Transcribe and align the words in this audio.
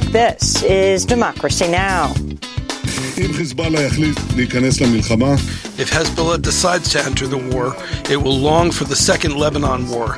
From 0.00 0.12
York, 0.12 0.38
this 0.38 0.62
is 0.62 1.04
Democracy 1.04 1.68
Now! 1.68 2.12
If 5.78 5.90
Hezbollah 5.90 6.42
decides 6.42 6.90
to 6.92 7.02
enter 7.02 7.26
the 7.26 7.36
war, 7.36 7.74
it 8.10 8.16
will 8.16 8.38
long 8.38 8.70
for 8.70 8.84
the 8.84 8.96
second 8.96 9.36
Lebanon 9.36 9.88
war. 9.88 10.16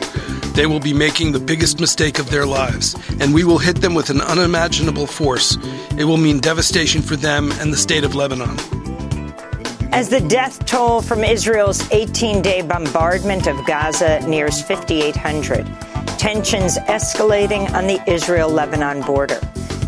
They 0.54 0.66
will 0.66 0.80
be 0.80 0.92
making 0.92 1.32
the 1.32 1.40
biggest 1.40 1.80
mistake 1.80 2.18
of 2.18 2.30
their 2.30 2.46
lives, 2.46 2.94
and 3.20 3.34
we 3.34 3.44
will 3.44 3.58
hit 3.58 3.80
them 3.80 3.94
with 3.94 4.10
an 4.10 4.20
unimaginable 4.20 5.06
force. 5.06 5.56
It 5.96 6.04
will 6.04 6.18
mean 6.18 6.38
devastation 6.40 7.02
for 7.02 7.16
them 7.16 7.50
and 7.52 7.72
the 7.72 7.76
state 7.76 8.04
of 8.04 8.14
Lebanon. 8.14 8.56
As 9.92 10.08
the 10.08 10.20
death 10.20 10.64
toll 10.66 11.02
from 11.02 11.24
Israel's 11.24 11.90
18 11.90 12.40
day 12.42 12.62
bombardment 12.62 13.46
of 13.46 13.64
Gaza 13.66 14.20
nears 14.28 14.62
5,800, 14.62 15.66
tensions 16.18 16.78
escalating 16.78 17.70
on 17.72 17.86
the 17.86 18.00
Israel 18.10 18.48
Lebanon 18.48 19.02
border. 19.02 19.40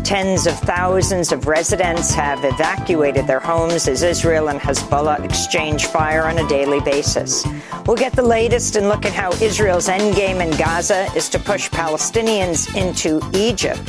Tens 0.05 0.45
of 0.45 0.53
thousands 0.59 1.31
of 1.31 1.47
residents 1.47 2.13
have 2.13 2.45
evacuated 2.45 3.25
their 3.25 3.39
homes 3.39 3.87
as 3.87 4.03
Israel 4.03 4.49
and 4.49 4.59
Hezbollah 4.59 5.25
exchange 5.25 5.87
fire 5.87 6.25
on 6.25 6.37
a 6.37 6.47
daily 6.47 6.79
basis. 6.79 7.43
We'll 7.87 7.97
get 7.97 8.13
the 8.13 8.21
latest 8.21 8.75
and 8.75 8.87
look 8.87 9.03
at 9.03 9.13
how 9.13 9.31
Israel's 9.41 9.87
endgame 9.87 10.45
in 10.45 10.55
Gaza 10.59 11.11
is 11.15 11.27
to 11.29 11.39
push 11.39 11.71
Palestinians 11.71 12.75
into 12.75 13.19
Egypt. 13.35 13.81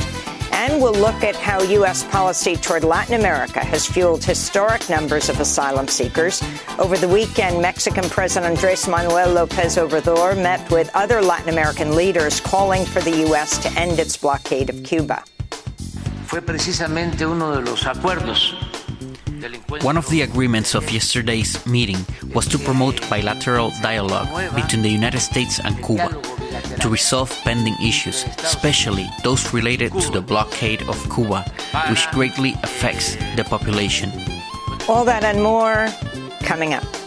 And 0.51 0.81
we'll 0.81 0.93
look 0.93 1.23
at 1.23 1.35
how 1.35 1.61
U.S. 1.61 2.03
policy 2.05 2.55
toward 2.55 2.83
Latin 2.83 3.13
America 3.13 3.59
has 3.63 3.85
fueled 3.85 4.23
historic 4.23 4.89
numbers 4.89 5.29
of 5.29 5.39
asylum 5.39 5.87
seekers. 5.87 6.41
Over 6.79 6.97
the 6.97 7.07
weekend, 7.07 7.61
Mexican 7.61 8.09
President 8.09 8.55
Andres 8.55 8.87
Manuel 8.87 9.33
Lopez 9.33 9.77
Obrador 9.77 10.35
met 10.35 10.67
with 10.71 10.89
other 10.95 11.21
Latin 11.21 11.49
American 11.49 11.95
leaders 11.95 12.39
calling 12.39 12.85
for 12.85 13.01
the 13.01 13.17
U.S. 13.27 13.59
to 13.59 13.69
end 13.79 13.99
its 13.99 14.17
blockade 14.17 14.71
of 14.71 14.83
Cuba. 14.83 15.23
Fue 16.27 16.41
precisamente 16.41 17.25
uno 17.25 17.55
de 17.55 17.61
los 17.61 17.85
acuerdos 17.87 18.55
One 19.83 19.97
of 19.97 20.09
the 20.09 20.23
agreements 20.23 20.75
of 20.75 20.91
yesterday's 20.91 21.65
meeting 21.65 21.97
was 22.33 22.47
to 22.47 22.57
promote 22.57 23.07
bilateral 23.09 23.71
dialogue 23.81 24.27
between 24.55 24.81
the 24.81 24.89
United 24.89 25.19
States 25.19 25.59
and 25.59 25.77
Cuba 25.85 26.09
to 26.81 26.89
resolve 26.89 27.29
pending 27.43 27.75
issues, 27.81 28.25
especially 28.39 29.07
those 29.23 29.53
related 29.53 29.93
to 29.99 30.11
the 30.11 30.21
blockade 30.21 30.81
of 30.89 30.97
Cuba, 31.13 31.45
which 31.89 32.09
greatly 32.11 32.53
affects 32.63 33.15
the 33.35 33.43
population. 33.43 34.11
All 34.89 35.05
that 35.05 35.23
and 35.23 35.41
more 35.41 35.87
coming 36.41 36.73
up. 36.73 37.06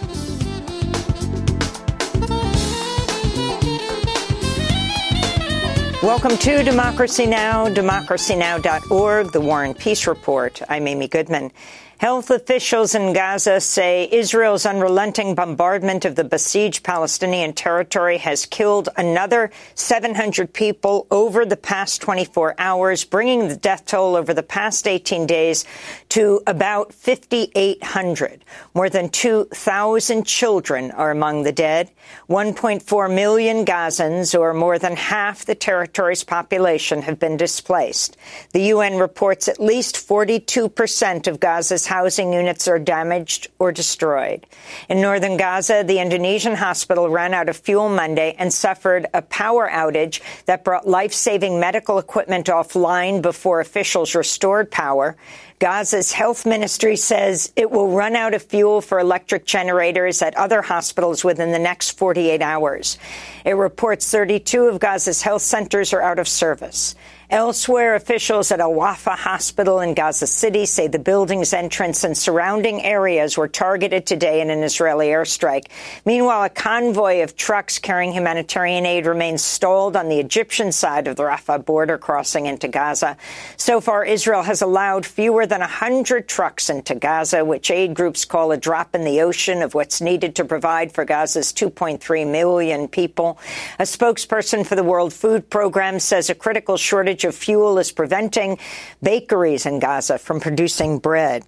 Welcome 6.02 6.38
to 6.38 6.62
Democracy 6.62 7.26
Now!, 7.26 7.68
democracynow.org, 7.68 9.32
the 9.32 9.40
War 9.42 9.64
and 9.64 9.76
Peace 9.76 10.06
Report. 10.06 10.62
I'm 10.66 10.88
Amy 10.88 11.08
Goodman. 11.08 11.52
Health 12.00 12.30
officials 12.30 12.94
in 12.94 13.12
Gaza 13.12 13.60
say 13.60 14.08
Israel's 14.10 14.64
unrelenting 14.64 15.34
bombardment 15.34 16.06
of 16.06 16.14
the 16.14 16.24
besieged 16.24 16.82
Palestinian 16.82 17.52
territory 17.52 18.16
has 18.16 18.46
killed 18.46 18.88
another 18.96 19.50
700 19.74 20.50
people 20.50 21.06
over 21.10 21.44
the 21.44 21.58
past 21.58 22.00
24 22.00 22.54
hours, 22.56 23.04
bringing 23.04 23.48
the 23.48 23.56
death 23.56 23.84
toll 23.84 24.16
over 24.16 24.32
the 24.32 24.42
past 24.42 24.88
18 24.88 25.26
days 25.26 25.66
to 26.08 26.40
about 26.46 26.94
5,800. 26.94 28.46
More 28.72 28.88
than 28.88 29.10
2,000 29.10 30.24
children 30.24 30.92
are 30.92 31.10
among 31.10 31.42
the 31.42 31.52
dead. 31.52 31.90
1.4 32.30 33.14
million 33.14 33.66
Gazans, 33.66 34.38
or 34.38 34.54
more 34.54 34.78
than 34.78 34.96
half 34.96 35.44
the 35.44 35.54
territory's 35.54 36.24
population, 36.24 37.02
have 37.02 37.18
been 37.18 37.36
displaced. 37.36 38.16
The 38.52 38.72
UN 38.72 38.96
reports 38.96 39.48
at 39.48 39.60
least 39.60 39.98
42 39.98 40.70
percent 40.70 41.26
of 41.26 41.40
Gaza's 41.40 41.89
housing 41.90 42.32
units 42.32 42.68
are 42.68 42.78
damaged 42.78 43.48
or 43.58 43.72
destroyed. 43.72 44.46
In 44.88 45.00
northern 45.00 45.36
Gaza, 45.36 45.82
the 45.84 45.98
Indonesian 45.98 46.54
hospital 46.54 47.08
ran 47.08 47.34
out 47.34 47.48
of 47.48 47.56
fuel 47.56 47.88
Monday 47.88 48.36
and 48.38 48.52
suffered 48.52 49.08
a 49.12 49.22
power 49.22 49.68
outage 49.68 50.20
that 50.44 50.62
brought 50.62 50.86
life-saving 50.86 51.58
medical 51.58 51.98
equipment 51.98 52.46
offline 52.46 53.20
before 53.20 53.58
officials 53.58 54.14
restored 54.14 54.70
power. 54.70 55.16
Gaza's 55.58 56.12
health 56.12 56.46
ministry 56.46 56.94
says 56.94 57.52
it 57.56 57.72
will 57.72 57.88
run 57.88 58.14
out 58.14 58.34
of 58.34 58.42
fuel 58.44 58.80
for 58.80 59.00
electric 59.00 59.44
generators 59.44 60.22
at 60.22 60.36
other 60.36 60.62
hospitals 60.62 61.24
within 61.24 61.50
the 61.50 61.58
next 61.58 61.98
48 61.98 62.40
hours. 62.40 62.98
It 63.44 63.54
reports 63.54 64.08
32 64.12 64.66
of 64.66 64.78
Gaza's 64.78 65.22
health 65.22 65.42
centers 65.42 65.92
are 65.92 66.00
out 66.00 66.20
of 66.20 66.28
service. 66.28 66.94
Elsewhere, 67.30 67.94
officials 67.94 68.50
at 68.50 68.58
Al 68.58 68.74
Wafa 68.74 69.10
Hospital 69.10 69.78
in 69.78 69.94
Gaza 69.94 70.26
City 70.26 70.66
say 70.66 70.88
the 70.88 70.98
building's 70.98 71.52
entrance 71.52 72.02
and 72.02 72.18
surrounding 72.18 72.82
areas 72.82 73.38
were 73.38 73.46
targeted 73.46 74.04
today 74.04 74.40
in 74.40 74.50
an 74.50 74.64
Israeli 74.64 75.06
airstrike. 75.06 75.66
Meanwhile, 76.04 76.42
a 76.42 76.48
convoy 76.48 77.22
of 77.22 77.36
trucks 77.36 77.78
carrying 77.78 78.12
humanitarian 78.12 78.84
aid 78.84 79.06
remains 79.06 79.44
stalled 79.44 79.94
on 79.94 80.08
the 80.08 80.18
Egyptian 80.18 80.72
side 80.72 81.06
of 81.06 81.14
the 81.14 81.22
Rafah 81.22 81.64
border 81.64 81.98
crossing 81.98 82.46
into 82.46 82.66
Gaza. 82.66 83.16
So 83.56 83.80
far, 83.80 84.04
Israel 84.04 84.42
has 84.42 84.60
allowed 84.60 85.06
fewer 85.06 85.46
than 85.46 85.60
100 85.60 86.26
trucks 86.26 86.68
into 86.68 86.96
Gaza, 86.96 87.44
which 87.44 87.70
aid 87.70 87.94
groups 87.94 88.24
call 88.24 88.50
a 88.50 88.56
drop 88.56 88.92
in 88.92 89.04
the 89.04 89.20
ocean 89.20 89.62
of 89.62 89.74
what's 89.74 90.00
needed 90.00 90.34
to 90.34 90.44
provide 90.44 90.90
for 90.90 91.04
Gaza's 91.04 91.52
2.3 91.52 92.28
million 92.28 92.88
people. 92.88 93.38
A 93.78 93.84
spokesperson 93.84 94.66
for 94.66 94.74
the 94.74 94.82
World 94.82 95.12
Food 95.12 95.48
Program 95.48 96.00
says 96.00 96.28
a 96.28 96.34
critical 96.34 96.76
shortage 96.76 97.19
of 97.24 97.34
fuel 97.34 97.78
is 97.78 97.92
preventing 97.92 98.58
bakeries 99.02 99.66
in 99.66 99.78
Gaza 99.78 100.18
from 100.18 100.40
producing 100.40 100.98
bread. 100.98 101.44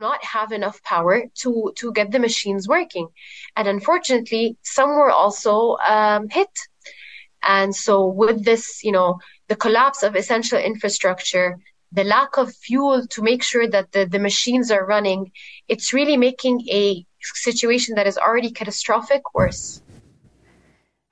Not 0.00 0.22
have 0.24 0.52
enough 0.52 0.82
power 0.82 1.24
to 1.42 1.72
to 1.76 1.92
get 1.92 2.10
the 2.10 2.18
machines 2.18 2.66
working, 2.66 3.08
and 3.56 3.68
unfortunately, 3.68 4.56
some 4.62 4.90
were 4.90 5.10
also 5.10 5.76
um, 5.78 6.28
hit. 6.28 6.50
And 7.42 7.76
so, 7.76 8.06
with 8.06 8.44
this, 8.44 8.82
you 8.82 8.92
know, 8.92 9.18
the 9.48 9.56
collapse 9.56 10.02
of 10.02 10.16
essential 10.16 10.58
infrastructure, 10.58 11.58
the 11.92 12.04
lack 12.04 12.36
of 12.36 12.54
fuel 12.54 13.06
to 13.06 13.22
make 13.22 13.42
sure 13.42 13.68
that 13.68 13.92
the, 13.92 14.04
the 14.04 14.18
machines 14.18 14.70
are 14.70 14.84
running, 14.84 15.30
it's 15.68 15.92
really 15.92 16.16
making 16.16 16.66
a 16.68 17.06
situation 17.20 17.94
that 17.94 18.06
is 18.06 18.18
already 18.18 18.50
catastrophic 18.50 19.22
worse. 19.34 19.80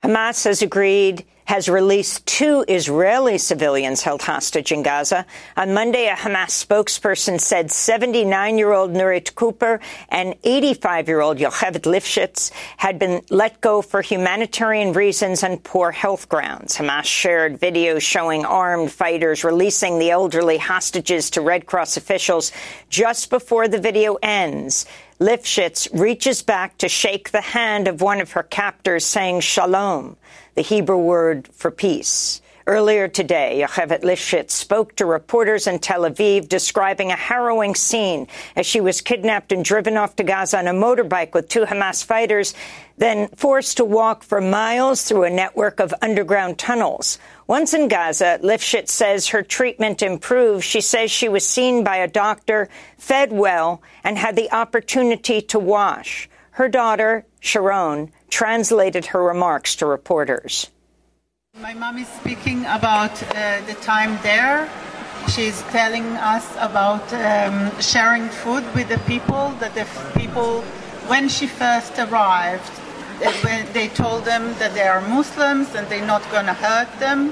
Hamas 0.03 0.43
has 0.43 0.61
agreed 0.61 1.23
has 1.45 1.69
released 1.69 2.25
two 2.25 2.65
Israeli 2.67 3.37
civilians 3.37 4.01
held 4.01 4.21
hostage 4.21 4.71
in 4.71 4.83
Gaza. 4.83 5.25
On 5.55 5.73
Monday, 5.73 6.07
a 6.07 6.15
Hamas 6.15 6.65
spokesperson 6.65 7.39
said 7.39 7.67
79-year-old 7.67 8.91
Nurit 8.91 9.35
Cooper 9.35 9.79
and 10.09 10.33
85-year-old 10.41 11.37
Yocheved 11.37 11.83
Lifshitz 11.83 12.51
had 12.77 12.99
been 12.99 13.21
let 13.29 13.61
go 13.61 13.81
for 13.81 14.01
humanitarian 14.01 14.93
reasons 14.93 15.43
and 15.43 15.63
poor 15.63 15.91
health 15.91 16.27
grounds. 16.27 16.77
Hamas 16.77 17.05
shared 17.05 17.59
videos 17.59 18.01
showing 18.01 18.45
armed 18.45 18.91
fighters 18.91 19.43
releasing 19.43 19.99
the 19.99 20.11
elderly 20.11 20.57
hostages 20.57 21.29
to 21.31 21.41
Red 21.41 21.65
Cross 21.65 21.97
officials 21.97 22.51
just 22.89 23.29
before 23.29 23.67
the 23.67 23.79
video 23.79 24.17
ends. 24.21 24.85
Lifshitz 25.19 25.87
reaches 25.93 26.41
back 26.41 26.77
to 26.79 26.89
shake 26.89 27.31
the 27.31 27.41
hand 27.41 27.87
of 27.87 28.01
one 28.01 28.21
of 28.21 28.31
her 28.31 28.43
captors, 28.43 29.05
saying 29.05 29.41
shalom 29.41 30.17
the 30.55 30.61
Hebrew 30.61 30.97
word 30.97 31.47
for 31.53 31.71
peace. 31.71 32.41
Earlier 32.65 33.09
today, 33.09 33.61
Yocheved 33.61 34.03
Lifshitz 34.03 34.51
spoke 34.51 34.95
to 34.95 35.05
reporters 35.05 35.67
in 35.67 35.79
Tel 35.79 36.03
Aviv 36.03 36.47
describing 36.47 37.11
a 37.11 37.17
harrowing 37.17 37.75
scene 37.75 38.27
as 38.55 38.65
she 38.65 38.79
was 38.79 39.01
kidnapped 39.01 39.51
and 39.51 39.65
driven 39.65 39.97
off 39.97 40.15
to 40.15 40.23
Gaza 40.23 40.59
on 40.59 40.67
a 40.67 40.73
motorbike 40.73 41.33
with 41.33 41.49
two 41.49 41.65
Hamas 41.65 42.05
fighters, 42.05 42.53
then 42.95 43.27
forced 43.35 43.75
to 43.77 43.85
walk 43.85 44.23
for 44.23 44.39
miles 44.39 45.03
through 45.03 45.25
a 45.25 45.29
network 45.29 45.81
of 45.81 45.93
underground 46.01 46.57
tunnels. 46.57 47.19
Once 47.47 47.73
in 47.73 47.89
Gaza, 47.89 48.39
Lifshitz 48.41 48.91
says 48.91 49.27
her 49.27 49.43
treatment 49.43 50.01
improved. 50.01 50.63
She 50.63 50.79
says 50.79 51.11
she 51.11 51.27
was 51.27 51.45
seen 51.45 51.83
by 51.83 51.97
a 51.97 52.07
doctor, 52.07 52.69
fed 52.97 53.33
well, 53.33 53.81
and 54.05 54.17
had 54.17 54.37
the 54.37 54.49
opportunity 54.53 55.41
to 55.41 55.59
wash. 55.59 56.29
Her 56.51 56.69
daughter, 56.69 57.25
Sharon, 57.41 58.13
translated 58.29 59.07
her 59.07 59.21
remarks 59.21 59.75
to 59.77 59.85
reporters. 59.85 60.69
My 61.61 61.75
mom 61.75 61.99
is 61.99 62.07
speaking 62.07 62.65
about 62.65 63.11
uh, 63.21 63.61
the 63.67 63.75
time 63.75 64.17
there. 64.23 64.67
She's 65.29 65.61
telling 65.69 66.05
us 66.17 66.51
about 66.57 67.13
um, 67.13 67.71
sharing 67.79 68.27
food 68.27 68.63
with 68.73 68.89
the 68.89 68.97
people, 69.05 69.49
that 69.59 69.75
the 69.75 69.85
people, 70.19 70.61
when 71.05 71.29
she 71.29 71.45
first 71.45 71.99
arrived, 71.99 72.67
when 73.45 73.71
they 73.71 73.87
told 73.87 74.25
them 74.25 74.55
that 74.57 74.73
they 74.73 74.87
are 74.87 74.99
Muslims 75.01 75.75
and 75.75 75.87
they're 75.89 76.05
not 76.05 76.23
going 76.31 76.47
to 76.47 76.53
hurt 76.53 76.89
them. 76.99 77.31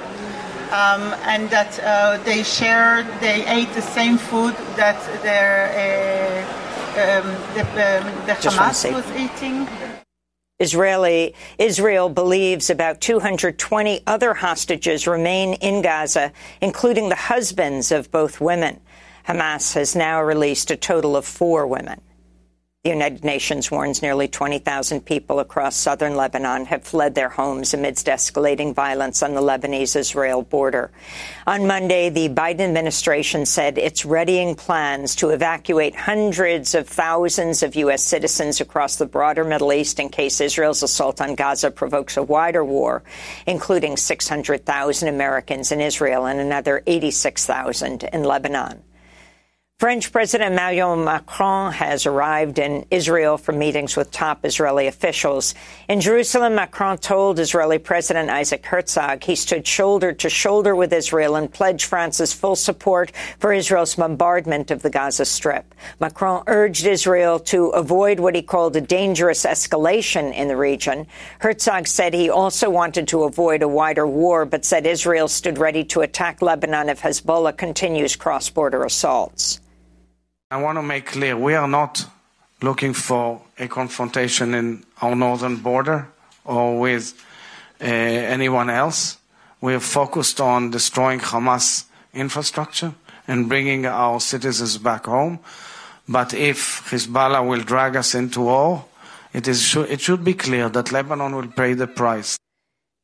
Um, 0.72 1.14
and 1.26 1.50
that 1.50 1.80
uh, 1.80 2.18
they 2.24 2.44
shared, 2.44 3.08
they 3.22 3.44
ate 3.48 3.74
the 3.74 3.82
same 3.82 4.20
food 4.20 4.56
that 4.76 5.02
their, 5.24 5.68
uh, 5.76 7.22
um, 7.22 7.28
the, 7.56 7.62
um, 7.62 8.26
the 8.28 8.34
Hamas 8.34 8.94
was 8.94 9.12
eating. 9.18 9.68
Israeli 10.62 11.34
Israel 11.58 12.08
believes 12.08 12.70
about 12.70 13.02
220 13.02 14.04
other 14.06 14.36
hostages 14.36 15.08
remain 15.08 15.56
in 15.56 15.82
Gaza, 15.82 16.32
including 16.62 17.10
the 17.10 17.16
husbands 17.16 17.92
of 17.92 18.12
both 18.12 18.40
women. 18.40 18.80
Hamas 19.28 19.74
has 19.74 19.96
now 19.96 20.22
released 20.22 20.70
a 20.70 20.78
total 20.78 21.16
of 21.16 21.26
four 21.26 21.66
women. 21.66 22.00
The 22.84 22.90
United 22.90 23.24
Nations 23.24 23.70
warns 23.70 24.02
nearly 24.02 24.28
20,000 24.28 25.06
people 25.06 25.40
across 25.40 25.76
southern 25.76 26.16
Lebanon 26.16 26.66
have 26.66 26.84
fled 26.84 27.14
their 27.14 27.30
homes 27.30 27.76
amidst 27.76 28.08
escalating 28.08 28.74
violence 28.74 29.22
on 29.22 29.36
the 29.36 29.42
Lebanese-Israel 29.42 30.42
border. 30.42 30.90
On 31.46 31.68
Monday, 31.68 32.10
the 32.10 32.30
Biden 32.30 32.62
administration 32.62 33.46
said 33.46 33.78
it's 33.78 34.04
readying 34.04 34.56
plans 34.56 35.16
to 35.18 35.30
evacuate 35.30 35.96
hundreds 35.96 36.74
of 36.74 36.90
thousands 36.90 37.62
of 37.62 37.76
U.S. 37.76 38.04
citizens 38.04 38.60
across 38.60 38.96
the 38.96 39.06
broader 39.06 39.44
Middle 39.44 39.74
East 39.74 40.00
in 40.00 40.10
case 40.10 40.42
Israel's 40.42 40.82
assault 40.82 41.22
on 41.22 41.36
Gaza 41.36 41.70
provokes 41.70 42.18
a 42.18 42.24
wider 42.24 42.66
war, 42.66 43.04
including 43.46 43.96
600,000 43.96 45.08
Americans 45.08 45.72
in 45.72 45.82
Israel 45.82 46.26
and 46.26 46.40
another 46.40 46.82
86,000 46.88 48.06
in 48.06 48.24
Lebanon. 48.24 48.82
French 49.82 50.12
President 50.12 50.54
Emmanuel 50.54 50.96
Macron 50.96 51.72
has 51.72 52.06
arrived 52.06 52.60
in 52.60 52.86
Israel 52.92 53.36
for 53.36 53.52
meetings 53.52 53.98
with 53.98 54.12
top 54.12 54.46
Israeli 54.46 54.86
officials. 54.86 55.56
In 55.90 56.00
Jerusalem, 56.00 56.54
Macron 56.54 57.00
told 57.00 57.40
Israeli 57.40 57.80
President 57.80 58.30
Isaac 58.30 58.64
Herzog 58.64 59.24
he 59.24 59.36
stood 59.36 59.66
shoulder 59.66 60.14
to 60.14 60.30
shoulder 60.30 60.76
with 60.76 60.94
Israel 60.94 61.36
and 61.36 61.52
pledged 61.52 61.86
France's 61.86 62.32
full 62.32 62.56
support 62.56 63.12
for 63.40 63.52
Israel's 63.54 63.96
bombardment 63.96 64.70
of 64.70 64.84
the 64.84 64.92
Gaza 64.92 65.26
Strip. 65.26 65.74
Macron 66.00 66.44
urged 66.46 66.86
Israel 66.86 67.40
to 67.40 67.70
avoid 67.70 68.20
what 68.20 68.36
he 68.36 68.44
called 68.44 68.76
a 68.76 68.82
dangerous 68.82 69.46
escalation 69.48 70.32
in 70.32 70.48
the 70.48 70.58
region. 70.58 71.08
Herzog 71.40 71.88
said 71.88 72.14
he 72.14 72.30
also 72.30 72.70
wanted 72.70 73.08
to 73.08 73.24
avoid 73.24 73.64
a 73.64 73.68
wider 73.68 74.06
war, 74.06 74.46
but 74.46 74.64
said 74.64 74.86
Israel 74.86 75.28
stood 75.28 75.58
ready 75.58 75.84
to 75.86 76.02
attack 76.02 76.44
Lebanon 76.44 76.88
if 76.88 77.02
Hezbollah 77.02 77.58
continues 77.58 78.16
cross-border 78.16 78.84
assaults. 78.84 79.60
I 80.52 80.58
want 80.58 80.78
to 80.78 80.84
make 80.84 81.06
clear 81.06 81.38
we 81.38 81.54
are 81.54 81.68
not 81.68 82.06
looking 82.62 82.94
for 82.94 83.42
a 83.58 83.70
confrontation 83.70 84.54
in 84.54 84.84
our 85.02 85.16
northern 85.16 85.56
border 85.56 86.10
or 86.44 86.78
with 86.78 87.14
uh, 87.80 87.86
anyone 87.86 88.70
else. 88.70 89.18
We 89.62 89.74
are 89.76 89.80
focused 89.80 90.42
on 90.42 90.70
destroying 90.72 91.22
Hamas 91.22 91.86
infrastructure 92.14 92.94
and 93.30 93.48
bringing 93.48 93.86
our 93.86 94.20
citizens 94.20 94.78
back 94.78 95.06
home. 95.06 95.40
But 96.10 96.34
if 96.34 96.90
Hezbollah 96.92 97.48
will 97.48 97.62
drag 97.62 97.96
us 97.96 98.14
into 98.14 98.42
war, 98.42 98.84
it, 99.32 99.48
is, 99.48 99.74
it 99.78 100.02
should 100.02 100.26
be 100.26 100.34
clear 100.34 100.68
that 100.68 100.92
Lebanon 100.92 101.34
will 101.34 101.48
pay 101.48 101.76
the 101.76 101.88
price. 101.88 102.38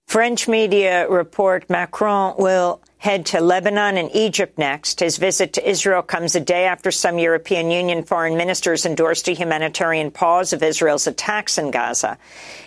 French 0.09 0.49
media 0.49 1.07
report 1.09 1.69
Macron 1.69 2.35
will 2.37 2.81
head 2.99 3.27
to 3.27 3.39
Lebanon 3.39 3.97
and 3.97 4.09
Egypt 4.15 4.57
next. 4.57 4.99
His 4.99 5.17
visit 5.17 5.53
to 5.53 5.69
Israel 5.69 6.01
comes 6.01 6.35
a 6.35 6.39
day 6.39 6.65
after 6.65 6.91
some 6.91 7.19
European 7.19 7.69
Union 7.69 8.03
foreign 8.03 8.37
ministers 8.37 8.85
endorsed 8.85 9.27
a 9.27 9.33
humanitarian 9.33 10.09
pause 10.09 10.51
of 10.51 10.63
Israel's 10.63 11.05
attacks 11.05 11.57
in 11.57 11.69
Gaza. 11.69 12.17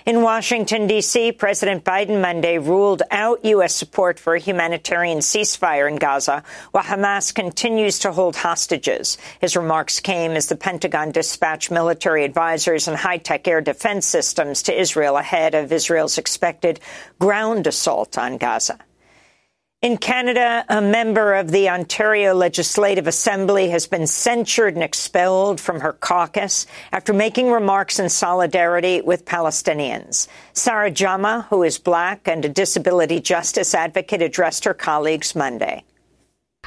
In 0.06 0.22
Washington, 0.22 0.86
D.C., 0.86 1.32
President 1.32 1.84
Biden 1.84 2.22
Monday 2.22 2.58
ruled 2.58 3.02
out 3.10 3.44
U.S. 3.44 3.74
support 3.74 4.20
for 4.20 4.34
a 4.34 4.40
humanitarian 4.40 5.18
ceasefire 5.18 5.90
in 5.90 5.96
Gaza 5.96 6.44
while 6.70 6.84
Hamas 6.84 7.34
continues 7.34 7.98
to 8.00 8.12
hold 8.12 8.36
hostages. 8.36 9.18
His 9.40 9.56
remarks 9.56 9.98
came 9.98 10.32
as 10.32 10.46
the 10.46 10.56
Pentagon 10.56 11.10
dispatched 11.10 11.70
military 11.70 12.24
advisors 12.24 12.86
and 12.86 12.96
high-tech 12.96 13.48
air 13.48 13.60
defense 13.60 14.06
systems 14.06 14.62
to 14.64 14.80
Israel 14.80 15.16
ahead 15.16 15.54
of 15.54 15.72
Israel's 15.72 16.18
expected 16.18 16.78
ground 17.18 17.66
assault 17.66 18.16
on 18.16 18.38
Gaza. 18.38 18.78
In 19.82 19.96
Canada, 19.96 20.62
a 20.68 20.82
member 20.82 21.32
of 21.32 21.52
the 21.52 21.70
Ontario 21.70 22.34
Legislative 22.34 23.06
Assembly 23.06 23.70
has 23.70 23.86
been 23.86 24.06
censured 24.06 24.74
and 24.74 24.84
expelled 24.84 25.58
from 25.58 25.80
her 25.80 25.94
caucus 25.94 26.66
after 26.92 27.14
making 27.14 27.50
remarks 27.50 27.98
in 27.98 28.10
solidarity 28.10 29.00
with 29.00 29.24
Palestinians. 29.24 30.28
Sarah 30.52 30.90
Jama, 30.90 31.46
who 31.48 31.62
is 31.62 31.78
black 31.78 32.28
and 32.28 32.44
a 32.44 32.48
disability 32.50 33.20
justice 33.20 33.74
advocate, 33.74 34.20
addressed 34.20 34.66
her 34.66 34.74
colleagues 34.74 35.34
Monday. 35.34 35.82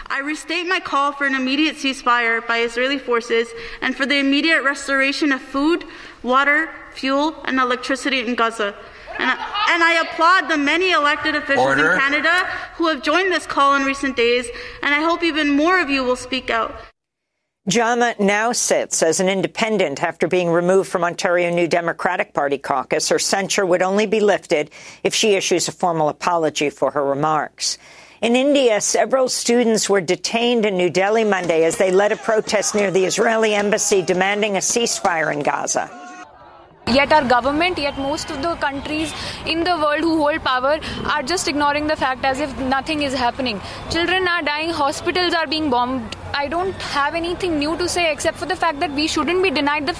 I 0.07 0.21
restate 0.21 0.65
my 0.65 0.79
call 0.79 1.11
for 1.11 1.27
an 1.27 1.35
immediate 1.35 1.75
ceasefire 1.75 2.45
by 2.47 2.61
Israeli 2.61 2.97
forces 2.97 3.47
and 3.83 3.95
for 3.95 4.07
the 4.07 4.17
immediate 4.17 4.63
restoration 4.63 5.31
of 5.31 5.39
food, 5.39 5.85
water, 6.23 6.71
fuel, 6.95 7.39
and 7.45 7.59
electricity 7.59 8.21
in 8.21 8.33
Gaza. 8.33 8.73
And 9.19 9.29
I, 9.29 9.65
and 9.69 9.83
I, 9.83 10.01
applaud 10.01 10.49
the 10.49 10.57
many 10.57 10.91
elected 10.91 11.35
officials 11.35 11.65
Order. 11.65 11.93
in 11.93 11.99
Canada 11.99 12.47
who 12.75 12.87
have 12.87 13.01
joined 13.03 13.31
this 13.31 13.45
call 13.45 13.75
in 13.75 13.83
recent 13.83 14.15
days, 14.15 14.47
and 14.81 14.93
I 14.93 15.01
hope 15.01 15.23
even 15.23 15.49
more 15.49 15.79
of 15.79 15.89
you 15.89 16.03
will 16.03 16.15
speak 16.15 16.49
out. 16.49 16.75
Jama 17.69 18.13
now 18.19 18.51
sits 18.51 19.01
as 19.01 19.21
an 19.21 19.29
independent 19.29 20.03
after 20.03 20.27
being 20.27 20.49
removed 20.49 20.89
from 20.89 21.05
Ontario 21.05 21.49
New 21.49 21.67
Democratic 21.67 22.33
Party 22.33 22.57
caucus. 22.57 23.07
Her 23.07 23.19
censure 23.19 23.65
would 23.65 23.81
only 23.81 24.05
be 24.05 24.19
lifted 24.19 24.69
if 25.01 25.15
she 25.15 25.35
issues 25.35 25.69
a 25.69 25.71
formal 25.71 26.09
apology 26.09 26.69
for 26.69 26.91
her 26.91 27.05
remarks. 27.05 27.77
In 28.21 28.35
India, 28.35 28.81
several 28.81 29.29
students 29.29 29.89
were 29.89 30.01
detained 30.01 30.65
in 30.65 30.75
New 30.75 30.89
Delhi 30.89 31.23
Monday 31.23 31.63
as 31.63 31.77
they 31.77 31.91
led 31.91 32.11
a 32.11 32.17
protest 32.17 32.75
near 32.75 32.91
the 32.91 33.05
Israeli 33.05 33.53
embassy 33.53 34.01
demanding 34.01 34.57
a 34.57 34.59
ceasefire 34.59 35.31
in 35.31 35.41
Gaza. 35.41 36.02
Yet 36.87 37.13
our 37.13 37.23
government, 37.23 37.77
yet 37.77 37.97
most 37.97 38.29
of 38.29 38.41
the 38.41 38.55
countries 38.55 39.13
in 39.45 39.63
the 39.63 39.77
world 39.77 40.01
who 40.01 40.17
hold 40.17 40.43
power 40.43 40.79
are 41.05 41.23
just 41.23 41.47
ignoring 41.47 41.87
the 41.87 41.95
fact 41.95 42.25
as 42.25 42.39
if 42.39 42.57
nothing 42.59 43.03
is 43.03 43.13
happening. 43.13 43.61
Children 43.89 44.27
are 44.27 44.41
dying, 44.41 44.69
hospitals 44.69 45.33
are 45.33 45.47
being 45.47 45.69
bombed. 45.69 46.15
I 46.33 46.47
don't 46.47 46.73
have 46.81 47.15
anything 47.15 47.57
new 47.57 47.77
to 47.77 47.87
say 47.87 48.11
except 48.11 48.37
for 48.37 48.45
the 48.45 48.55
fact 48.55 48.79
that 48.81 48.91
we 48.91 49.07
shouldn't 49.07 49.41
be 49.41 49.49
denied 49.49 49.87
the 49.87 49.97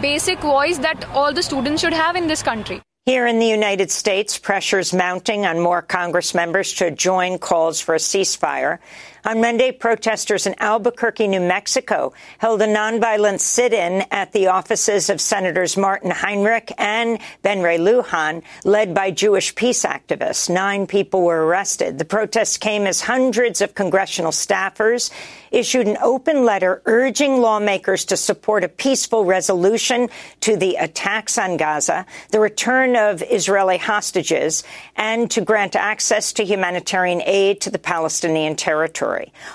basic 0.00 0.40
voice 0.40 0.78
that 0.78 1.04
all 1.10 1.32
the 1.32 1.42
students 1.42 1.82
should 1.82 1.92
have 1.92 2.16
in 2.16 2.26
this 2.26 2.42
country. 2.42 2.80
Here 3.06 3.26
in 3.26 3.38
the 3.38 3.46
United 3.46 3.90
States, 3.90 4.38
pressures 4.38 4.94
mounting 4.94 5.44
on 5.44 5.60
more 5.60 5.82
Congress 5.82 6.32
members 6.34 6.72
to 6.74 6.90
join 6.90 7.38
calls 7.38 7.78
for 7.78 7.94
a 7.94 7.98
ceasefire. 7.98 8.78
On 9.26 9.40
Monday, 9.40 9.72
protesters 9.72 10.46
in 10.46 10.54
Albuquerque, 10.58 11.28
New 11.28 11.40
Mexico, 11.40 12.12
held 12.36 12.60
a 12.60 12.66
nonviolent 12.66 13.40
sit-in 13.40 14.04
at 14.10 14.32
the 14.32 14.48
offices 14.48 15.08
of 15.08 15.18
Senators 15.18 15.78
Martin 15.78 16.10
Heinrich 16.10 16.70
and 16.76 17.18
Ben 17.40 17.62
Ray 17.62 17.78
Lujan, 17.78 18.42
led 18.64 18.92
by 18.92 19.10
Jewish 19.10 19.54
peace 19.54 19.82
activists. 19.86 20.50
Nine 20.50 20.86
people 20.86 21.22
were 21.22 21.46
arrested. 21.46 21.98
The 21.98 22.04
protests 22.04 22.58
came 22.58 22.86
as 22.86 23.00
hundreds 23.00 23.62
of 23.62 23.74
congressional 23.74 24.30
staffers 24.30 25.10
issued 25.50 25.86
an 25.86 25.96
open 26.02 26.44
letter 26.44 26.82
urging 26.84 27.40
lawmakers 27.40 28.04
to 28.06 28.16
support 28.16 28.64
a 28.64 28.68
peaceful 28.68 29.24
resolution 29.24 30.10
to 30.40 30.56
the 30.56 30.74
attacks 30.74 31.38
on 31.38 31.56
Gaza, 31.56 32.04
the 32.30 32.40
return 32.40 32.96
of 32.96 33.22
Israeli 33.22 33.78
hostages, 33.78 34.64
and 34.96 35.30
to 35.30 35.40
grant 35.40 35.76
access 35.76 36.32
to 36.34 36.44
humanitarian 36.44 37.22
aid 37.24 37.60
to 37.62 37.70
the 37.70 37.78
Palestinian 37.78 38.56
territory. 38.56 39.13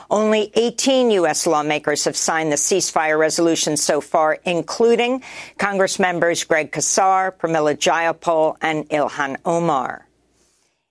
Only 0.10 0.52
18 0.56 1.12
U.S. 1.12 1.48
lawmakers 1.48 2.06
have 2.06 2.18
signed 2.18 2.52
the 2.52 2.58
ceasefire 2.58 3.18
resolution 3.18 3.78
so 3.78 4.02
far, 4.02 4.40
including 4.46 5.24
Congress 5.58 6.00
members 6.00 6.44
Greg 6.44 6.72
Casar, 6.72 7.32
Pramila 7.32 7.76
Jayapal, 7.76 8.58
and 8.62 8.88
Ilhan 8.90 9.38
Omar. 9.46 10.09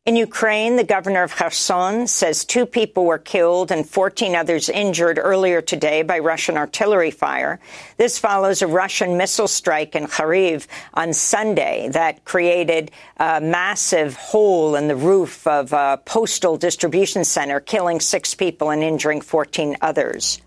In 0.08 0.16
Ukraine, 0.16 0.76
the 0.76 0.84
governor 0.84 1.22
of 1.22 1.36
Kherson 1.36 2.06
says 2.06 2.42
two 2.42 2.64
people 2.64 3.04
were 3.04 3.18
killed 3.18 3.70
and 3.70 3.86
14 3.86 4.34
others 4.34 4.70
injured 4.70 5.20
earlier 5.22 5.60
today 5.60 6.00
by 6.00 6.18
Russian 6.18 6.56
artillery 6.56 7.10
fire. 7.10 7.60
This 7.98 8.18
follows 8.18 8.62
a 8.62 8.66
Russian 8.66 9.18
missile 9.18 9.48
strike 9.48 9.94
in 9.94 10.06
Kharkiv 10.06 10.66
on 10.94 11.12
Sunday 11.12 11.90
that 11.90 12.24
created 12.24 12.90
a 13.18 13.38
massive 13.42 14.16
hole 14.16 14.76
in 14.76 14.88
the 14.88 14.96
roof 14.96 15.46
of 15.46 15.74
a 15.74 16.00
postal 16.06 16.56
distribution 16.56 17.22
center, 17.22 17.60
killing 17.60 18.00
six 18.00 18.34
people 18.34 18.70
and 18.70 18.82
injuring 18.82 19.20
14 19.20 19.76
others. 19.82 20.40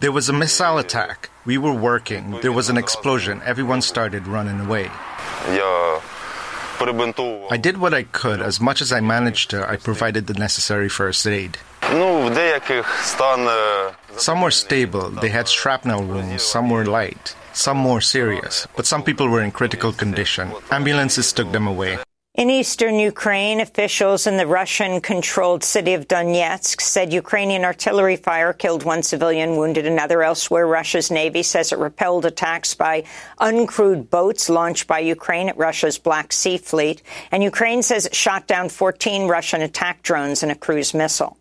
There 0.00 0.12
was 0.12 0.28
a 0.30 0.32
missile 0.32 0.78
attack. 0.78 1.30
We 1.44 1.58
were 1.58 1.74
working. 1.74 2.40
There 2.40 2.52
was 2.52 2.70
an 2.70 2.78
explosion. 2.78 3.42
Everyone 3.44 3.82
started 3.82 4.26
running 4.26 4.60
away. 4.60 4.90
I 7.50 7.56
did 7.56 7.78
what 7.78 7.92
I 7.92 8.04
could. 8.04 8.40
As 8.40 8.60
much 8.60 8.80
as 8.80 8.92
I 8.92 9.00
managed 9.00 9.50
to, 9.50 9.68
I 9.68 9.76
provided 9.76 10.26
the 10.26 10.34
necessary 10.34 10.88
first 10.88 11.26
aid. 11.26 11.58
Some 14.16 14.42
were 14.42 14.50
stable, 14.50 15.10
they 15.10 15.28
had 15.28 15.48
shrapnel 15.48 16.02
wounds, 16.04 16.42
some 16.42 16.68
were 16.70 16.84
light, 16.84 17.34
some 17.52 17.76
more 17.78 18.00
serious, 18.00 18.66
but 18.76 18.86
some 18.86 19.02
people 19.02 19.28
were 19.28 19.42
in 19.42 19.50
critical 19.52 19.92
condition. 19.92 20.52
Ambulances 20.70 21.32
took 21.32 21.50
them 21.52 21.66
away. 21.66 21.98
In 22.34 22.50
eastern 22.50 23.00
Ukraine, 23.00 23.58
officials 23.60 24.26
in 24.26 24.36
the 24.36 24.46
Russian 24.46 25.00
controlled 25.00 25.64
city 25.64 25.94
of 25.94 26.06
Donetsk 26.06 26.80
said 26.80 27.12
Ukrainian 27.12 27.64
artillery 27.64 28.16
fire 28.16 28.52
killed 28.52 28.84
one 28.84 29.02
civilian, 29.02 29.56
wounded 29.56 29.86
another. 29.86 30.22
Elsewhere, 30.22 30.66
Russia's 30.66 31.10
Navy 31.10 31.42
says 31.42 31.72
it 31.72 31.78
repelled 31.78 32.26
attacks 32.26 32.74
by 32.74 33.04
uncrewed 33.40 34.10
boats 34.10 34.48
launched 34.50 34.86
by 34.86 35.00
Ukraine 35.00 35.48
at 35.48 35.56
Russia's 35.56 35.98
Black 35.98 36.32
Sea 36.32 36.58
Fleet. 36.58 37.02
And 37.32 37.42
Ukraine 37.42 37.82
says 37.82 38.06
it 38.06 38.14
shot 38.14 38.46
down 38.46 38.68
14 38.68 39.26
Russian 39.26 39.62
attack 39.62 40.02
drones 40.02 40.42
and 40.42 40.52
a 40.52 40.54
cruise 40.54 40.92
missile. 40.92 41.37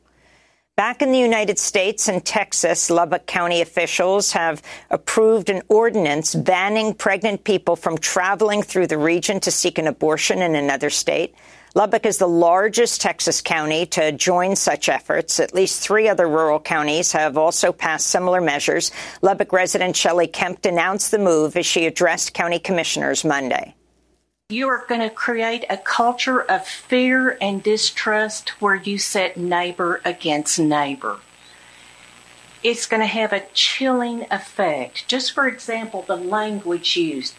Back 0.77 1.01
in 1.01 1.12
the 1.12 1.17
United 1.17 1.57
States 1.57 2.07
and 2.07 2.24
Texas, 2.24 2.91
Lubbock 2.91 3.25
County 3.25 3.62
officials 3.62 4.34
have 4.34 4.62
approved 4.91 5.50
an 5.50 5.63
ordinance 5.69 6.36
banning 6.36 6.93
pregnant 6.93 7.43
people 7.43 7.75
from 7.75 7.98
traveling 7.98 8.62
through 8.62 8.86
the 8.86 9.00
region 9.00 9.39
to 9.39 9.50
seek 9.50 9.79
an 9.79 9.88
abortion 9.88 10.43
in 10.43 10.53
another 10.53 10.91
state. 10.91 11.34
Lubbock 11.74 12.05
is 12.05 12.19
the 12.19 12.27
largest 12.27 13.01
Texas 13.01 13.41
county 13.41 13.88
to 13.88 14.12
join 14.12 14.55
such 14.55 14.88
efforts. 14.88 15.39
At 15.39 15.55
least 15.55 15.81
three 15.81 16.07
other 16.07 16.27
rural 16.27 16.60
counties 16.60 17.12
have 17.13 17.39
also 17.39 17.72
passed 17.72 18.05
similar 18.05 18.39
measures. 18.39 18.91
Lubbock 19.24 19.51
resident 19.51 19.96
Shelley 19.96 20.27
Kemp 20.27 20.63
announced 20.63 21.10
the 21.10 21.17
move 21.17 21.57
as 21.57 21.65
she 21.65 21.88
addressed 21.88 22.36
county 22.36 22.60
commissioners 22.60 23.25
Monday. 23.25 23.74
You 24.50 24.70
are 24.70 24.86
going 24.88 25.01
to 25.01 25.10
create 25.10 25.66
a 25.70 25.75
culture 25.75 26.42
of 26.42 26.66
fear 26.66 27.38
and 27.42 27.62
distrust 27.62 28.62
where 28.62 28.75
you 28.75 28.98
set 28.98 29.36
neighbor 29.36 30.00
against 30.06 30.58
neighbor. 30.58 31.20
It's 32.63 32.86
going 32.86 33.01
to 33.01 33.08
have 33.08 33.34
a 33.34 33.46
chilling 33.54 34.25
effect. 34.32 35.06
Just 35.10 35.34
for 35.34 35.50
example, 35.50 36.04
the 36.04 36.16
language 36.16 36.96
used 36.96 37.36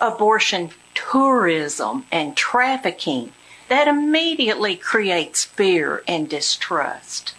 abortion 0.00 0.70
tourism 0.94 2.06
and 2.10 2.34
trafficking 2.34 3.34
that 3.68 3.86
immediately 3.86 4.76
creates 4.76 5.44
fear 5.44 6.02
and 6.08 6.26
distrust. 6.26 7.34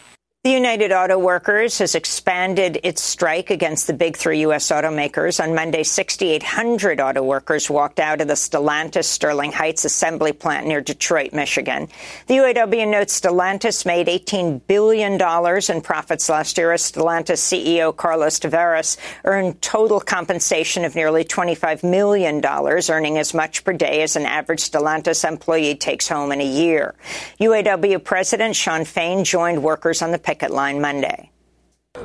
The 0.47 0.53
United 0.53 0.93
Auto 0.93 1.19
Workers 1.19 1.79
has 1.79 1.93
expanded 1.93 2.79
its 2.81 3.01
strike 3.01 3.49
against 3.49 3.85
the 3.85 3.91
big 3.91 4.15
three 4.15 4.39
U.S. 4.43 4.69
automakers. 4.69 5.43
On 5.43 5.53
Monday, 5.53 5.83
6,800 5.83 7.01
auto 7.01 7.21
workers 7.21 7.69
walked 7.69 7.99
out 7.99 8.21
of 8.21 8.29
the 8.29 8.35
Stellantis 8.35 9.03
Sterling 9.03 9.51
Heights 9.51 9.83
assembly 9.83 10.31
plant 10.31 10.65
near 10.65 10.79
Detroit, 10.79 11.33
Michigan. 11.33 11.89
The 12.27 12.35
UAW 12.35 12.87
notes 12.89 13.19
Stellantis 13.19 13.85
made 13.85 14.07
$18 14.07 14.61
billion 14.67 15.15
in 15.15 15.81
profits 15.81 16.29
last 16.29 16.57
year 16.57 16.69
Stellantis 16.75 17.41
CEO 17.41 17.93
Carlos 17.93 18.39
Tavares 18.39 18.95
earned 19.25 19.61
total 19.61 19.99
compensation 19.99 20.85
of 20.85 20.95
nearly 20.95 21.25
$25 21.25 21.83
million, 21.83 22.41
earning 22.45 23.17
as 23.17 23.33
much 23.33 23.65
per 23.65 23.73
day 23.73 24.01
as 24.01 24.15
an 24.15 24.25
average 24.25 24.61
Stellantis 24.61 25.27
employee 25.27 25.75
takes 25.75 26.07
home 26.07 26.31
in 26.31 26.39
a 26.39 26.49
year. 26.49 26.95
UAW 27.37 28.01
President 28.01 28.55
Shawn 28.55 28.85
Fain 28.85 29.25
joined 29.25 29.61
workers 29.61 30.01
on 30.01 30.11
the 30.13 30.17
picket 30.17 30.36
line 30.41 30.81
Monday. 30.81 31.31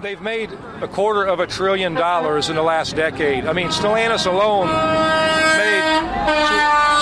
They've 0.00 0.20
made 0.20 0.50
a 0.80 0.88
quarter 0.88 1.24
of 1.24 1.40
a 1.40 1.46
trillion 1.46 1.94
dollars 1.94 2.48
in 2.48 2.56
the 2.56 2.62
last 2.62 2.96
decade. 2.96 3.44
I 3.44 3.52
mean, 3.52 3.68
Stellantis 3.68 4.26
alone 4.26 4.66
made 4.68 6.02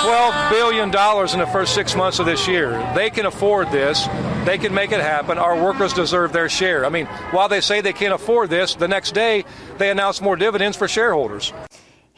$12 0.03 0.51
billion 0.51 0.89
in 0.89 1.39
the 1.39 1.49
first 1.53 1.75
six 1.75 1.95
months 1.95 2.19
of 2.19 2.27
this 2.27 2.49
year. 2.49 2.71
They 2.95 3.11
can 3.11 3.27
afford 3.27 3.71
this. 3.71 4.07
They 4.45 4.59
can 4.59 4.75
make 4.75 4.91
it 4.93 5.01
happen. 5.01 5.39
Our 5.39 5.63
workers 5.63 5.93
deserve 5.93 6.33
their 6.33 6.49
share. 6.49 6.85
I 6.85 6.89
mean, 6.89 7.07
while 7.31 7.49
they 7.49 7.61
say 7.61 7.81
they 7.81 7.93
can't 7.93 8.15
afford 8.15 8.51
this, 8.51 8.75
the 8.75 8.89
next 8.89 9.13
day 9.13 9.45
they 9.79 9.91
announce 9.91 10.21
more 10.21 10.37
dividends 10.37 10.77
for 10.77 10.89
shareholders. 10.89 11.53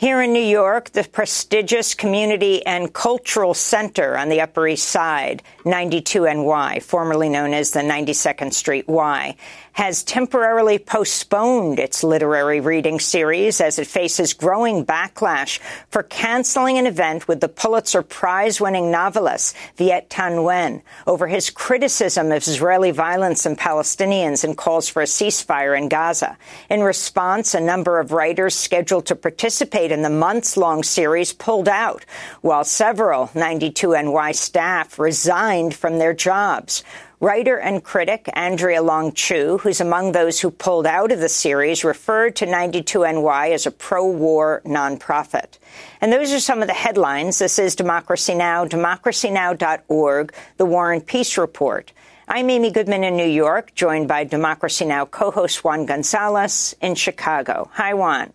Here 0.03 0.21
in 0.21 0.33
New 0.33 0.43
York, 0.43 0.91
the 0.91 1.05
prestigious 1.05 1.95
Community 1.95 2.67
and 2.67 2.93
Cultural 2.93 3.55
Center 3.55 4.19
on 4.19 4.31
the 4.31 4.41
Upper 4.41 4.67
East 4.67 4.89
Side, 4.89 5.45
92NY, 5.65 6.83
formerly 6.83 7.29
known 7.29 7.55
as 7.55 7.71
the 7.71 7.83
92nd 7.83 8.53
Street 8.53 8.89
Y, 8.89 9.37
has 9.73 10.03
temporarily 10.03 10.79
postponed 10.79 11.79
its 11.79 12.05
literary 12.05 12.61
reading 12.61 13.01
series 13.01 13.61
as 13.61 13.79
it 13.79 13.87
faces 13.87 14.35
growing 14.35 14.85
backlash 14.85 15.59
for 15.89 16.03
canceling 16.03 16.79
an 16.79 16.87
event 16.87 17.27
with 17.27 17.41
the 17.41 17.49
Pulitzer 17.49 18.03
Prize 18.03 18.61
winning 18.61 18.91
novelist 18.91 19.57
Viet 19.77 20.11
Thanh 20.11 20.37
Nguyen 20.37 20.83
over 21.07 21.27
his 21.27 21.51
criticism 21.51 22.31
of 22.33 22.47
Israeli 22.47 22.91
violence 22.91 23.47
and 23.47 23.59
Palestinians 23.59 24.45
and 24.45 24.57
calls 24.57 24.89
for 24.89 25.03
a 25.03 25.07
ceasefire 25.07 25.77
in 25.77 25.89
Gaza. 25.89 26.37
In 26.69 26.83
response, 26.83 27.55
a 27.55 27.61
number 27.61 27.99
of 27.99 28.13
writers 28.13 28.55
scheduled 28.55 29.07
to 29.07 29.17
participate 29.17 29.91
in 29.91 30.03
the 30.03 30.11
months 30.11 30.57
long 30.57 30.83
series 30.83 31.33
pulled 31.33 31.69
out, 31.69 32.05
while 32.41 32.65
several 32.65 33.29
92NY 33.29 34.35
staff 34.35 34.99
resigned 34.99 35.75
from 35.75 35.99
their 35.99 36.13
jobs. 36.13 36.85
Writer 37.23 37.57
and 37.57 37.85
critic 37.85 38.29
Andrea 38.33 38.83
Long 38.83 39.13
Chu, 39.13 39.59
who's 39.59 39.81
among 39.81 40.11
those 40.11 40.41
who 40.41 40.51
pulled 40.51 40.89
out 40.89 41.13
of 41.13 41.21
the 41.21 41.29
series, 41.29 41.85
referred 41.85 42.35
to 42.35 42.47
92NY 42.47 43.53
as 43.53 43.65
a 43.65 43.71
pro-war 43.71 44.61
nonprofit. 44.65 45.59
And 46.01 46.13
those 46.13 46.33
are 46.33 46.41
some 46.41 46.63
of 46.63 46.67
the 46.67 46.75
headlines. 46.75 47.39
This 47.39 47.61
is 47.61 47.77
Democracy 47.77 48.35
Now!, 48.35 48.67
democracynow.org, 48.67 50.35
The 50.57 50.67
War 50.67 50.93
and 50.93 51.07
Peace 51.07 51.39
Report. 51.39 51.93
I'm 52.27 52.51
Amy 52.51 52.73
Goodman 52.73 53.05
in 53.05 53.17
New 53.17 53.31
York, 53.31 53.73
joined 53.77 54.09
by 54.09 54.25
Democracy 54.25 54.85
Now! 54.85 55.05
co-host 55.05 55.63
Juan 55.63 55.87
Gonzalez 55.87 56.75
in 56.81 56.97
Chicago. 56.97 57.71
Hi, 57.75 57.95
Juan. 57.95 58.33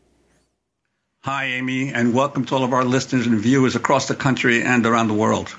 Hi, 1.23 1.43
Amy, 1.43 1.91
and 1.91 2.13
welcome 2.13 2.45
to 2.45 2.55
all 2.55 2.63
of 2.63 2.71
our 2.71 2.85
listeners 2.85 3.27
and 3.27 3.37
viewers 3.37 3.75
across 3.75 4.07
the 4.07 4.15
country 4.15 4.63
and 4.63 4.85
around 4.85 5.09
the 5.09 5.13
world. 5.13 5.53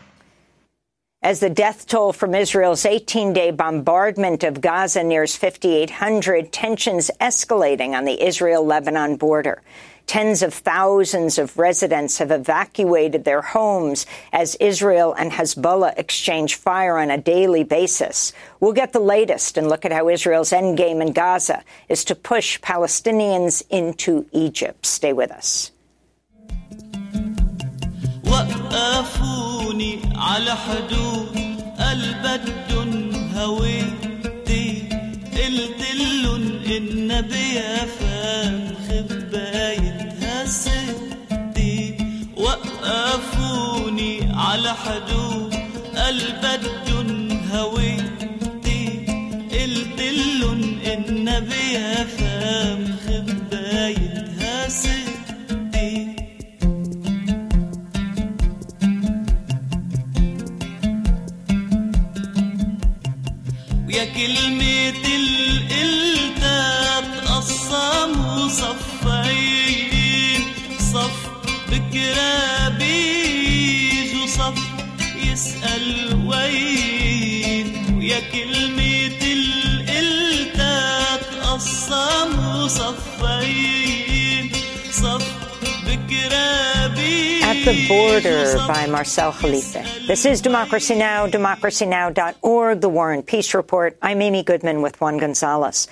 As 1.28 1.40
the 1.40 1.50
death 1.50 1.86
toll 1.86 2.14
from 2.14 2.34
Israel's 2.34 2.86
18 2.86 3.34
day 3.34 3.50
bombardment 3.50 4.44
of 4.44 4.62
Gaza 4.62 5.04
nears 5.04 5.36
5,800, 5.36 6.50
tensions 6.50 7.10
escalating 7.20 7.90
on 7.90 8.06
the 8.06 8.24
Israel 8.24 8.64
Lebanon 8.64 9.16
border. 9.16 9.60
Tens 10.06 10.42
of 10.42 10.54
thousands 10.54 11.36
of 11.36 11.58
residents 11.58 12.16
have 12.16 12.30
evacuated 12.30 13.26
their 13.26 13.42
homes 13.42 14.06
as 14.32 14.56
Israel 14.58 15.12
and 15.18 15.30
Hezbollah 15.30 15.98
exchange 15.98 16.54
fire 16.54 16.96
on 16.96 17.10
a 17.10 17.18
daily 17.18 17.62
basis. 17.62 18.32
We'll 18.58 18.72
get 18.72 18.94
the 18.94 18.98
latest 18.98 19.58
and 19.58 19.68
look 19.68 19.84
at 19.84 19.92
how 19.92 20.08
Israel's 20.08 20.52
endgame 20.52 21.02
in 21.02 21.12
Gaza 21.12 21.62
is 21.90 22.04
to 22.04 22.14
push 22.14 22.58
Palestinians 22.60 23.62
into 23.68 24.24
Egypt. 24.32 24.86
Stay 24.86 25.12
with 25.12 25.30
us. 25.30 25.72
خلوني 29.68 29.98
على 30.16 30.56
حدود 30.56 31.28
قلبتن 31.78 33.12
هويتي. 33.36 34.88
قلت 35.32 35.80
النبي 35.92 36.76
إن 36.76 37.20
بيافا 37.20 38.70
خباية 38.88 40.14
هستي 40.22 41.94
وقفوني 42.36 44.32
على 44.34 44.74
حدود 44.74 45.54
قلبتن 45.96 47.40
هويتي. 47.52 49.06
قلت 49.52 50.00
النبي 50.00 50.78
إن 50.92 51.40
بيافا 51.40 52.17
كلمة 64.18 65.04
القلتها 65.16 67.00
تقسموا 67.00 68.48
صفين 68.48 70.42
صف 70.92 71.18
بكرة 71.70 72.68
بيجوا 72.68 74.26
صف 74.26 74.58
يسأل 75.32 75.86
وين. 76.26 77.66
ويا 77.98 78.20
كلمة 78.32 79.22
القلتها 79.22 81.16
تقسموا 81.16 82.68
صفين 82.68 84.50
صف 84.92 85.26
بكرة 85.86 86.77
At 87.48 87.64
the 87.64 87.88
Border 87.88 88.58
by 88.66 88.86
Marcel 88.88 89.32
Khalife. 89.32 90.06
This 90.06 90.26
is 90.26 90.42
Democracy 90.42 90.94
Now!, 90.94 91.26
democracynow.org, 91.26 92.82
The 92.82 92.88
War 92.90 93.10
and 93.10 93.26
Peace 93.26 93.54
Report. 93.54 93.96
I'm 94.02 94.20
Amy 94.20 94.42
Goodman 94.42 94.82
with 94.82 95.00
Juan 95.00 95.16
Gonzalez. 95.16 95.88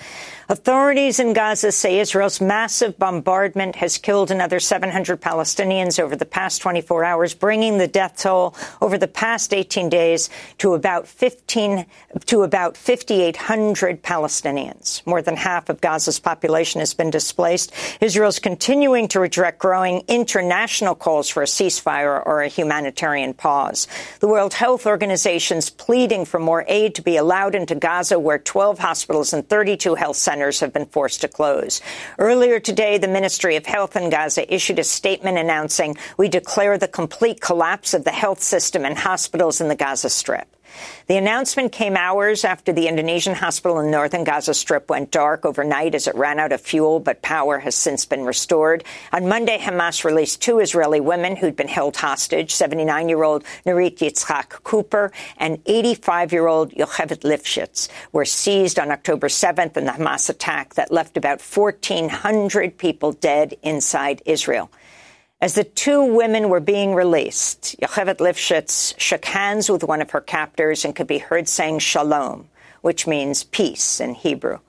Authorities 0.49 1.19
in 1.19 1.33
Gaza 1.33 1.73
say 1.73 1.99
Israel's 1.99 2.41
massive 2.41 2.97
bombardment 3.01 3.75
has 3.75 3.99
killed 3.99 4.31
another 4.31 4.61
700 4.61 5.21
Palestinians 5.21 5.99
over 5.99 6.15
the 6.15 6.25
past 6.25 6.63
24 6.63 7.03
hours, 7.03 7.35
bringing 7.35 7.79
the 7.79 7.89
death 7.89 8.23
toll 8.23 8.55
over 8.81 8.97
the 8.97 9.09
past 9.09 9.53
18 9.53 9.89
days 9.89 10.31
to 10.59 10.75
about 10.75 11.09
15 11.09 11.85
to 12.27 12.43
about 12.43 12.77
5,800 12.77 14.05
Palestinians. 14.05 15.05
More 15.05 15.21
than 15.21 15.35
half 15.35 15.69
of 15.69 15.81
Gaza's 15.81 16.21
population 16.21 16.79
has 16.79 16.95
been 16.95 17.11
displaced. 17.11 17.73
Israel's 18.01 18.39
continuing 18.39 19.09
to 19.09 19.19
reject 19.19 19.59
growing 19.59 20.05
international 20.07 20.95
calls 20.95 21.29
for 21.29 21.43
a 21.43 21.47
ceasefire 21.47 22.25
or 22.25 22.43
a 22.43 22.49
humanitarian 22.49 23.35
pause. 23.35 23.89
The 24.21 24.29
World 24.29 24.55
Health 24.55 24.87
Organization's 24.87 25.71
pleading 25.71 26.25
for 26.25 26.39
more 26.39 26.65
aid 26.69 26.95
to 26.95 27.03
be 27.03 27.17
allowed 27.17 27.57
into 27.57 27.75
Gaza, 27.75 28.21
where 28.21 28.39
12 28.39 28.79
hospitals 28.79 29.33
and 29.33 29.49
32 29.49 29.97
health 29.97 30.15
centers 30.15 30.36
centers 30.37 30.61
have 30.61 30.73
been 30.75 30.85
forced 30.85 31.23
to 31.23 31.29
close. 31.29 31.81
Earlier 32.19 32.61
today, 32.61 32.99
the 32.99 33.09
Ministry 33.09 33.57
of 33.57 33.65
Health 33.65 33.97
in 33.97 34.11
Gaza 34.11 34.53
issued 34.55 34.79
a 34.79 34.85
statement 34.85 35.39
announcing 35.39 35.97
we 36.19 36.29
declare 36.29 36.77
the 36.77 36.89
complete 36.89 37.41
collapse 37.41 37.95
of 37.95 38.05
the 38.05 38.11
health 38.11 38.43
system 38.43 38.85
and 38.85 38.99
hospitals 38.99 39.63
in 39.63 39.69
the 39.69 39.75
Gaza 39.75 40.11
Strip. 40.11 40.56
The 41.07 41.17
announcement 41.17 41.73
came 41.73 41.97
hours 41.97 42.45
after 42.45 42.73
the 42.73 42.89
Indonesian 42.89 43.35
hospital 43.35 43.79
in 43.81 43.91
northern 43.91 44.25
Gaza 44.25 44.55
Strip 44.55 44.91
went 44.91 45.11
dark 45.11 45.45
overnight 45.45 45.95
as 45.95 46.07
it 46.07 46.15
ran 46.15 46.41
out 46.41 46.53
of 46.53 46.61
fuel, 46.61 46.99
but 46.99 47.23
power 47.23 47.59
has 47.61 47.75
since 47.75 48.05
been 48.05 48.25
restored. 48.25 48.83
On 49.13 49.29
Monday, 49.29 49.59
Hamas 49.59 50.05
released 50.05 50.43
two 50.43 50.59
Israeli 50.59 51.01
women 51.01 51.37
who'd 51.37 51.57
been 51.57 51.69
held 51.69 51.97
hostage, 51.97 52.53
79-year-old 52.55 53.45
Nurit 53.65 53.99
Yitzhak 53.99 54.63
Cooper 54.65 55.13
and 55.37 55.65
85-year-old 55.65 56.73
Yocheved 56.73 57.21
Lifshitz, 57.21 57.89
were 58.13 58.25
seized 58.25 58.79
on 58.79 58.91
October 58.91 59.29
7th 59.29 59.77
in 59.77 59.85
the 59.85 59.93
Hamas 59.93 60.29
attack 60.29 60.75
that 60.75 60.91
left 60.91 61.17
about 61.17 61.41
1,400 61.41 62.77
people 62.79 63.13
dead 63.13 63.55
inside 63.63 64.23
Israel. 64.25 64.71
As 65.39 65.53
the 65.53 65.65
two 65.65 66.03
women 66.03 66.49
were 66.49 66.61
being 66.61 66.95
released, 66.95 67.77
Yocheved 67.79 68.21
Lifshitz 68.21 68.99
shook 68.99 69.27
hands 69.27 69.69
with 69.69 69.85
one 69.85 70.01
of 70.01 70.13
her 70.13 70.23
captors 70.23 70.83
and 70.83 70.97
could 70.97 71.07
be 71.07 71.19
heard 71.19 71.47
saying 71.47 71.81
shalom, 71.81 72.49
which 72.81 73.07
means 73.07 73.45
peace 73.45 74.01
in 74.01 74.15
Hebrew. 74.15 74.61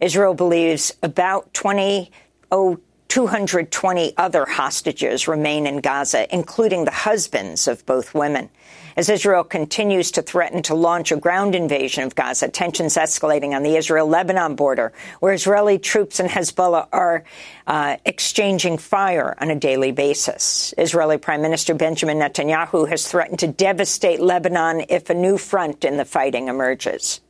Israel 0.00 0.34
believes 0.34 0.92
about 1.00 1.54
20, 1.54 2.10
oh, 2.50 2.80
220 3.06 4.14
other 4.16 4.44
hostages 4.46 5.28
remain 5.28 5.64
in 5.64 5.80
Gaza, 5.80 6.26
including 6.34 6.86
the 6.86 6.90
husbands 6.90 7.68
of 7.68 7.86
both 7.86 8.12
women. 8.12 8.50
As 8.96 9.10
Israel 9.10 9.44
continues 9.44 10.10
to 10.12 10.22
threaten 10.22 10.62
to 10.62 10.74
launch 10.74 11.12
a 11.12 11.16
ground 11.16 11.54
invasion 11.54 12.04
of 12.04 12.14
Gaza, 12.14 12.48
tensions 12.48 12.94
escalating 12.96 13.54
on 13.54 13.62
the 13.62 13.76
Israel-Lebanon 13.76 14.54
border, 14.54 14.90
where 15.20 15.34
Israeli 15.34 15.78
troops 15.78 16.18
and 16.18 16.30
Hezbollah 16.30 16.88
are 16.92 17.24
uh, 17.66 17.98
exchanging 18.06 18.78
fire 18.78 19.36
on 19.38 19.50
a 19.50 19.54
daily 19.54 19.92
basis. 19.92 20.72
Israeli 20.78 21.18
Prime 21.18 21.42
Minister 21.42 21.74
Benjamin 21.74 22.16
Netanyahu 22.16 22.88
has 22.88 23.06
threatened 23.06 23.40
to 23.40 23.48
devastate 23.48 24.18
Lebanon 24.18 24.86
if 24.88 25.10
a 25.10 25.14
new 25.14 25.36
front 25.36 25.84
in 25.84 25.98
the 25.98 26.06
fighting 26.06 26.48
emerges. 26.48 27.20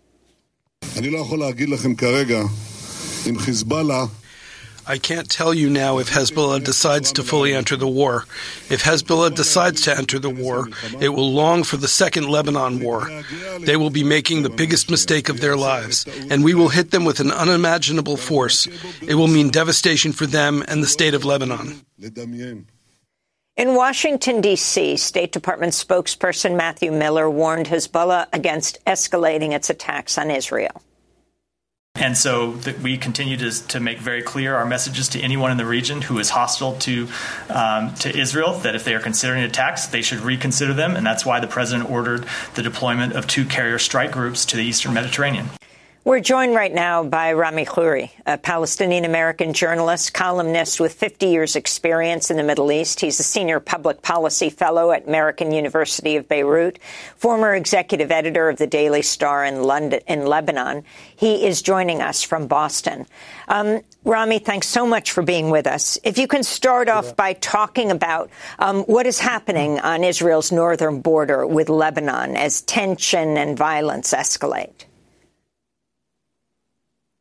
I 4.88 4.98
can't 4.98 5.28
tell 5.28 5.52
you 5.52 5.68
now 5.68 5.98
if 5.98 6.10
Hezbollah 6.10 6.62
decides 6.62 7.12
to 7.12 7.24
fully 7.24 7.54
enter 7.54 7.76
the 7.76 7.88
war. 7.88 8.24
If 8.70 8.82
Hezbollah 8.82 9.34
decides 9.34 9.82
to 9.82 9.96
enter 9.96 10.20
the 10.20 10.30
war, 10.30 10.68
it 11.00 11.08
will 11.08 11.32
long 11.32 11.64
for 11.64 11.76
the 11.76 11.88
second 11.88 12.28
Lebanon 12.28 12.80
war. 12.80 13.10
They 13.58 13.76
will 13.76 13.90
be 13.90 14.04
making 14.04 14.42
the 14.42 14.50
biggest 14.50 14.88
mistake 14.88 15.28
of 15.28 15.40
their 15.40 15.56
lives, 15.56 16.06
and 16.30 16.44
we 16.44 16.54
will 16.54 16.68
hit 16.68 16.92
them 16.92 17.04
with 17.04 17.18
an 17.18 17.32
unimaginable 17.32 18.16
force. 18.16 18.68
It 19.02 19.16
will 19.16 19.26
mean 19.26 19.50
devastation 19.50 20.12
for 20.12 20.26
them 20.26 20.62
and 20.68 20.82
the 20.82 20.86
state 20.86 21.14
of 21.14 21.24
Lebanon. 21.24 21.80
In 23.56 23.74
Washington, 23.74 24.40
D.C., 24.40 24.98
State 24.98 25.32
Department 25.32 25.72
spokesperson 25.72 26.56
Matthew 26.56 26.92
Miller 26.92 27.28
warned 27.28 27.66
Hezbollah 27.66 28.26
against 28.32 28.84
escalating 28.84 29.52
its 29.52 29.70
attacks 29.70 30.18
on 30.18 30.30
Israel. 30.30 30.82
And 31.98 32.16
so 32.16 32.58
we 32.82 32.98
continue 32.98 33.36
to, 33.38 33.66
to 33.68 33.80
make 33.80 33.98
very 33.98 34.22
clear 34.22 34.54
our 34.54 34.66
messages 34.66 35.08
to 35.10 35.20
anyone 35.20 35.50
in 35.50 35.56
the 35.56 35.66
region 35.66 36.02
who 36.02 36.18
is 36.18 36.30
hostile 36.30 36.76
to 36.80 37.08
um, 37.48 37.94
to 37.96 38.16
Israel 38.16 38.54
that 38.58 38.74
if 38.74 38.84
they 38.84 38.94
are 38.94 39.00
considering 39.00 39.42
attacks, 39.42 39.86
they 39.86 40.02
should 40.02 40.20
reconsider 40.20 40.74
them. 40.74 40.96
And 40.96 41.06
that's 41.06 41.24
why 41.24 41.40
the 41.40 41.46
president 41.46 41.90
ordered 41.90 42.26
the 42.54 42.62
deployment 42.62 43.14
of 43.14 43.26
two 43.26 43.44
carrier 43.44 43.78
strike 43.78 44.12
groups 44.12 44.44
to 44.46 44.56
the 44.56 44.62
eastern 44.62 44.94
Mediterranean. 44.94 45.48
We're 46.06 46.20
joined 46.20 46.54
right 46.54 46.72
now 46.72 47.02
by 47.02 47.32
Rami 47.32 47.64
Khouri, 47.64 48.10
a 48.26 48.38
Palestinian 48.38 49.04
American 49.04 49.52
journalist, 49.52 50.14
columnist 50.14 50.78
with 50.78 50.92
50 50.92 51.26
years 51.26 51.56
experience 51.56 52.30
in 52.30 52.36
the 52.36 52.44
Middle 52.44 52.70
East. 52.70 53.00
He's 53.00 53.18
a 53.18 53.24
senior 53.24 53.58
public 53.58 54.02
policy 54.02 54.48
fellow 54.48 54.92
at 54.92 55.08
American 55.08 55.50
University 55.50 56.14
of 56.14 56.28
Beirut, 56.28 56.78
former 57.16 57.56
executive 57.56 58.12
editor 58.12 58.48
of 58.48 58.56
the 58.56 58.68
Daily 58.68 59.02
Star 59.02 59.44
in 59.44 59.64
London, 59.64 59.98
in 60.06 60.26
Lebanon. 60.26 60.84
He 61.16 61.44
is 61.44 61.60
joining 61.60 62.00
us 62.00 62.22
from 62.22 62.46
Boston. 62.46 63.06
Um, 63.48 63.80
Rami, 64.04 64.38
thanks 64.38 64.68
so 64.68 64.86
much 64.86 65.10
for 65.10 65.24
being 65.24 65.50
with 65.50 65.66
us. 65.66 65.98
If 66.04 66.18
you 66.18 66.28
can 66.28 66.44
start 66.44 66.88
off 66.88 67.16
by 67.16 67.32
talking 67.32 67.90
about 67.90 68.30
um, 68.60 68.84
what 68.84 69.06
is 69.06 69.18
happening 69.18 69.80
on 69.80 70.04
Israel's 70.04 70.52
northern 70.52 71.00
border 71.00 71.44
with 71.44 71.68
Lebanon 71.68 72.36
as 72.36 72.60
tension 72.62 73.36
and 73.36 73.58
violence 73.58 74.14
escalate. 74.14 74.85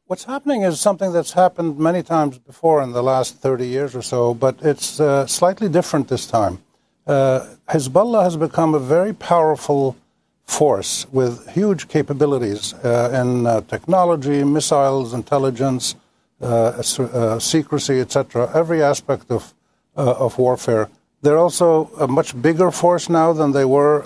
What's 0.08 0.26
happening 0.26 0.62
is 0.62 0.80
something 0.80 1.14
that's 1.14 1.32
happened 1.32 1.80
many 1.80 2.04
times 2.04 2.38
before 2.38 2.84
in 2.84 2.92
the 2.92 3.02
last 3.02 3.38
30 3.38 3.66
years 3.66 3.96
or 3.96 4.04
so, 4.04 4.36
but 4.36 4.56
it's 4.62 5.00
uh, 5.00 5.26
slightly 5.26 5.68
different 5.68 6.10
this 6.10 6.28
time. 6.28 6.60
Uh, 7.08 7.48
Hezbollah 7.70 8.22
has 8.22 8.38
become 8.38 8.76
a 8.76 8.80
very 8.80 9.14
powerful 9.14 9.96
force 10.44 11.08
with 11.12 11.50
huge 11.50 11.88
capabilities 11.88 12.76
uh, 12.76 13.20
in 13.20 13.48
uh, 13.48 13.62
technology, 13.62 14.44
missiles, 14.44 15.12
intelligence, 15.12 15.96
uh, 16.40 16.84
uh, 17.00 17.40
secrecy, 17.40 18.00
etc. 18.00 18.52
Every 18.54 18.84
aspect 18.84 19.32
of 19.32 19.56
of 19.96 20.38
warfare. 20.38 20.90
They're 21.26 21.40
also 21.40 21.90
a 22.00 22.08
much 22.08 22.40
bigger 22.40 22.70
force 22.70 23.10
now 23.10 23.34
than 23.34 23.52
they 23.52 23.66
were 23.66 24.04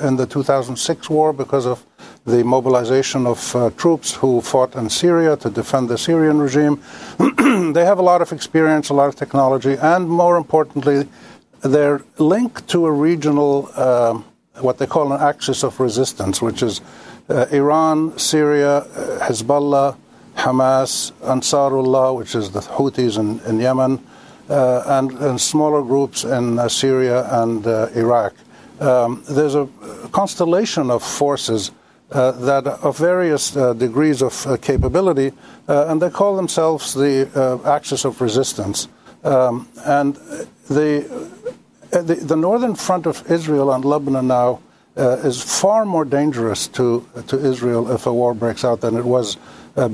in 0.00 0.16
the 0.16 0.26
2006 0.26 1.10
war 1.10 1.34
because 1.34 1.66
of 1.66 1.84
the 2.24 2.42
mobilization 2.42 3.26
of 3.26 3.54
uh, 3.54 3.68
troops 3.76 4.14
who 4.14 4.40
fought 4.40 4.74
in 4.74 4.88
Syria 4.88 5.36
to 5.36 5.50
defend 5.50 5.90
the 5.90 5.98
Syrian 5.98 6.38
regime. 6.38 6.80
they 7.74 7.84
have 7.84 7.98
a 7.98 8.02
lot 8.02 8.22
of 8.22 8.32
experience, 8.32 8.88
a 8.88 8.94
lot 8.94 9.08
of 9.08 9.16
technology, 9.16 9.76
and 9.82 10.08
more 10.08 10.38
importantly, 10.38 11.06
they're 11.60 12.00
linked 12.16 12.66
to 12.68 12.86
a 12.86 12.90
regional, 12.90 13.68
uh, 13.74 14.18
what 14.60 14.78
they 14.78 14.86
call 14.86 15.12
an 15.12 15.20
axis 15.20 15.62
of 15.62 15.78
resistance, 15.78 16.40
which 16.40 16.62
is 16.62 16.80
uh, 17.28 17.44
Iran, 17.52 18.16
Syria, 18.18 18.78
uh, 18.78 19.18
Hezbollah, 19.28 19.94
Hamas, 20.36 21.12
Ansarullah, 21.20 22.16
which 22.16 22.34
is 22.34 22.50
the 22.52 22.60
Houthis 22.60 23.18
in, 23.18 23.40
in 23.40 23.60
Yemen, 23.60 23.98
uh, 23.98 24.11
and, 24.48 25.12
and, 25.12 25.40
smaller 25.40 25.82
groups 25.82 26.24
in 26.24 26.58
uh, 26.58 26.68
Syria 26.68 27.26
and 27.42 27.66
Iraq. 27.96 28.34
Um, 28.80 29.22
there's 29.28 29.54
a 29.54 29.68
constellation 30.10 30.90
of 30.90 31.02
forces 31.02 31.70
uh, 32.12 32.32
that 32.32 32.66
of 32.66 32.98
various 32.98 33.56
uh, 33.56 33.72
degrees 33.72 34.20
of 34.20 34.46
uh, 34.46 34.58
capability, 34.58 35.32
and 35.66 36.02
they 36.02 36.10
call 36.10 36.36
themselves 36.36 36.92
the 36.92 37.26
axis 37.64 38.04
of 38.04 38.20
resistance. 38.20 38.86
Um, 39.24 39.66
and 39.86 40.16
the, 40.68 41.08
the, 41.90 42.16
the 42.16 42.36
northern 42.36 42.74
front 42.74 43.06
of 43.06 43.30
Israel 43.30 43.72
and 43.72 43.82
Lebanon 43.82 44.26
now 44.26 44.60
is 44.96 45.40
far 45.40 45.86
more 45.86 46.04
dangerous 46.04 46.68
to 46.68 47.08
to 47.28 47.38
Israel 47.38 47.90
if 47.90 48.04
a 48.04 48.12
war 48.12 48.34
breaks 48.34 48.62
out 48.62 48.82
than 48.82 48.96
it 48.96 49.04
was 49.04 49.38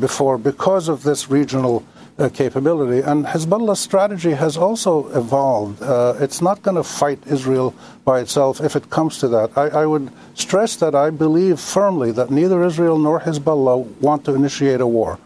before 0.00 0.38
because 0.38 0.88
of 0.88 1.04
this 1.04 1.30
regional 1.30 1.84
uh, 2.18 2.28
capability. 2.28 3.00
And 3.00 3.24
Hezbollah's 3.24 3.78
strategy 3.78 4.33
has 4.33 4.57
also 4.57 5.09
evolved. 5.16 5.83
Uh, 5.83 6.14
it's 6.20 6.42
not 6.42 6.62
going 6.62 6.76
to 6.76 6.83
fight 6.83 7.20
Israel 7.26 7.74
by 8.04 8.20
itself 8.20 8.61
if 8.61 8.76
it 8.76 8.90
comes 8.90 9.18
to 9.18 9.28
that. 9.28 9.57
I, 9.57 9.83
I, 9.83 9.87
would 9.87 10.11
stress 10.35 10.76
that 10.76 10.94
I 10.94 11.11
believe 11.11 11.61
firmly 11.61 12.12
that 12.12 12.31
neither 12.31 12.64
Israel 12.64 12.98
nor 12.98 13.20
Hezbollah 13.20 13.85
want 14.00 14.24
to 14.24 14.35
initiate 14.35 14.81
a 14.81 14.87
war. 14.87 15.18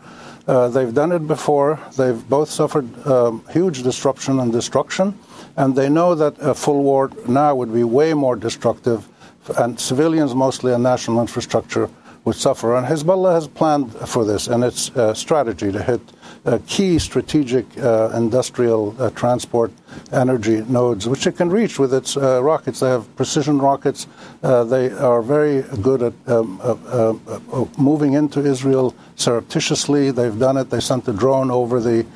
Uh, 0.46 0.68
they've 0.68 0.92
done 0.92 1.12
it 1.12 1.26
before. 1.26 1.80
They've 1.96 2.28
both 2.28 2.50
suffered 2.50 3.06
um, 3.06 3.44
huge 3.50 3.82
disruption 3.82 4.40
and 4.40 4.52
destruction, 4.52 5.18
and 5.56 5.74
they 5.74 5.88
know 5.88 6.14
that 6.14 6.34
a 6.40 6.54
full 6.54 6.82
war 6.82 7.10
now 7.28 7.54
would 7.54 7.72
be 7.72 7.84
way 7.84 8.12
more 8.12 8.36
destructive, 8.36 9.08
and 9.56 9.78
civilians 9.78 10.34
mostly 10.34 10.72
and 10.72 10.82
national 10.82 11.20
infrastructure 11.20 11.88
would 12.24 12.36
suffer. 12.36 12.76
And 12.76 12.86
Hezbollah 12.86 13.34
has 13.34 13.46
planned 13.46 13.92
for 14.08 14.24
this 14.24 14.48
in 14.48 14.62
its 14.62 14.90
strategy 15.14 15.70
to 15.70 15.82
hit 15.82 16.00
key 16.66 16.98
strategic 16.98 17.66
uh, 17.78 18.10
industrial 18.14 18.96
uh, 18.98 19.10
transport 19.10 19.70
energy 20.12 20.62
nodes, 20.62 21.06
which 21.08 21.26
it 21.26 21.36
can 21.36 21.48
reach 21.50 21.78
with 21.78 21.94
its 21.94 22.16
uh, 22.16 22.42
rockets. 22.42 22.80
They 22.80 22.88
have 22.88 23.14
precision 23.16 23.58
rockets. 23.58 24.08
Uh, 24.42 24.64
they 24.64 24.90
are 24.90 25.22
very 25.22 25.62
good 25.82 26.02
at 26.02 26.14
um, 26.26 26.60
moving 27.78 28.14
into 28.14 28.44
Israel 28.44 28.94
surreptitiously. 29.14 30.10
They've 30.10 30.38
done 30.38 30.56
it. 30.56 30.70
They 30.70 30.80
sent 30.80 31.06
a 31.06 31.12
drone 31.12 31.50
over 31.50 31.80
the 31.80 32.06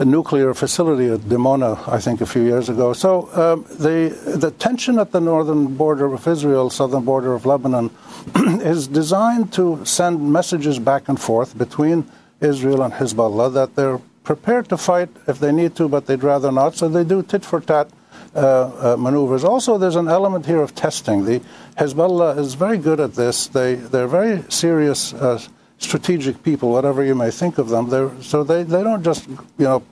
a 0.00 0.04
nuclear 0.04 0.54
facility 0.54 1.08
at 1.12 1.20
Dimona, 1.20 1.76
I 1.88 1.98
think, 1.98 2.20
a 2.20 2.26
few 2.26 2.42
years 2.42 2.68
ago. 2.68 2.92
So 2.92 3.28
um, 3.32 3.64
the 3.78 4.10
the 4.36 4.52
tension 4.52 4.98
at 4.98 5.10
the 5.10 5.20
northern 5.20 5.74
border 5.74 6.06
of 6.14 6.26
Israel, 6.26 6.70
southern 6.70 7.04
border 7.04 7.34
of 7.34 7.46
Lebanon, 7.46 7.90
is 8.62 8.86
designed 8.86 9.52
to 9.54 9.84
send 9.84 10.32
messages 10.32 10.78
back 10.78 11.08
and 11.08 11.20
forth 11.20 11.58
between 11.58 12.06
Israel 12.40 12.82
and 12.82 12.94
Hezbollah 12.94 13.52
that 13.54 13.74
they're 13.74 14.00
prepared 14.24 14.68
to 14.68 14.76
fight 14.76 15.08
if 15.26 15.38
they 15.38 15.52
need 15.52 15.74
to, 15.76 15.88
but 15.88 16.06
they'd 16.06 16.22
rather 16.22 16.52
not. 16.52 16.74
So 16.74 16.88
they 16.88 17.04
do 17.04 17.22
tit 17.22 17.44
for 17.44 17.60
tat. 17.60 17.88
Uh, 18.34 18.92
uh, 18.92 18.96
maneuvers. 18.98 19.42
Also, 19.42 19.78
there's 19.78 19.96
an 19.96 20.06
element 20.06 20.44
here 20.44 20.60
of 20.60 20.74
testing. 20.74 21.24
The 21.24 21.40
Hezbollah 21.78 22.36
is 22.36 22.54
very 22.54 22.76
good 22.76 23.00
at 23.00 23.14
this. 23.14 23.46
They 23.46 23.74
they're 23.74 24.06
very 24.06 24.44
serious 24.50 25.14
uh, 25.14 25.40
strategic 25.78 26.42
people, 26.42 26.70
whatever 26.70 27.02
you 27.02 27.14
may 27.14 27.30
think 27.30 27.58
of 27.58 27.68
them. 27.68 27.88
They're, 27.88 28.10
so 28.20 28.44
they, 28.44 28.64
they 28.64 28.82
don't 28.82 29.02
just, 29.02 29.26
you 29.28 29.64
know, 29.64 29.82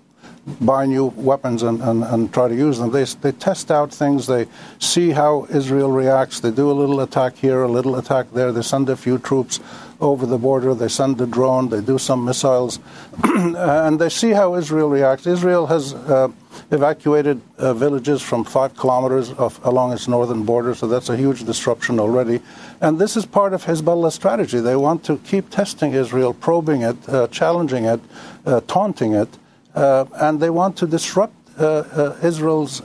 buy 0.61 0.87
new 0.87 1.06
weapons 1.06 1.62
and, 1.62 1.80
and, 1.82 2.04
and 2.04 2.32
try 2.32 2.48
to 2.48 2.54
use 2.54 2.78
them. 2.78 2.90
They, 2.90 3.04
they 3.04 3.32
test 3.32 3.70
out 3.70 3.92
things. 3.92 4.26
They 4.26 4.46
see 4.78 5.11
how 5.11 5.46
Israel 5.50 5.90
reacts. 5.90 6.40
They 6.40 6.50
do 6.50 6.70
a 6.70 6.72
little 6.74 7.00
attack 7.00 7.37
here, 7.37 7.62
a 7.62 7.68
little 7.68 7.96
attack 7.96 8.30
there. 8.32 8.52
They 8.52 8.62
send 8.62 8.88
a 8.88 8.96
few 8.96 9.18
troops 9.18 9.61
over 10.00 10.26
the 10.26 10.38
border. 10.38 10.74
They 10.74 10.88
send 10.88 11.20
a 11.20 11.26
drone. 11.26 11.68
They 11.68 11.80
do 11.80 11.98
some 11.98 12.24
missiles. 12.24 12.78
and 13.24 13.98
they 13.98 14.09
see 14.09 14.30
how 14.30 14.54
Israel 14.54 14.88
reacts. 14.88 15.26
Israel 15.26 15.66
has 15.66 15.94
uh, 15.94 16.28
evacuated 16.70 17.40
uh, 17.59 17.74
villages 17.74 18.22
from 18.22 18.44
five 18.44 18.76
kilometers 18.76 19.32
of, 19.32 19.61
along 19.64 19.92
its 19.92 20.09
northern 20.09 20.44
border, 20.44 20.74
so 20.74 20.87
that's 20.87 21.09
a 21.09 21.16
huge 21.16 21.44
disruption 21.44 22.00
already. 22.00 22.40
And 22.80 22.98
this 22.98 23.16
is 23.16 23.26
part 23.26 23.54
of 23.54 23.64
Hezbollah's 23.64 24.14
strategy. 24.14 24.61
They 24.61 24.76
want 24.76 25.04
to 25.04 25.18
keep 25.18 25.50
testing 25.50 25.92
Israel, 25.92 26.35
probing 26.35 26.82
it, 26.82 26.96
uh, 27.09 27.28
challenging 27.28 27.85
it, 27.85 28.00
uh, 28.44 28.61
taunting 28.66 29.14
it, 29.14 29.28
uh, 29.74 30.06
and 30.14 30.40
they 30.40 30.50
want 30.50 30.76
to 30.78 30.87
disrupt 30.87 31.35
uh, 31.59 32.14
Israel's 32.22 32.80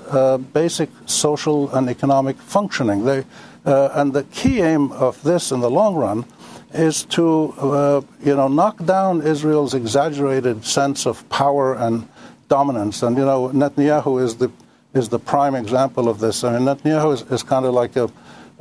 basic 0.53 0.89
social 1.05 1.73
and 1.75 1.89
economic 1.89 2.37
functioning. 2.37 3.03
They, 3.03 3.25
and 3.65 4.13
the 4.13 4.23
key 4.23 4.61
aim 4.61 4.91
of 4.93 5.21
this 5.23 5.51
in 5.51 5.59
the 5.59 5.69
long 5.69 5.95
run 5.95 6.25
is 6.73 7.03
to, 7.03 8.03
you 8.23 8.35
know, 8.35 8.47
knock 8.47 8.83
down 8.85 9.21
Israel's 9.21 9.73
exaggerated 9.73 10.65
sense 10.65 11.05
of 11.05 11.27
power 11.29 11.75
and 11.75 12.07
dominance. 12.47 13.01
And 13.03 13.17
you 13.17 13.25
know, 13.25 13.49
Netanyahu 13.49 14.21
is 14.21 14.35
the 14.35 14.51
is 14.93 15.07
the 15.09 15.19
prime 15.19 15.55
example 15.55 16.09
of 16.09 16.19
this. 16.19 16.43
I 16.43 16.57
mean, 16.57 16.67
Netanyahu 16.67 17.13
is, 17.13 17.21
is 17.31 17.43
kind 17.43 17.65
of 17.65 17.73
like 17.73 17.95
a 17.95 18.11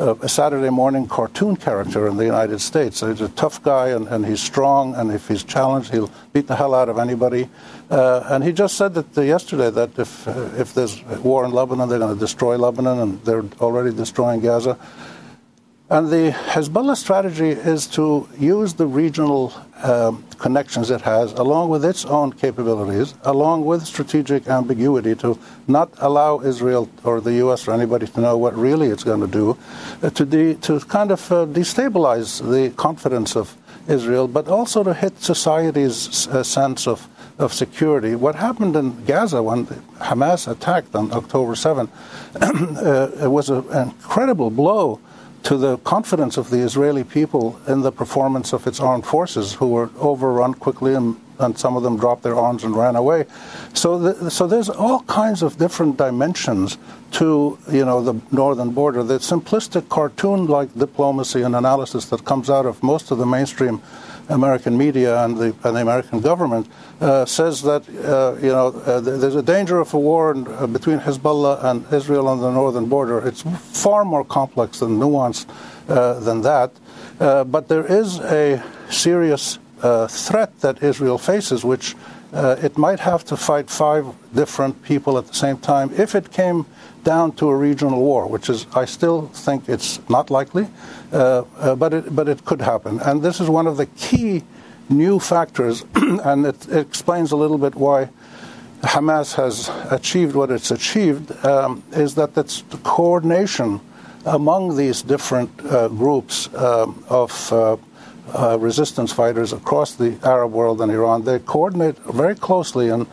a 0.01 0.29
Saturday 0.29 0.71
morning 0.71 1.07
cartoon 1.07 1.57
character 1.57 2.09
in 2.09 2.17
the 2.17 2.25
United 2.25 2.59
States. 2.59 3.01
He's 3.01 3.21
a 3.21 3.29
tough 3.29 3.63
guy 3.63 3.89
and, 3.89 4.09
and, 4.09 4.25
he's 4.25 4.41
strong, 4.41 4.95
and 4.95 5.13
if 5.13 5.29
he's 5.29 5.45
challenged, 5.45 5.91
he'll 5.91 6.11
beat 6.33 6.47
the 6.47 6.57
hell 6.57 6.75
out 6.75 6.89
of 6.89 6.99
anybody. 6.99 7.51
Uh, 7.91 8.25
and 8.31 8.43
he 8.43 8.51
just 8.51 8.79
said 8.79 8.95
that 8.95 9.19
uh, 9.19 9.21
yesterday 9.21 9.69
that 9.69 9.99
if 9.99 10.27
uh, 10.27 10.33
if 10.57 10.73
there's 10.73 11.03
war 11.23 11.45
in 11.45 11.51
Lebanon, 11.51 11.89
they're 11.91 11.99
going 11.99 12.15
to 12.15 12.19
destroy 12.19 12.57
Lebanon, 12.57 12.99
and 13.01 13.25
they're 13.25 13.45
already 13.61 13.95
destroying 13.95 14.41
Gaza. 14.41 14.79
And 15.93 16.09
the 16.09 16.31
Hezbollah 16.31 16.97
strategy 16.97 17.49
is 17.49 17.89
to 17.99 18.29
use 18.39 18.75
the 18.75 18.87
regional 18.87 19.53
um, 19.83 20.25
connections 20.39 20.89
it 20.89 21.01
has, 21.01 21.33
along 21.33 21.69
with 21.69 21.85
its 21.85 22.05
own 22.05 22.33
capabilities, 22.33 23.15
along 23.25 23.65
with 23.65 23.85
strategic 23.85 24.47
ambiguity, 24.47 25.17
to 25.17 25.37
not 25.67 25.91
allow 25.99 26.43
Israel 26.43 26.89
or 27.03 27.21
the 27.21 27.33
U.S. 27.45 27.67
or 27.67 27.73
anybody 27.73 28.07
to 28.07 28.21
know 28.21 28.39
what 28.39 28.57
really 28.57 28.87
it's 28.87 29.03
going 29.03 29.21
to 29.21 29.27
do, 29.27 29.59
uh, 30.01 30.11
to, 30.11 30.25
de- 30.25 30.55
to 30.67 30.79
kind 30.79 31.11
of 31.11 31.33
uh, 31.33 31.45
destabilize 31.47 32.41
the 32.49 32.71
confidence 32.77 33.35
of 33.35 33.57
Israel, 33.89 34.29
but 34.29 34.47
also 34.47 34.85
to 34.85 34.95
hit 34.95 35.21
society's 35.21 36.29
uh, 36.29 36.45
sense 36.45 36.87
of, 36.87 37.09
of 37.37 37.53
security. 37.53 38.15
What 38.15 38.37
happened 38.37 38.77
in 38.77 39.05
Gaza 39.07 39.43
when 39.43 39.67
Hamas 39.99 40.47
attacked 40.47 40.95
on 40.95 41.11
October 41.13 41.57
7 41.57 41.89
uh, 42.41 43.11
it 43.21 43.29
was 43.29 43.51
an 43.51 43.65
incredible 43.73 44.51
blow 44.51 45.01
to 45.43 45.57
the 45.57 45.79
confidence 45.79 46.37
of 46.37 46.51
the 46.51 46.59
Israeli 46.59 47.05
people 47.05 47.59
in 47.67 47.81
the 47.81 47.93
performance 47.93 48.53
of 48.53 48.67
its 48.67 48.81
armed 48.81 49.07
forces, 49.07 49.55
who 49.55 49.69
were 49.69 49.91
overrun 49.99 50.55
quickly 50.55 50.95
and, 50.95 51.17
and 51.39 51.59
some 51.59 51.77
of 51.77 51.83
them 51.83 51.97
dropped 51.97 52.23
their 52.23 52.37
arms 52.37 52.65
and 52.65 52.77
ran 52.77 52.97
away. 52.97 53.25
So, 53.73 53.99
the, 53.99 54.31
so 54.31 54.47
there's 54.47 54.69
all 54.69 55.03
kinds 55.05 55.43
of 55.43 55.57
different 55.57 55.97
dimensions 55.97 56.77
to 57.13 57.59
you 57.71 57.85
know 57.85 58.03
the 58.03 58.21
northern 58.31 58.71
border. 58.71 59.03
The 59.03 59.19
simplistic 59.19 59.89
cartoon-like 59.89 60.75
diplomacy 60.75 61.43
and 61.43 61.57
analysis 61.57 62.07
that 62.07 62.25
comes 62.25 62.51
out 62.51 62.67
of 62.67 62.83
most 62.83 63.11
of 63.11 63.19
the 63.19 63.27
mainstream 63.27 63.83
American 64.31 64.77
media 64.77 65.25
and 65.25 65.37
the, 65.37 65.55
and 65.65 65.77
the 65.77 65.81
American 65.81 66.21
government 66.21 66.69
uh, 67.01 67.25
says 67.25 67.63
that 67.63 67.89
uh, 67.89 68.37
you 68.41 68.49
know 68.49 68.69
uh, 68.69 69.01
there's 69.01 69.35
a 69.35 69.43
danger 69.43 69.79
of 69.81 69.93
a 69.95 69.99
war 69.99 70.33
in, 70.33 70.47
uh, 70.49 70.67
between 70.67 70.99
Hezbollah 70.99 71.65
and 71.65 71.93
Israel 71.93 72.29
on 72.29 72.41
the 72.41 72.51
northern 72.51 72.87
border. 72.87 73.27
It's 73.27 73.43
far 73.43 74.05
more 74.05 74.25
complex 74.25 74.83
and 74.83 75.01
nuanced 75.01 75.47
uh, 75.89 76.21
than 76.21 76.43
that, 76.43 76.73
but 77.19 77.69
there 77.69 77.87
is 77.87 78.19
a 78.21 78.63
serious 78.91 79.59
threat 80.09 80.59
that 80.61 80.83
Israel 80.83 81.19
faces, 81.19 81.65
which 81.65 81.97
it 82.33 82.79
might 82.79 83.01
have 83.01 83.25
to 83.25 83.37
fight 83.37 83.71
five 83.71 84.07
different 84.35 84.83
people 84.83 85.19
at 85.19 85.27
the 85.27 85.35
same 85.35 85.59
time 85.59 85.91
if 85.97 86.15
it 86.15 86.31
came 86.33 86.65
down 87.05 87.33
to 87.33 87.49
a 87.49 87.57
regional 87.57 88.01
war, 88.01 88.27
which 88.27 88.49
is, 88.49 88.67
I 88.75 88.85
still 88.85 89.29
think 89.29 89.69
it's 89.69 90.01
not 90.09 90.31
likely, 90.31 90.69
uh, 91.13 91.45
uh, 91.59 91.75
but, 91.75 91.95
it, 91.95 92.15
but 92.15 92.29
it 92.29 92.45
could 92.45 92.61
happen. 92.61 93.01
And 93.01 93.23
this 93.23 93.41
is 93.41 93.49
one 93.49 93.67
of 93.67 93.77
the 93.77 93.87
key 93.87 94.45
new 94.89 95.19
factors, 95.19 95.85
and 95.95 96.47
it, 96.47 96.69
it, 96.69 96.79
explains 96.79 97.33
a 97.33 97.37
little 97.37 97.59
bit 97.59 97.75
why 97.75 98.09
Hamas 98.83 99.35
has 99.35 99.71
achieved 99.91 100.35
what 100.35 100.51
it's 100.51 100.71
achieved, 100.71 101.33
um, 101.45 101.83
is 101.93 102.15
that 102.17 102.37
it's 102.37 102.63
the 102.63 102.79
coordination 102.79 103.81
among 104.27 104.77
these 104.77 105.03
different 105.03 105.51
uh, 105.65 105.89
groups 105.89 106.53
um, 106.55 107.03
of 107.09 107.53
uh, 108.35 108.59
resistance 108.59 109.13
fighters 109.13 109.53
across 109.53 109.95
the 109.95 110.19
Arab 110.23 110.53
world 110.53 110.81
and 110.81 110.91
Iran. 110.91 111.25
They 111.25 111.39
coordinate 111.39 111.99
very 111.99 112.35
closely 112.35 112.89
in 112.89 113.07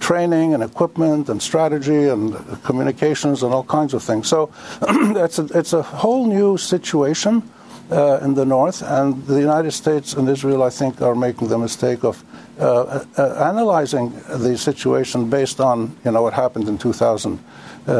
training 0.00 0.54
and 0.54 0.62
equipment 0.62 1.28
and 1.28 1.40
strategy 1.40 2.08
and 2.08 2.36
communications 2.62 3.42
and 3.42 3.54
all 3.54 3.64
kinds 3.64 3.94
of 3.94 4.02
things. 4.02 4.28
So 4.28 4.50
it's, 4.82 5.38
a, 5.38 5.44
it's 5.58 5.72
a 5.72 5.82
whole 5.82 6.26
new 6.26 6.58
situation 6.58 7.42
uh, 7.90 8.18
in 8.22 8.34
the 8.34 8.44
north, 8.44 8.82
and 8.82 9.26
the 9.26 9.40
United 9.40 9.72
States 9.72 10.14
and 10.14 10.28
Israel, 10.28 10.62
I 10.62 10.70
think, 10.70 11.02
are 11.02 11.14
making 11.14 11.48
the 11.48 11.58
mistake 11.58 12.04
of 12.04 12.24
uh, 12.58 13.04
uh, 13.18 13.48
analyzing 13.50 14.12
the 14.28 14.56
situation 14.56 15.28
based 15.28 15.60
on 15.60 15.94
you 16.04 16.12
know 16.12 16.22
what 16.22 16.32
happened 16.32 16.68
in 16.68 16.78
2006. 16.78 17.40
Uh, 17.86 17.90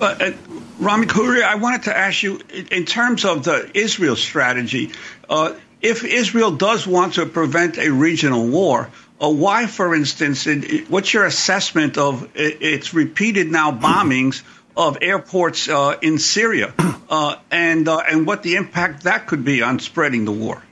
uh, 0.00 0.32
Rami 0.78 1.06
Khouri, 1.06 1.42
I 1.42 1.54
wanted 1.54 1.84
to 1.84 1.96
ask 1.96 2.22
you, 2.22 2.40
in 2.70 2.84
terms 2.84 3.24
of 3.24 3.44
the 3.44 3.70
Israel 3.72 4.16
strategy, 4.16 4.92
uh, 5.28 5.54
if 5.80 6.04
Israel 6.04 6.50
does 6.50 6.86
want 6.86 7.14
to 7.14 7.24
prevent 7.24 7.78
a 7.78 7.90
regional 7.90 8.46
war, 8.46 8.90
uh, 9.20 9.30
why, 9.30 9.66
for 9.66 9.94
instance, 9.94 10.46
what's 10.88 11.14
your 11.14 11.24
assessment 11.24 11.96
of 11.96 12.28
its 12.34 12.92
repeated 12.92 13.50
now 13.50 13.72
bombings 13.72 14.42
of 14.76 14.98
airports 15.00 15.68
uh, 15.68 15.96
in 16.02 16.18
Syria, 16.18 16.74
uh, 17.08 17.36
and 17.50 17.88
uh, 17.88 18.02
and 18.10 18.26
what 18.26 18.42
the 18.42 18.56
impact 18.56 19.04
that 19.04 19.26
could 19.26 19.44
be 19.44 19.62
on 19.62 19.78
spreading 19.78 20.26
the 20.26 20.32
war? 20.32 20.62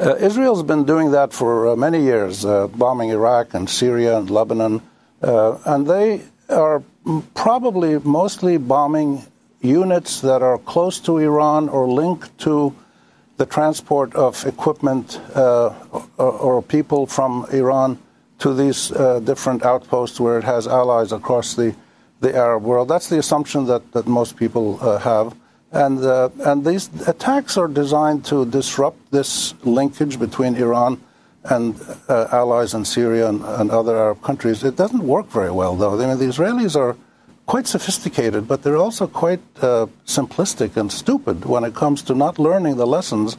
Uh, 0.00 0.16
Israel's 0.16 0.62
been 0.62 0.84
doing 0.84 1.10
that 1.10 1.32
for 1.32 1.76
many 1.76 2.02
years, 2.02 2.42
bombing 2.42 3.10
Iraq 3.10 3.54
and 3.54 3.68
Syria 3.68 4.16
and 4.16 4.30
Lebanon, 4.30 4.80
and 5.20 5.86
they 5.86 6.22
are 6.50 6.82
probably 7.34 7.98
mostly 8.00 8.56
bombing 8.58 9.24
units 9.60 10.20
that 10.20 10.42
are 10.42 10.58
close 10.58 10.98
to 11.00 11.18
Iran 11.18 11.68
or 11.68 11.88
linked 11.88 12.36
to 12.38 12.74
the 13.36 13.46
transport 13.46 14.14
of 14.14 14.44
equipment 14.46 15.20
uh, 15.34 15.72
or, 16.18 16.32
or, 16.32 16.62
people 16.62 17.06
from 17.06 17.46
Iran 17.52 17.98
to 18.38 18.52
these 18.52 18.92
uh, 18.92 19.20
different 19.20 19.64
outposts 19.64 20.20
where 20.20 20.38
it 20.38 20.44
has 20.44 20.66
allies 20.66 21.10
across 21.12 21.54
the, 21.54 21.74
the 22.20 22.34
Arab 22.36 22.64
world. 22.64 22.88
That's 22.88 23.08
the 23.08 23.18
assumption 23.18 23.64
that, 23.66 23.92
that 23.92 24.06
most 24.06 24.36
people 24.36 24.78
uh, 24.82 24.98
have. 24.98 25.34
And, 25.72 26.04
uh, 26.04 26.28
and 26.40 26.66
these 26.66 26.90
attacks 27.08 27.56
are 27.56 27.68
designed 27.68 28.26
to 28.26 28.44
disrupt 28.44 29.10
this 29.10 29.54
linkage 29.64 30.18
between 30.18 30.56
Iran 30.56 31.00
and 31.44 31.80
uh, 32.08 32.28
allies 32.32 32.74
in 32.74 32.84
Syria 32.84 33.28
and, 33.28 33.42
and, 33.44 33.70
other 33.70 33.96
Arab 33.96 34.22
countries. 34.22 34.62
It 34.62 34.76
doesn't 34.76 35.02
work 35.02 35.26
very 35.28 35.50
well, 35.50 35.74
though. 35.74 36.00
I 36.00 36.06
mean, 36.06 36.18
the 36.18 36.26
Israelis 36.26 36.76
are 36.76 36.96
quite 37.46 37.66
sophisticated, 37.66 38.46
but 38.46 38.62
they're 38.62 38.76
also 38.76 39.06
quite 39.06 39.40
uh, 39.62 39.86
simplistic 40.06 40.76
and 40.76 40.92
stupid 40.92 41.46
when 41.46 41.64
it 41.64 41.74
comes 41.74 42.02
to 42.02 42.14
not 42.14 42.38
learning 42.38 42.76
the 42.76 42.86
lessons 42.86 43.36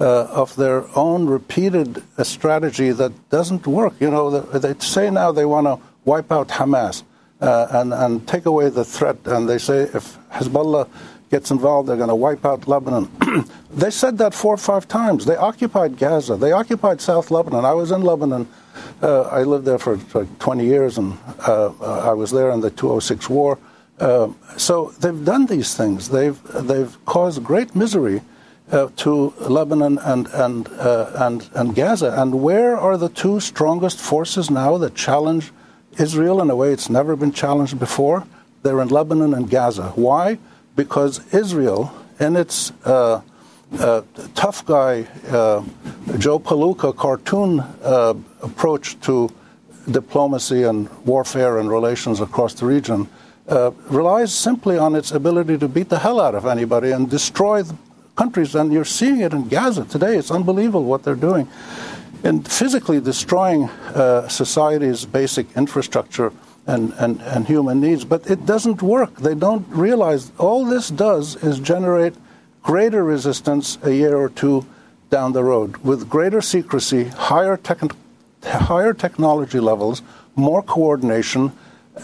uh, 0.00 0.24
of 0.24 0.56
their 0.56 0.84
own 0.96 1.26
repeated 1.26 2.02
uh, 2.16 2.24
strategy 2.24 2.90
that 2.90 3.12
doesn't 3.28 3.66
work. 3.66 3.94
You 4.00 4.10
know, 4.10 4.40
they 4.40 4.74
say 4.80 5.10
now 5.10 5.30
they 5.30 5.44
want 5.44 5.66
to 5.66 5.78
wipe 6.04 6.32
out 6.32 6.48
Hamas 6.48 7.02
uh, 7.40 7.66
and, 7.70 7.92
and 7.92 8.26
take 8.26 8.46
away 8.46 8.70
the 8.70 8.84
threat, 8.84 9.18
and 9.26 9.48
they 9.48 9.58
say 9.58 9.82
if 9.82 10.18
Hezbollah 10.30 10.88
gets 11.32 11.50
involved, 11.50 11.88
they're 11.88 11.96
going 11.96 12.10
to 12.10 12.14
wipe 12.14 12.44
out 12.44 12.68
Lebanon. 12.68 13.10
they 13.70 13.90
said 13.90 14.18
that 14.18 14.34
four 14.34 14.52
or 14.52 14.58
five 14.58 14.86
times. 14.86 15.24
They 15.24 15.34
occupied 15.34 15.96
Gaza. 15.96 16.36
They 16.36 16.52
occupied 16.52 17.00
South 17.00 17.30
Lebanon. 17.30 17.64
I 17.64 17.72
was 17.72 17.90
in 17.90 18.02
Lebanon. 18.02 18.46
Uh, 19.02 19.22
I 19.22 19.42
lived 19.42 19.64
there 19.64 19.78
for 19.78 19.96
like 20.12 20.38
20 20.38 20.66
years, 20.66 20.98
and 20.98 21.18
uh, 21.48 21.72
uh 21.80 22.10
I 22.10 22.12
was 22.12 22.30
there 22.30 22.50
in 22.50 22.60
the 22.60 22.70
206 22.70 23.30
war. 23.30 23.58
Uh, 23.98 24.28
so 24.58 24.92
they've 25.00 25.24
done 25.24 25.46
these 25.46 25.74
things. 25.74 26.10
They've 26.10 26.38
they've 26.70 26.92
caused 27.06 27.42
great 27.42 27.74
misery 27.74 28.20
uh, 28.70 28.88
to 28.96 29.32
Lebanon 29.40 29.98
and 29.98 30.26
and 30.28 30.68
and 30.68 31.48
and 31.54 31.74
Gaza. 31.74 32.12
And 32.20 32.42
where 32.42 32.76
are 32.76 32.98
the 32.98 33.08
two 33.08 33.40
strongest 33.40 33.98
forces 34.00 34.50
now 34.50 34.76
that 34.78 34.94
challenge 34.94 35.50
Israel 35.98 36.42
in 36.42 36.50
a 36.50 36.56
way 36.56 36.72
it's 36.72 36.90
never 36.90 37.16
been 37.16 37.32
challenged 37.32 37.78
before? 37.78 38.26
They're 38.62 38.82
in 38.82 38.88
Lebanon 38.88 39.34
and 39.34 39.48
Gaza. 39.48 39.92
Why? 39.96 40.38
Because 40.76 41.32
Israel, 41.34 41.92
in 42.20 42.36
its 42.36 42.72
uh, 42.84 43.20
uh, 43.78 44.02
tough 44.34 44.64
guy, 44.66 45.06
uh, 45.28 45.62
Joe 46.18 46.38
Palooka 46.38 46.94
cartoon 46.94 47.60
uh, 47.60 48.14
approach 48.42 49.00
to 49.00 49.28
diplomacy 49.90 50.62
and 50.62 50.88
warfare 51.04 51.58
and 51.58 51.70
relations 51.70 52.20
across 52.20 52.54
the 52.54 52.66
region, 52.66 53.08
uh, 53.48 53.72
relies 53.88 54.32
simply 54.32 54.78
on 54.78 54.94
its 54.94 55.10
ability 55.10 55.58
to 55.58 55.68
beat 55.68 55.88
the 55.88 55.98
hell 55.98 56.20
out 56.20 56.34
of 56.34 56.46
anybody 56.46 56.92
and 56.92 57.10
destroy 57.10 57.62
countries. 58.16 58.54
And 58.54 58.72
you're 58.72 58.84
seeing 58.84 59.20
it 59.20 59.32
in 59.32 59.48
Gaza 59.48 59.84
today. 59.84 60.16
It's 60.16 60.30
unbelievable 60.30 60.84
what 60.84 61.02
they're 61.02 61.14
doing. 61.14 61.48
And 62.24 62.46
physically 62.46 63.00
destroying 63.00 63.68
society's 64.28 65.04
basic 65.04 65.56
infrastructure 65.56 66.32
and, 66.66 66.92
and, 66.98 67.20
and 67.22 67.46
human 67.46 67.80
needs. 67.80 68.04
But 68.04 68.30
it 68.30 68.46
doesn't 68.46 68.82
work. 68.82 69.16
They 69.16 69.34
don't 69.34 69.66
realize 69.68 70.30
all 70.38 70.64
this 70.64 70.88
does 70.88 71.36
is 71.42 71.58
generate 71.58 72.14
greater 72.62 73.04
resistance 73.04 73.78
a 73.82 73.92
year 73.94 74.16
or 74.16 74.28
two 74.28 74.66
down 75.10 75.32
the 75.32 75.44
road 75.44 75.76
with 75.78 76.08
greater 76.08 76.40
secrecy, 76.40 77.04
higher, 77.04 77.56
tech, 77.56 77.80
higher 78.44 78.94
technology 78.94 79.60
levels, 79.60 80.02
more 80.36 80.62
coordination, 80.62 81.52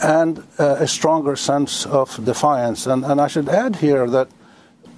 and 0.02 0.44
uh, 0.58 0.76
a 0.78 0.86
stronger 0.86 1.34
sense 1.36 1.86
of 1.86 2.22
defiance. 2.24 2.86
And, 2.86 3.04
and 3.04 3.20
I 3.20 3.28
should 3.28 3.48
add 3.48 3.76
here 3.76 4.08
that 4.10 4.28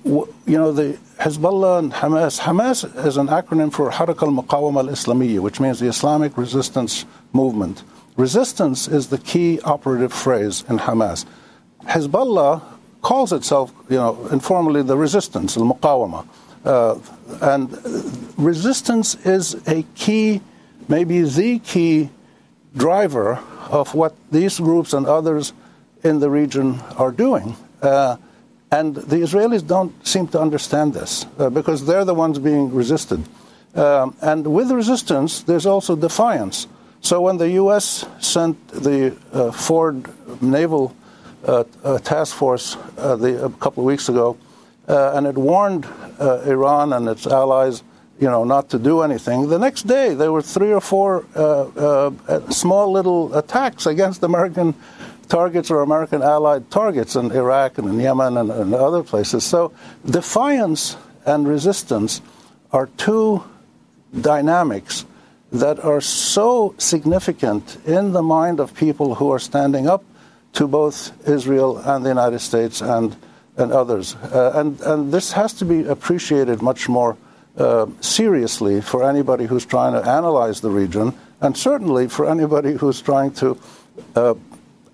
you 0.04 0.26
know, 0.46 0.72
the 0.72 0.98
Hezbollah 1.18 1.78
and 1.78 1.92
Hamas, 1.92 2.40
Hamas 2.40 3.06
is 3.06 3.16
an 3.16 3.28
acronym 3.28 3.72
for 3.72 3.90
Harak 3.90 4.22
al-Muqawama 4.22 4.88
al-Islamiyya, 4.88 5.40
which 5.40 5.60
means 5.60 5.78
the 5.78 5.88
Islamic 5.88 6.36
Resistance 6.38 7.04
Movement. 7.32 7.82
Resistance 8.16 8.88
is 8.88 9.08
the 9.08 9.18
key 9.18 9.60
operative 9.60 10.12
phrase 10.12 10.64
in 10.68 10.78
Hamas. 10.78 11.24
Hezbollah 11.84 12.62
calls 13.02 13.32
itself, 13.32 13.72
you 13.88 13.96
know, 13.96 14.26
informally 14.30 14.82
the 14.82 14.96
resistance, 14.96 15.56
al 15.56 15.64
muqawama. 15.64 16.26
Uh, 16.64 16.98
and 17.40 17.72
resistance 18.36 19.14
is 19.24 19.54
a 19.66 19.82
key, 19.94 20.40
maybe 20.88 21.22
the 21.22 21.58
key 21.60 22.10
driver 22.76 23.40
of 23.70 23.94
what 23.94 24.14
these 24.30 24.58
groups 24.58 24.92
and 24.92 25.06
others 25.06 25.52
in 26.02 26.20
the 26.20 26.28
region 26.28 26.80
are 26.96 27.10
doing. 27.10 27.56
Uh, 27.80 28.16
and 28.70 28.94
the 28.94 29.16
Israelis 29.16 29.66
don't 29.66 30.06
seem 30.06 30.28
to 30.28 30.40
understand 30.40 30.94
this 30.94 31.26
uh, 31.38 31.50
because 31.50 31.86
they're 31.86 32.04
the 32.04 32.14
ones 32.14 32.38
being 32.38 32.72
resisted. 32.72 33.24
Um, 33.74 34.16
and 34.20 34.46
with 34.46 34.70
resistance, 34.70 35.42
there's 35.42 35.66
also 35.66 35.96
defiance. 35.96 36.66
So 37.02 37.22
when 37.22 37.38
the 37.38 37.50
U.S. 37.52 38.06
sent 38.20 38.68
the 38.68 39.16
uh, 39.32 39.50
Ford 39.52 40.06
Naval 40.42 40.94
uh, 41.46 41.64
uh, 41.82 41.98
Task 41.98 42.36
Force 42.36 42.76
uh, 42.98 43.16
the, 43.16 43.46
a 43.46 43.50
couple 43.50 43.82
of 43.82 43.86
weeks 43.86 44.08
ago, 44.08 44.36
uh, 44.86 45.12
and 45.14 45.26
it 45.26 45.36
warned 45.36 45.86
Iran 46.20 46.92
and 46.92 47.08
its 47.08 47.26
allies, 47.26 47.82
you 48.18 48.28
know, 48.28 48.44
not 48.44 48.68
to 48.70 48.78
do 48.78 49.00
anything. 49.00 49.48
The 49.48 49.58
next 49.58 49.86
day, 49.86 50.14
there 50.14 50.32
were 50.32 50.42
three 50.42 50.72
or 50.72 50.80
four 50.80 51.24
small 52.50 52.92
little 52.92 53.34
attacks 53.34 53.86
against 53.86 54.22
American 54.22 54.74
targets 55.28 55.70
or 55.70 55.80
American 55.80 56.22
allied 56.22 56.70
targets 56.70 57.16
in 57.16 57.30
Iraq 57.30 57.78
and 57.78 57.88
in 57.88 58.00
Yemen 58.00 58.36
and, 58.36 58.50
and 58.50 58.74
other 58.74 59.02
places. 59.02 59.44
So 59.44 59.72
defiance 60.04 60.96
and 61.24 61.48
resistance 61.48 62.20
are 62.72 62.88
two 62.98 63.42
dynamics 64.20 65.06
that 65.52 65.82
are 65.84 66.00
so 66.00 66.74
significant 66.78 67.76
in 67.86 68.12
the 68.12 68.22
mind 68.22 68.60
of 68.60 68.74
people 68.74 69.16
who 69.16 69.30
are 69.30 69.38
standing 69.38 69.88
up 69.88 70.04
to 70.52 70.66
both 70.66 71.12
Israel 71.28 71.78
and 71.78 72.04
the 72.04 72.08
United 72.08 72.38
States 72.40 72.80
and, 72.80 73.16
and 73.56 73.72
others. 73.72 74.14
Uh, 74.16 74.52
and, 74.54 74.80
and 74.82 75.12
this 75.12 75.32
has 75.32 75.52
to 75.54 75.64
be 75.64 75.84
appreciated 75.84 76.62
much 76.62 76.88
more 76.88 77.16
uh, 77.56 77.86
seriously 78.00 78.80
for 78.80 79.08
anybody 79.08 79.46
who's 79.46 79.66
trying 79.66 79.92
to 79.92 80.08
analyze 80.08 80.60
the 80.60 80.70
region, 80.70 81.12
and 81.40 81.56
certainly 81.56 82.08
for 82.08 82.28
anybody 82.28 82.74
who's 82.74 83.02
trying 83.02 83.32
to 83.32 83.58
uh, 84.14 84.34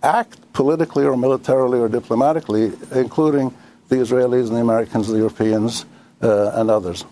act 0.02 0.40
politically 0.52 1.04
or 1.04 1.16
militarily 1.16 1.78
or 1.78 1.88
diplomatically, 1.88 2.72
including 2.92 3.54
the 3.88 3.96
Israelis 3.96 4.48
and 4.48 4.56
the 4.56 4.60
Americans, 4.60 5.08
the 5.08 5.18
Europeans, 5.18 5.84
uh, 6.22 6.52
and 6.54 6.70
others. 6.70 7.04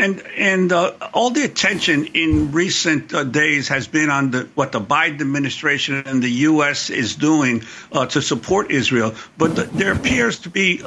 And 0.00 0.22
and 0.38 0.72
uh, 0.72 0.94
all 1.12 1.28
the 1.28 1.44
attention 1.44 2.06
in 2.14 2.52
recent 2.52 3.12
uh, 3.12 3.22
days 3.24 3.68
has 3.68 3.86
been 3.86 4.08
on 4.08 4.30
the, 4.30 4.48
what 4.54 4.72
the 4.72 4.80
Biden 4.80 5.20
administration 5.20 6.02
and 6.06 6.22
the 6.22 6.30
U.S. 6.48 6.88
is 6.88 7.16
doing 7.16 7.64
uh, 7.92 8.06
to 8.06 8.22
support 8.22 8.70
Israel. 8.70 9.14
But 9.36 9.56
the, 9.56 9.64
there 9.64 9.92
appears 9.92 10.38
to 10.40 10.48
be 10.48 10.82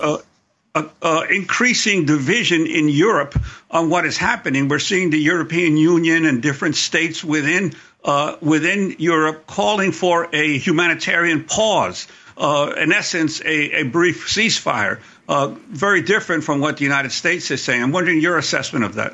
uh, 0.75 0.87
a, 1.01 1.21
increasing 1.29 2.05
division 2.05 2.65
in 2.65 2.89
Europe 2.89 3.39
on 3.69 3.89
what 3.89 4.05
is 4.05 4.17
happening. 4.17 4.67
We're 4.67 4.79
seeing 4.79 5.11
the 5.11 5.19
European 5.19 5.77
Union 5.77 6.25
and 6.25 6.41
different 6.41 6.75
states 6.75 7.23
within 7.23 7.75
uh, 8.03 8.35
within 8.41 8.95
Europe 8.97 9.45
calling 9.47 9.91
for 9.91 10.27
a 10.33 10.57
humanitarian 10.57 11.43
pause. 11.43 12.07
Uh, 12.35 12.73
in 12.77 12.91
essence, 12.91 13.39
a, 13.41 13.81
a 13.81 13.83
brief 13.83 14.27
ceasefire 14.27 14.99
uh, 15.29 15.47
very 15.69 16.01
different 16.01 16.43
from 16.43 16.59
what 16.59 16.77
the 16.77 16.83
United 16.83 17.11
States 17.11 17.51
is 17.51 17.61
saying. 17.63 17.81
I'm 17.81 17.91
wondering 17.91 18.19
your 18.19 18.37
assessment 18.37 18.83
of 18.83 18.95
that. 18.95 19.13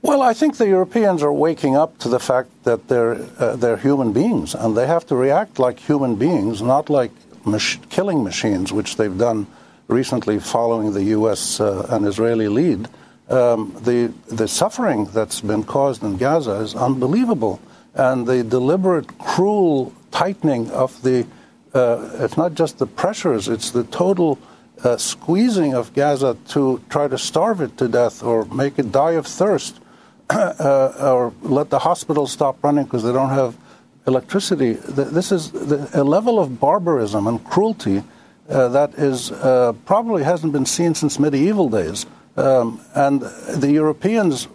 Well, 0.00 0.20
I 0.20 0.34
think 0.34 0.58
the 0.58 0.68
Europeans 0.68 1.22
are 1.22 1.32
waking 1.32 1.76
up 1.76 1.98
to 1.98 2.08
the 2.10 2.20
fact 2.20 2.50
that 2.64 2.88
they're 2.88 3.26
uh, 3.38 3.56
they're 3.56 3.78
human 3.78 4.12
beings 4.12 4.54
and 4.54 4.76
they 4.76 4.86
have 4.86 5.06
to 5.06 5.16
react 5.16 5.58
like 5.58 5.80
human 5.80 6.16
beings, 6.16 6.60
not 6.60 6.90
like 6.90 7.10
mach- 7.46 7.88
killing 7.90 8.22
machines, 8.22 8.72
which 8.72 8.96
they've 8.96 9.16
done 9.16 9.46
recently 9.88 10.38
following 10.38 10.92
the 10.92 11.04
U.S. 11.18 11.60
Uh, 11.60 11.86
and 11.90 12.06
Israeli 12.06 12.48
lead. 12.48 12.88
Um, 13.28 13.74
the 13.82 14.12
the 14.28 14.48
suffering 14.48 15.06
that's 15.06 15.40
been 15.40 15.64
caused 15.64 16.02
in 16.02 16.16
Gaza 16.18 16.56
is 16.60 16.74
unbelievable, 16.74 17.60
and 17.94 18.26
the 18.26 18.44
deliberate, 18.44 19.18
cruel 19.18 19.94
tightening 20.10 20.70
of 20.70 21.00
the 21.02 21.26
uh, 21.74 22.10
it's 22.20 22.36
not 22.36 22.54
just 22.54 22.78
the 22.78 22.86
pressures, 22.86 23.48
it's 23.48 23.70
the 23.70 23.84
total 23.84 24.38
uh, 24.84 24.96
squeezing 24.96 25.74
of 25.74 25.92
Gaza 25.94 26.36
to 26.48 26.80
try 26.88 27.08
to 27.08 27.18
starve 27.18 27.60
it 27.60 27.76
to 27.78 27.88
death 27.88 28.22
or 28.22 28.44
make 28.46 28.78
it 28.78 28.92
die 28.92 29.12
of 29.12 29.26
thirst 29.26 29.80
uh, 30.30 30.92
or 31.00 31.32
let 31.42 31.70
the 31.70 31.80
hospitals 31.80 32.32
stop 32.32 32.62
running 32.62 32.84
because 32.84 33.02
they 33.02 33.12
don't 33.12 33.30
have 33.30 33.56
electricity. 34.06 34.72
This 34.72 35.32
is 35.32 35.52
a 35.94 36.04
level 36.04 36.38
of 36.38 36.60
barbarism 36.60 37.26
and 37.26 37.42
cruelty 37.44 38.02
uh, 38.48 38.68
that 38.68 38.94
is 38.94 39.32
uh, 39.32 39.72
probably 39.86 40.22
hasn't 40.22 40.52
been 40.52 40.66
seen 40.66 40.94
since 40.94 41.18
medieval 41.18 41.68
days. 41.70 42.06
Um, 42.36 42.80
and 42.94 43.22
the 43.22 43.70
Europeans 43.70 44.48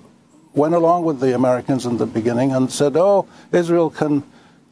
went 0.54 0.76
along 0.76 1.06
with 1.06 1.20
the 1.20 1.34
Americans 1.34 1.86
in 1.86 1.98
the 1.98 2.06
beginning 2.06 2.52
and 2.52 2.72
said, 2.72 2.96
"Oh, 2.98 3.28
Israel 3.52 3.90
can." 3.90 4.24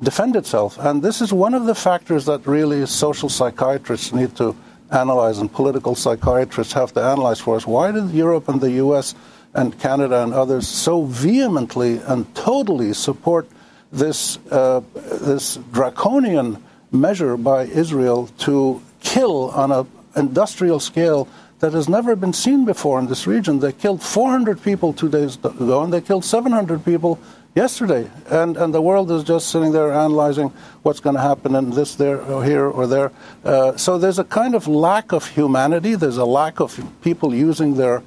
defend 0.02 0.36
itself. 0.36 0.78
And 0.80 1.02
this 1.02 1.22
is 1.22 1.34
one 1.34 1.54
of 1.54 1.66
the 1.66 1.76
factors 1.76 2.26
that 2.26 2.46
really 2.46 2.86
social 2.86 3.30
psychiatrists 3.30 4.14
need 4.14 4.36
to 4.36 4.56
analyze 4.92 5.40
and 5.40 5.52
political 5.52 5.96
psychiatrists 5.96 6.74
have 6.74 6.94
to 6.94 7.02
analyze 7.02 7.40
for 7.40 7.56
us. 7.56 7.68
Why 7.68 7.92
did 7.92 8.12
Europe 8.12 8.48
and 8.48 8.62
the 8.62 8.72
US 8.84 9.16
and 9.54 9.78
Canada 9.80 10.24
and 10.24 10.34
others 10.34 10.68
so 10.68 11.04
vehemently 11.04 11.98
and 12.06 12.34
totally 12.36 12.94
support 12.94 13.48
this, 13.92 14.38
uh, 14.52 14.82
this 14.94 15.58
draconian 15.72 16.64
measure 16.92 17.38
by 17.38 17.64
Israel 17.64 18.28
to 18.40 18.82
kill 19.02 19.52
on 19.52 19.72
an 19.72 19.88
industrial 20.16 20.80
scale 20.80 21.28
that 21.60 21.74
has 21.74 21.90
never 21.90 22.16
been 22.16 22.34
seen 22.34 22.66
before 22.66 23.00
in 23.00 23.08
this 23.08 23.26
region. 23.26 23.60
They 23.60 23.72
killed 23.72 24.04
400 24.04 24.62
people 24.62 24.94
two 24.94 25.10
days 25.10 25.38
ago, 25.38 25.84
and 25.84 25.92
they 25.92 26.02
killed 26.02 26.24
700 26.24 26.86
people 26.86 27.20
yesterday. 27.56 28.10
And, 28.30 28.56
and 28.58 28.74
the 28.74 28.82
world 28.82 29.10
is 29.10 29.24
just 29.24 29.50
sitting 29.50 29.72
there 29.72 29.92
analyzing 29.92 30.50
what's 30.84 31.00
going 31.00 31.16
to 31.16 31.22
happen 31.22 31.56
in 31.56 31.72
this, 31.72 31.96
there, 31.96 32.22
or 32.22 32.44
here, 32.44 32.68
or 32.68 32.86
there. 32.86 33.12
Uh, 33.44 33.76
so 33.76 33.98
there's 33.98 34.20
a 34.20 34.24
kind 34.24 34.54
of 34.54 34.68
lack 34.68 35.12
of 35.12 35.26
humanity. 35.28 35.96
There's 35.96 36.18
a 36.18 36.26
lack 36.26 36.60
of 36.60 36.80
people 37.02 37.34
using 37.34 37.76
their 37.76 38.04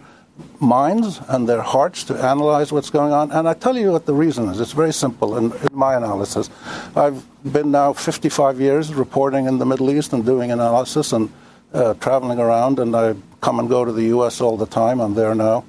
minds 0.60 1.20
and 1.28 1.48
their 1.48 1.62
hearts 1.62 2.04
to 2.04 2.14
analyze 2.14 2.72
what's 2.72 2.90
going 2.90 3.12
on. 3.12 3.30
And 3.32 3.48
I 3.48 3.54
tell 3.54 3.76
you 3.76 3.92
what 3.92 4.06
the 4.06 4.14
reason 4.14 4.48
is. 4.48 4.60
It's 4.60 4.72
very 4.72 4.92
simple 4.92 5.36
in, 5.36 5.52
in, 5.52 5.68
my 5.72 5.94
analysis. 5.94 6.50
I've 6.96 7.24
been 7.52 7.70
now 7.70 7.92
55 7.92 8.60
years 8.60 8.94
reporting 8.94 9.46
in 9.46 9.58
the 9.58 9.66
Middle 9.66 9.90
East 9.90 10.12
and 10.12 10.24
doing 10.24 10.50
analysis 10.50 11.12
and 11.12 11.30
uh, 11.72 11.94
traveling 11.94 12.38
around, 12.38 12.78
and 12.78 12.94
I 12.96 13.14
come 13.40 13.58
and 13.58 13.68
go 13.68 13.84
to 13.84 13.92
the 13.92 14.04
U.S. 14.16 14.40
all 14.40 14.56
the 14.56 14.66
time. 14.66 15.00
I'm 15.00 15.14
there 15.14 15.34
now. 15.34 15.64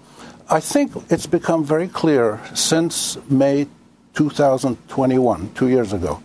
I 0.49 0.59
think 0.59 0.91
it's 1.09 1.27
become 1.27 1.63
very 1.63 1.87
clear 1.87 2.41
since 2.53 3.17
May 3.29 3.67
2021, 4.15 5.53
two 5.53 5.69
years 5.69 5.93
ago, 5.93 6.21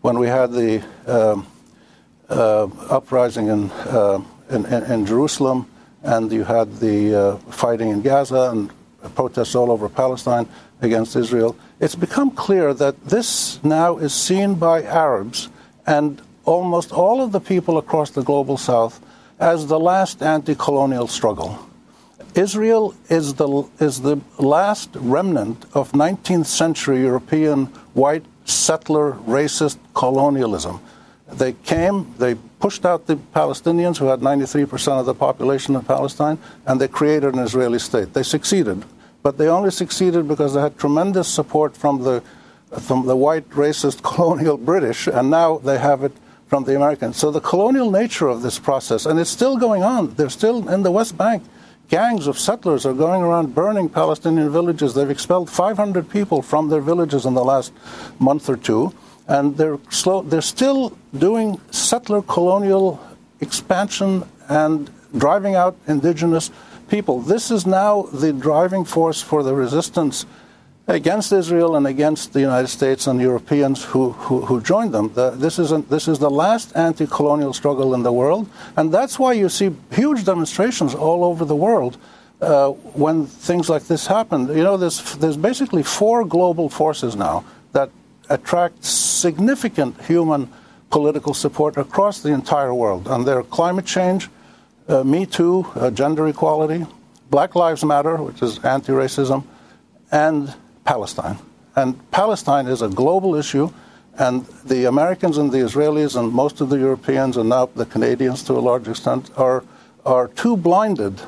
when 0.00 0.18
we 0.18 0.28
had 0.28 0.52
the 0.52 0.82
uh, 1.06 1.42
uh, 2.28 2.68
uprising 2.88 3.48
in, 3.48 3.70
uh, 3.70 4.22
in, 4.50 4.64
in, 4.66 4.82
in, 4.84 5.06
Jerusalem, 5.06 5.66
and 6.06 6.30
you 6.30 6.44
had 6.44 6.78
the 6.78 7.14
uh, 7.14 7.36
fighting 7.50 7.90
in 7.90 8.00
Gaza 8.00 8.50
and 8.52 8.70
protests 9.14 9.54
all 9.54 9.70
over 9.70 9.88
Palestine 9.88 10.48
against 10.80 11.16
Israel. 11.16 11.56
It's 11.80 11.96
become 11.96 12.30
clear 12.30 12.72
that 12.74 13.04
this 13.04 13.62
now 13.64 13.98
is 13.98 14.14
seen 14.14 14.54
by 14.54 14.82
Arabs 14.84 15.48
and 15.86 16.22
almost 16.44 16.92
all 16.92 17.20
of 17.22 17.32
the 17.32 17.40
people 17.40 17.76
across 17.76 18.10
the 18.10 18.22
global 18.22 18.56
south 18.56 19.00
as 19.38 19.66
the 19.66 19.80
last 19.80 20.22
anti 20.22 20.54
colonial 20.54 21.08
struggle. 21.08 21.58
Israel 22.34 22.94
is 23.08 23.34
the, 23.34 23.68
is 23.80 24.02
the 24.02 24.20
last 24.38 24.90
remnant 24.94 25.64
of 25.74 25.92
19th 25.92 26.46
century 26.46 27.00
European 27.00 27.66
white 27.94 28.24
settler 28.44 29.12
racist 29.26 29.78
colonialism. 29.94 30.80
They 31.32 31.54
came, 31.54 32.14
they 32.18 32.36
pushed 32.58 32.86
out 32.86 33.06
the 33.06 33.16
Palestinians, 33.16 33.98
who 33.98 34.06
had 34.06 34.20
93% 34.20 35.00
of 35.00 35.06
the 35.06 35.14
population 35.14 35.76
of 35.76 35.86
Palestine, 35.86 36.38
and 36.66 36.80
they 36.80 36.88
created 36.88 37.34
an 37.34 37.40
Israeli 37.40 37.78
state. 37.78 38.14
They 38.14 38.22
succeeded, 38.22 38.84
but 39.22 39.38
they 39.38 39.48
only 39.48 39.70
succeeded 39.70 40.26
because 40.28 40.54
they 40.54 40.60
had 40.60 40.78
tremendous 40.78 41.28
support 41.28 41.76
from 41.76 42.02
the, 42.02 42.22
from 42.80 43.06
the 43.06 43.16
white 43.16 43.48
racist 43.50 44.02
colonial 44.14 44.56
British, 44.56 45.06
and 45.06 45.30
now 45.30 45.58
they 45.58 45.78
have 45.78 46.02
it 46.02 46.12
from 46.46 46.64
the 46.64 46.76
Americans. 46.76 47.16
So 47.16 47.30
the 47.30 47.40
colonial 47.40 47.90
nature 47.90 48.28
of 48.28 48.42
this 48.42 48.58
process, 48.58 49.04
and 49.06 49.18
it's 49.18 49.30
still 49.30 49.56
going 49.56 49.82
on. 49.82 50.14
They're 50.14 50.30
still 50.30 50.68
in 50.68 50.82
the 50.82 50.92
West 50.92 51.18
Bank 51.18 51.42
gangs 51.88 52.26
of 52.26 52.38
settlers 52.38 52.84
are 52.84 52.92
going 52.92 53.22
around 53.22 53.54
burning 53.54 53.88
Palestinian 53.88 54.50
villages. 54.50 54.94
They've 54.94 55.10
expelled 55.10 55.50
500 55.50 56.08
people 56.08 56.42
from 56.42 56.68
their 56.68 56.80
villages 56.80 57.26
in 57.26 57.34
the 57.34 57.44
last 57.44 57.72
month 58.18 58.48
or 58.48 58.56
two, 58.56 58.92
and 59.28 59.56
they're 59.56 59.78
slow. 59.90 60.22
They're 60.22 60.40
still 60.40 60.96
doing 61.16 61.60
settler 61.70 62.22
colonial 62.22 63.00
expansion 63.40 64.24
and 64.48 64.90
driving 65.16 65.54
out 65.54 65.76
indigenous 65.86 66.50
people. 66.88 67.20
This 67.20 67.50
is 67.50 67.66
now 67.66 68.02
the 68.02 68.32
driving 68.32 68.84
force 68.84 69.20
for 69.20 69.42
the 69.42 69.54
resistance 69.54 70.26
against 70.88 71.32
Israel 71.32 71.74
and 71.74 71.86
against 71.86 72.32
the 72.32 72.40
United 72.40 72.68
States 72.68 73.06
and 73.08 73.20
Europeans 73.20 73.84
who, 73.84 74.12
who, 74.12 74.42
who 74.42 74.60
joined 74.60 74.94
them. 74.94 75.12
The, 75.14 75.30
this, 75.30 75.58
is 75.58 75.70
this 75.86 76.06
is 76.06 76.18
the 76.20 76.30
last 76.30 76.76
anti 76.76 77.06
colonial 77.06 77.52
struggle 77.52 77.94
in 77.94 78.02
the 78.02 78.12
world, 78.12 78.48
and 78.76 78.92
that's 78.92 79.18
why 79.18 79.32
you 79.32 79.48
see 79.48 79.74
huge 79.90 80.24
demonstrations 80.24 80.94
all 80.94 81.24
over 81.24 81.44
the 81.44 81.56
world. 81.56 81.98
Uh, 82.40 82.68
when 82.92 83.24
things 83.26 83.70
like 83.70 83.84
this 83.84 84.06
happen, 84.06 84.46
you 84.48 84.62
know, 84.62 84.76
there's, 84.76 85.14
there's 85.16 85.38
basically 85.38 85.82
four 85.82 86.22
global 86.22 86.68
forces 86.68 87.16
now 87.16 87.42
that 87.72 87.90
attract 88.28 88.84
significant 88.84 90.00
human 90.02 90.50
political 90.90 91.34
support 91.34 91.76
across 91.76 92.20
the 92.20 92.32
entire 92.32 92.74
world, 92.74 93.08
and 93.08 93.26
they're 93.26 93.42
climate 93.42 93.86
change, 93.86 94.28
uh, 94.88 95.02
Me 95.04 95.26
Too, 95.26 95.66
uh, 95.74 95.90
gender 95.90 96.26
equality, 96.28 96.86
Black 97.30 97.54
Lives 97.54 97.84
Matter, 97.84 98.16
which 98.16 98.42
is 98.42 98.58
anti 98.64 98.92
racism, 98.92 99.44
and 100.12 100.54
Palestine. 100.84 101.38
And 101.74 102.10
Palestine 102.10 102.66
is 102.66 102.82
a 102.82 102.88
global 102.88 103.34
issue, 103.34 103.72
and 104.18 104.46
the 104.64 104.86
Americans 104.86 105.38
and 105.38 105.52
the 105.52 105.58
Israelis 105.58 106.18
and 106.18 106.32
most 106.32 106.60
of 106.60 106.70
the 106.70 106.78
Europeans 106.78 107.36
and 107.36 107.48
now 107.48 107.66
the 107.74 107.84
Canadians 107.84 108.42
to 108.44 108.54
a 108.54 108.60
large 108.60 108.88
extent 108.88 109.30
are, 109.36 109.64
are 110.04 110.28
too 110.28 110.56
blinded 110.56 111.20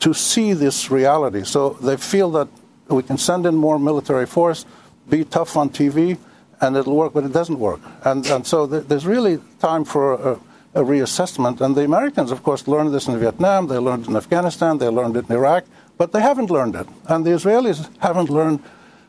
to 0.00 0.14
see 0.14 0.52
this 0.52 0.90
reality. 0.90 1.44
So 1.44 1.70
they 1.80 1.96
feel 1.96 2.30
that 2.32 2.48
we 2.88 3.02
can 3.02 3.18
send 3.18 3.46
in 3.46 3.54
more 3.54 3.78
military 3.78 4.26
force, 4.26 4.64
be 5.08 5.24
tough 5.24 5.56
on 5.56 5.70
TV, 5.70 6.18
and 6.60 6.76
it'll 6.76 6.96
work, 6.96 7.12
but 7.12 7.24
it 7.24 7.32
doesn't 7.32 7.58
work. 7.58 7.80
And, 8.04 8.26
and 8.26 8.46
so 8.46 8.66
th- 8.66 8.84
there's 8.86 9.06
really 9.06 9.40
time 9.60 9.84
for 9.84 10.14
a, 10.14 10.32
a 10.74 10.84
reassessment. 10.84 11.60
And 11.60 11.76
the 11.76 11.84
Americans, 11.84 12.30
of 12.30 12.42
course, 12.42 12.66
learned 12.66 12.94
this 12.94 13.06
in 13.08 13.18
Vietnam, 13.18 13.68
they 13.68 13.78
learned 13.78 14.04
it 14.04 14.08
in 14.10 14.16
Afghanistan, 14.16 14.78
they 14.78 14.88
learned 14.88 15.16
it 15.16 15.28
in 15.28 15.36
Iraq, 15.36 15.64
but 15.98 16.12
they 16.12 16.20
haven't 16.20 16.50
learned 16.50 16.74
it. 16.74 16.86
And 17.06 17.24
the 17.24 17.30
Israelis 17.30 17.88
haven't 17.98 18.30
learned 18.30 18.62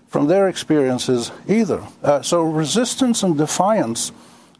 from 0.07 0.27
their 0.27 0.47
experiences 0.47 1.31
either. 1.47 1.81
Uh, 2.03 2.21
so 2.21 2.41
resistance 2.41 3.23
and 3.23 3.37
defiance 3.37 4.11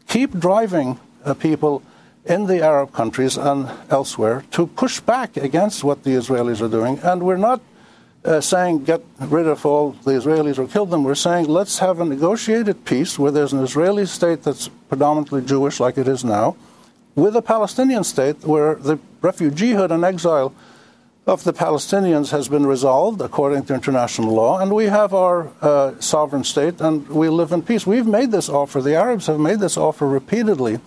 keep 0.06 0.38
driving 0.38 0.98
uh, 1.24 1.34
people 1.34 1.82
in 2.24 2.46
the 2.46 2.62
Arab 2.62 2.92
countries 2.92 3.36
and 3.36 3.70
elsewhere 3.88 4.44
to 4.50 4.66
push 4.66 5.00
back 5.00 5.36
against 5.36 5.84
what 5.84 6.02
the 6.02 6.10
Israelis 6.10 6.60
are 6.60 6.68
doing. 6.68 6.98
And 7.02 7.22
we're 7.22 7.36
not 7.36 7.60
uh, 8.26 8.40
saying 8.40 8.84
get 8.84 9.02
rid 9.20 9.46
of 9.46 9.64
all 9.64 9.92
the 9.92 10.12
Israelis 10.12 10.58
or 10.58 10.66
kill 10.66 10.86
them. 10.86 11.04
We're 11.04 11.14
saying 11.14 11.46
let's 11.46 11.78
have 11.78 12.00
a 12.00 12.04
negotiated 12.04 12.84
peace 12.84 13.18
where 13.18 13.30
there's 13.30 13.52
an 13.52 13.62
Israeli 13.62 14.06
state 14.06 14.42
that's 14.42 14.68
predominantly 14.88 15.42
Jewish, 15.42 15.80
like 15.80 15.96
it 15.96 16.08
is 16.08 16.24
now, 16.24 16.56
with 17.14 17.36
a 17.36 17.42
Palestinian 17.42 18.04
state 18.04 18.44
where 18.44 18.74
the 18.74 18.98
refugeehood 19.22 19.90
and 19.90 20.04
exile 20.04 20.52
of 21.26 21.42
the 21.42 21.52
Palestinians 21.52 22.30
has 22.30 22.48
been 22.48 22.66
resolved 22.66 23.20
according 23.20 23.64
to 23.64 23.74
international 23.74 24.32
law, 24.32 24.60
and 24.60 24.72
we 24.72 24.86
have 24.86 25.12
our 25.12 25.50
uh, 25.60 25.98
sovereign 25.98 26.44
state 26.44 26.80
and 26.80 27.08
we 27.08 27.28
live 27.28 27.52
in 27.52 27.62
peace. 27.62 27.86
We've 27.86 28.06
made 28.06 28.30
this 28.30 28.48
offer, 28.48 28.80
the 28.80 28.94
Arabs 28.94 29.26
have 29.26 29.40
made 29.40 29.58
this 29.58 29.76
offer 29.76 30.06
repeatedly 30.06 30.78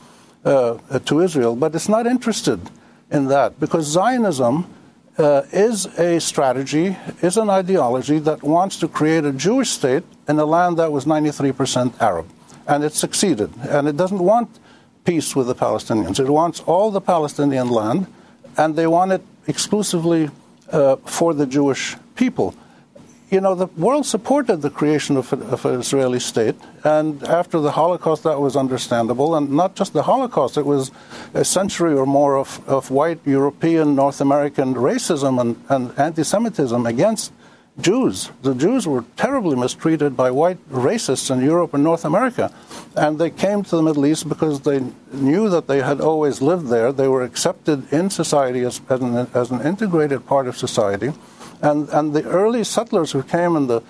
uh, 0.45 0.77
to 1.05 1.19
Israel, 1.19 1.55
but 1.55 1.75
it's 1.75 1.89
not 1.89 2.07
interested 2.07 2.59
in 3.11 3.27
that 3.27 3.59
because 3.59 3.85
Zionism 3.85 4.65
uh, 5.19 5.43
is 5.51 5.85
a 5.99 6.19
strategy, 6.19 6.97
is 7.21 7.37
an 7.37 7.49
ideology 7.49 8.19
that 8.19 8.41
wants 8.41 8.77
to 8.77 8.87
create 8.87 9.25
a 9.25 9.33
Jewish 9.33 9.69
state 9.69 10.03
in 10.27 10.39
a 10.39 10.45
land 10.45 10.77
that 10.77 10.91
was 10.91 11.05
93% 11.05 11.99
Arab. 11.99 12.27
And 12.67 12.83
it 12.83 12.93
succeeded. 12.93 13.51
And 13.69 13.87
it 13.87 13.97
doesn't 13.97 14.19
want 14.19 14.59
peace 15.03 15.35
with 15.35 15.47
the 15.47 15.55
Palestinians. 15.55 16.19
It 16.19 16.29
wants 16.29 16.61
all 16.61 16.91
the 16.91 17.01
Palestinian 17.01 17.69
land, 17.69 18.07
and 18.57 18.75
they 18.75 18.87
want 18.87 19.11
it 19.11 19.21
exclusively 19.47 20.29
uh, 20.71 20.95
for 20.97 21.33
the 21.33 21.45
Jewish 21.45 21.97
people. 22.15 22.55
You 23.31 23.41
know, 23.41 23.53
the 23.53 23.67
world 23.77 24.07
supported 24.07 24.63
the 24.63 24.71
creation 24.71 25.15
of, 25.15 25.31
of, 25.33 25.63
an 25.63 25.79
Israeli 25.79 26.19
state, 26.19 26.55
and 26.83 27.21
after 27.23 27.59
the 27.59 27.69
Holocaust, 27.69 28.23
that 28.23 28.39
was 28.39 28.55
understandable. 28.55 29.35
And 29.35 29.51
not 29.51 29.75
just 29.75 29.93
the 29.93 30.01
Holocaust, 30.01 30.57
it 30.57 30.65
was 30.65 30.89
a 31.35 31.45
century 31.45 31.93
or 31.93 32.07
more 32.07 32.37
of, 32.39 32.67
of 32.67 32.89
white 32.89 33.19
European, 33.25 33.93
North 33.93 34.19
American 34.19 34.73
racism 34.73 35.39
and, 35.39 35.63
and 35.69 35.93
anti 35.99 36.23
Semitism 36.23 36.87
against 36.87 37.31
Jews. 37.79 38.31
The 38.41 38.55
Jews 38.55 38.87
were 38.87 39.05
terribly 39.15 39.55
mistreated 39.55 40.17
by 40.17 40.31
white 40.31 40.57
racists 40.71 41.29
in 41.29 41.43
Europe 41.43 41.75
and 41.75 41.83
North 41.83 42.05
America. 42.05 42.51
And 42.95 43.19
they 43.19 43.29
came 43.29 43.63
to 43.63 43.75
the 43.75 43.83
Middle 43.83 44.07
East 44.07 44.27
because 44.27 44.61
they 44.61 44.81
knew 45.13 45.49
that 45.49 45.67
they 45.67 45.81
had 45.81 46.01
always 46.01 46.41
lived 46.41 46.67
there. 46.69 46.91
They 46.91 47.07
were 47.07 47.21
accepted 47.21 47.93
in 47.93 48.09
society 48.09 48.61
as, 48.61 48.81
as, 48.89 49.01
an, 49.01 49.27
as 49.35 49.51
an 49.51 49.61
integrated 49.61 50.25
part 50.25 50.47
of 50.47 50.57
society. 50.57 51.13
And, 51.61 51.89
and 51.89 52.13
the 52.13 52.23
early 52.23 52.63
settlers 52.63 53.11
who 53.11 53.23
came 53.23 53.55
in 53.55 53.67
the 53.67 53.81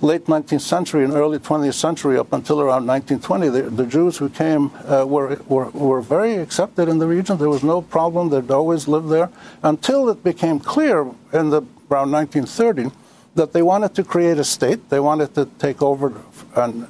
late 0.00 0.24
19th 0.26 0.60
century 0.60 1.04
and 1.04 1.12
early 1.12 1.38
20th 1.38 1.74
century 1.74 2.18
up 2.18 2.32
until 2.32 2.60
around 2.60 2.86
1920, 2.86 3.48
the, 3.48 3.62
the 3.70 3.86
Jews 3.86 4.16
who 4.16 4.28
came 4.28 4.70
uh, 4.86 5.04
were, 5.06 5.36
were, 5.48 5.70
were 5.70 6.00
very 6.00 6.36
accepted 6.36 6.88
in 6.88 6.98
the 6.98 7.06
region. 7.06 7.38
There 7.38 7.50
was 7.50 7.62
no 7.62 7.82
problem. 7.82 8.30
They'd 8.30 8.50
always 8.50 8.88
lived 8.88 9.10
there 9.10 9.30
until 9.62 10.08
it 10.08 10.24
became 10.24 10.58
clear 10.58 11.02
in 11.32 11.50
the 11.50 11.62
around 11.90 12.10
1930 12.10 12.90
that 13.34 13.52
they 13.52 13.62
wanted 13.62 13.94
to 13.94 14.04
create 14.04 14.38
a 14.38 14.44
state. 14.44 14.88
They 14.90 15.00
wanted 15.00 15.34
to 15.34 15.46
take 15.58 15.82
over 15.82 16.12
and 16.56 16.88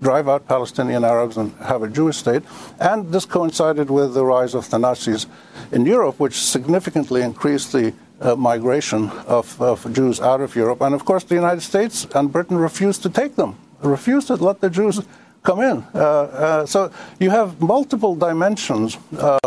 drive 0.00 0.28
out 0.28 0.48
Palestinian 0.48 1.04
Arabs 1.04 1.36
and 1.36 1.52
have 1.56 1.82
a 1.82 1.88
Jewish 1.88 2.16
state. 2.16 2.42
And 2.78 3.12
this 3.12 3.26
coincided 3.26 3.90
with 3.90 4.14
the 4.14 4.24
rise 4.24 4.54
of 4.54 4.70
the 4.70 4.78
Nazis 4.78 5.26
in 5.72 5.84
Europe, 5.84 6.18
which 6.18 6.40
significantly 6.40 7.22
increased 7.22 7.72
the 7.72 7.92
uh, 8.20 8.36
migration 8.36 9.10
of, 9.26 9.60
of, 9.60 9.92
Jews 9.92 10.20
out 10.20 10.40
of 10.40 10.54
Europe. 10.54 10.80
And 10.82 10.94
of 10.94 11.04
course, 11.04 11.24
the 11.24 11.34
United 11.34 11.62
States 11.62 12.06
and 12.14 12.32
Britain 12.32 12.56
refused 12.56 13.02
to 13.02 13.10
take 13.10 13.36
them, 13.36 13.56
refused 13.82 14.28
to 14.28 14.34
let 14.36 14.60
the 14.60 14.70
Jews 14.70 15.00
come 15.42 15.60
in. 15.60 15.84
Uh, 15.94 15.98
uh, 15.98 16.66
so 16.66 16.92
you 17.18 17.30
have 17.30 17.60
multiple 17.60 18.14
dimensions 18.14 18.98
uh, 19.18 19.38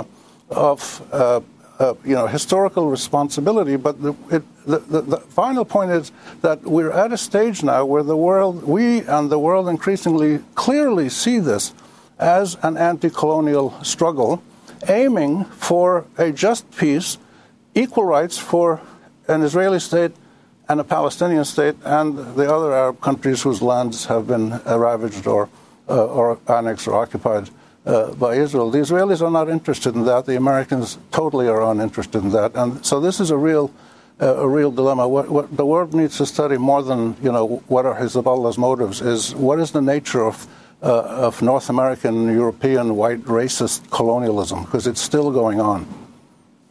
of 0.50 1.02
uh, 1.12 1.42
uh, 1.80 1.96
you 2.06 2.14
know, 2.14 2.28
historical 2.28 2.90
responsibility. 2.90 3.76
But 3.76 4.02
the, 4.02 4.14
it, 4.30 4.44
the, 4.66 4.80
the, 4.80 5.02
the, 5.02 5.18
final 5.18 5.66
point 5.66 5.92
is 5.92 6.12
that 6.42 6.62
we're 6.64 6.92
at 6.92 7.12
a 7.12 7.18
stage 7.18 7.64
now 7.64 7.84
where 7.86 8.04
the 8.04 8.16
world, 8.16 8.64
we 8.64 9.02
and 9.02 9.30
the 9.30 9.40
world 9.40 9.68
increasingly 9.68 10.40
clearly 10.56 11.10
see 11.10 11.40
this 11.40 11.74
as 12.20 12.58
an 12.62 12.78
anti 12.78 13.10
colonial 13.10 13.74
struggle 13.84 14.44
aiming 14.88 15.46
for 15.46 16.06
a 16.18 16.32
just 16.32 16.70
peace, 16.78 17.18
equal 17.76 18.04
rights 18.04 18.38
for 18.38 18.82
an 19.28 19.42
Israeli 19.42 19.80
state 19.80 20.12
and 20.70 20.80
a 20.80 20.84
Palestinian 20.84 21.46
state 21.46 21.76
and 21.84 22.18
the 22.36 22.54
other 22.54 22.74
Arab 22.74 23.02
countries 23.02 23.42
whose 23.42 23.62
lands 23.62 24.06
have 24.06 24.28
been 24.28 24.62
ravaged 24.66 25.28
or, 25.28 25.50
uh, 25.90 26.06
or 26.06 26.40
annexed 26.48 26.88
or 26.88 26.96
occupied 26.96 27.50
uh, 27.86 28.14
by 28.14 28.36
Israel. 28.36 28.72
The 28.72 28.80
Israelis 28.80 29.22
are 29.22 29.32
not 29.32 29.50
interested 29.50 29.96
in 29.96 30.06
that. 30.06 30.26
The 30.26 30.38
Americans 30.38 30.98
totally 31.12 31.48
are 31.48 31.62
uninterested 31.62 32.24
in 32.24 32.32
that. 32.32 32.56
And 32.56 32.86
so 32.86 33.00
this 33.00 33.20
is 33.20 33.30
a 33.30 33.38
real, 33.38 33.72
uh, 34.22 34.38
a 34.38 34.48
real 34.48 34.72
dilemma. 34.72 35.08
What, 35.08 35.30
what, 35.30 35.56
the 35.56 35.66
world 35.66 35.94
needs 35.94 36.18
to 36.18 36.26
study 36.26 36.58
more 36.58 36.82
than 36.82 37.18
you 37.22 37.32
know 37.32 37.64
what 37.68 37.86
are 37.86 37.96
Hezbollah's 37.96 38.58
motives 38.58 39.02
is 39.02 39.36
what 39.36 39.60
is 39.60 39.72
the 39.72 39.82
nature 39.82 40.26
of 40.26 40.48
uh, 40.82 41.28
of 41.28 41.42
North 41.42 41.70
American, 41.70 42.28
European, 42.34 42.96
white 42.96 43.24
racist 43.24 43.90
colonialism 43.90 44.64
because 44.64 44.86
it's 44.86 45.02
still 45.02 45.32
going 45.32 45.62
on. 45.62 46.03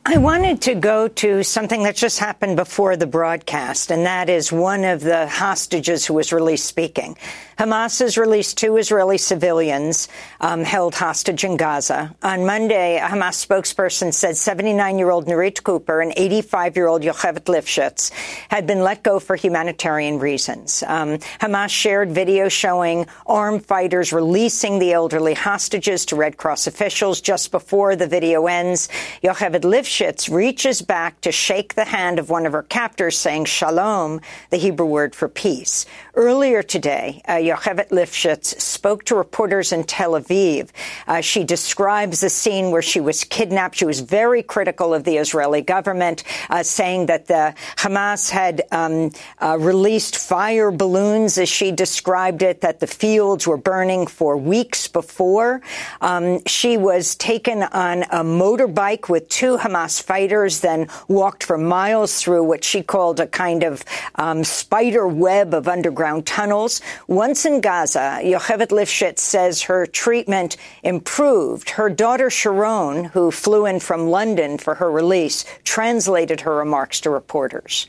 I 0.04 0.18
wanted 0.18 0.62
to 0.62 0.74
go 0.74 1.06
to 1.06 1.44
something 1.44 1.84
that 1.84 1.94
just 1.94 2.18
happened 2.18 2.56
before 2.56 2.96
the 2.96 3.06
broadcast, 3.06 3.92
and 3.92 4.04
that 4.04 4.28
is 4.28 4.50
one 4.50 4.82
of 4.82 5.00
the 5.00 5.28
hostages 5.28 6.04
who 6.04 6.14
was 6.14 6.32
released 6.32 6.66
speaking. 6.66 7.16
Hamas 7.56 8.00
has 8.00 8.18
released 8.18 8.58
two 8.58 8.78
Israeli 8.78 9.16
civilians 9.16 10.08
um, 10.40 10.64
held 10.64 10.96
hostage 10.96 11.44
in 11.44 11.56
Gaza. 11.56 12.12
On 12.20 12.44
Monday, 12.44 12.96
a 12.96 13.02
Hamas 13.02 13.46
spokesperson 13.46 14.12
said 14.12 14.34
79-year-old 14.34 15.26
Nurit 15.26 15.62
Cooper 15.62 16.00
and 16.00 16.10
85-year-old 16.16 17.02
Yocheved 17.02 17.44
Lifshitz 17.44 18.10
had 18.48 18.66
been 18.66 18.80
let 18.80 19.04
go 19.04 19.20
for 19.20 19.36
humanitarian 19.36 20.18
reasons. 20.18 20.82
Um, 20.84 21.18
Hamas 21.38 21.68
shared 21.68 22.10
video 22.10 22.48
showing 22.48 23.06
armed 23.24 23.64
fighters 23.64 24.12
releasing 24.12 24.80
the 24.80 24.92
elderly 24.92 25.34
hostages 25.34 26.06
to 26.06 26.16
Red 26.16 26.36
Cross 26.36 26.66
officials. 26.66 27.20
Just 27.20 27.52
before 27.52 27.94
the 27.94 28.08
video 28.08 28.48
ends, 28.48 28.88
Yocheved 29.22 29.60
Lifshitz 29.60 29.91
reaches 30.28 30.80
back 30.80 31.20
to 31.20 31.32
shake 31.32 31.74
the 31.74 31.84
hand 31.84 32.18
of 32.18 32.30
one 32.30 32.46
of 32.46 32.52
her 32.52 32.62
captors, 32.62 33.18
saying 33.18 33.44
shalom, 33.44 34.20
the 34.50 34.56
Hebrew 34.56 34.86
word 34.86 35.14
for 35.14 35.28
peace. 35.28 35.84
Earlier 36.14 36.62
today, 36.62 37.22
uh, 37.26 37.32
Yocheved 37.32 37.88
Lifshitz 37.88 38.60
spoke 38.60 39.04
to 39.04 39.14
reporters 39.14 39.72
in 39.72 39.84
Tel 39.84 40.12
Aviv. 40.12 40.70
Uh, 41.06 41.20
she 41.20 41.44
describes 41.44 42.20
the 42.20 42.30
scene 42.30 42.70
where 42.70 42.82
she 42.82 43.00
was 43.00 43.24
kidnapped. 43.24 43.76
She 43.76 43.84
was 43.84 44.00
very 44.00 44.42
critical 44.42 44.94
of 44.94 45.04
the 45.04 45.16
Israeli 45.16 45.62
government, 45.62 46.24
uh, 46.50 46.62
saying 46.62 47.06
that 47.06 47.26
the 47.26 47.54
Hamas 47.76 48.30
had 48.30 48.62
um, 48.70 49.10
uh, 49.40 49.58
released 49.60 50.16
fire 50.16 50.70
balloons, 50.70 51.38
as 51.38 51.48
she 51.48 51.72
described 51.72 52.42
it, 52.42 52.60
that 52.62 52.80
the 52.80 52.86
fields 52.86 53.46
were 53.46 53.56
burning 53.56 54.06
for 54.06 54.36
weeks 54.36 54.88
before. 54.88 55.60
Um, 56.00 56.44
she 56.46 56.76
was 56.76 57.14
taken 57.14 57.62
on 57.62 58.04
a 58.04 58.22
motorbike 58.22 59.08
with 59.08 59.28
two 59.28 59.58
Hamas 59.58 59.81
fighters, 59.88 60.60
then 60.60 60.88
walked 61.08 61.44
for 61.44 61.58
miles 61.58 62.20
through 62.20 62.44
what 62.44 62.64
she 62.64 62.82
called 62.82 63.20
a 63.20 63.26
kind 63.26 63.62
of 63.62 63.84
um, 64.16 64.44
spider 64.44 65.06
web 65.06 65.54
of 65.54 65.68
underground 65.68 66.26
tunnels. 66.26 66.80
Once 67.08 67.44
in 67.44 67.60
Gaza, 67.60 68.20
Yocheved 68.22 68.68
Lifshitz 68.68 69.20
says 69.20 69.62
her 69.62 69.86
treatment 69.86 70.56
improved. 70.82 71.70
Her 71.70 71.88
daughter 71.90 72.30
Sharon, 72.30 73.04
who 73.06 73.30
flew 73.30 73.66
in 73.66 73.80
from 73.80 74.08
London 74.08 74.58
for 74.58 74.74
her 74.76 74.90
release, 74.90 75.44
translated 75.64 76.40
her 76.42 76.56
remarks 76.56 77.00
to 77.00 77.10
reporters. 77.10 77.88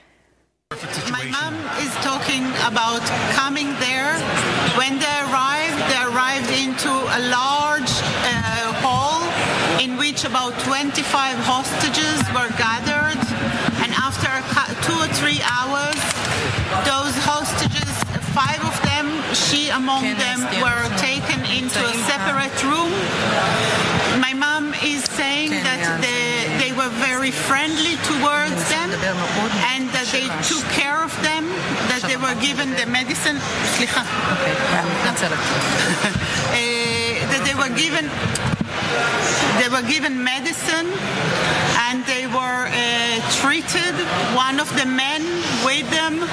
My 1.11 1.23
mom 1.25 1.53
is 1.85 1.93
talking 2.01 2.45
about 2.65 3.03
coming 3.35 3.67
there. 3.79 4.13
When 4.75 4.97
they 4.97 5.17
arrived, 5.29 5.79
they 5.91 6.01
arrived 6.01 6.49
into 6.49 6.89
a 6.89 7.19
large 7.29 7.62
in 9.81 9.97
which 9.97 10.25
about 10.25 10.53
25 10.61 11.01
hostages 11.45 12.19
were 12.35 12.49
gathered. 12.57 13.17
And 13.81 13.91
after 13.93 14.29
two 14.85 14.97
or 14.99 15.09
three 15.17 15.41
hours, 15.41 15.97
those 16.85 17.15
hostages, 17.23 17.93
five 18.33 18.61
of 18.61 18.75
them, 18.85 19.07
she 19.33 19.69
among 19.69 20.03
them, 20.17 20.39
were 20.61 20.85
taken 20.97 21.39
into 21.49 21.79
a 21.79 21.93
separate 22.05 22.53
room. 22.63 22.91
My 24.21 24.33
mom 24.33 24.73
is 24.83 25.03
saying 25.05 25.51
that 25.51 26.01
they, 26.01 26.49
they 26.61 26.71
were 26.75 26.89
very 27.01 27.31
friendly 27.31 27.95
towards 28.05 28.61
them 28.69 28.89
and 29.73 29.89
that 29.95 30.07
they 30.11 30.27
took 30.45 30.63
care 30.73 31.01
of 31.03 31.13
them, 31.23 31.45
that 31.89 32.03
they 32.05 32.17
were 32.17 32.35
given 32.41 32.69
the 32.75 32.85
medicine. 32.85 33.37
Okay. 34.37 34.53
they 37.45 37.55
were 37.55 37.73
given 37.75 38.09
they 39.59 39.69
were 39.69 39.85
given 39.87 40.23
medicine 40.23 40.87
and 41.85 42.03
they 42.05 42.25
were 42.27 42.61
uh, 42.67 43.19
treated. 43.41 43.93
One 44.35 44.59
of 44.59 44.69
the 44.79 44.85
men 44.85 45.21
with 45.63 45.87
them 45.91 46.23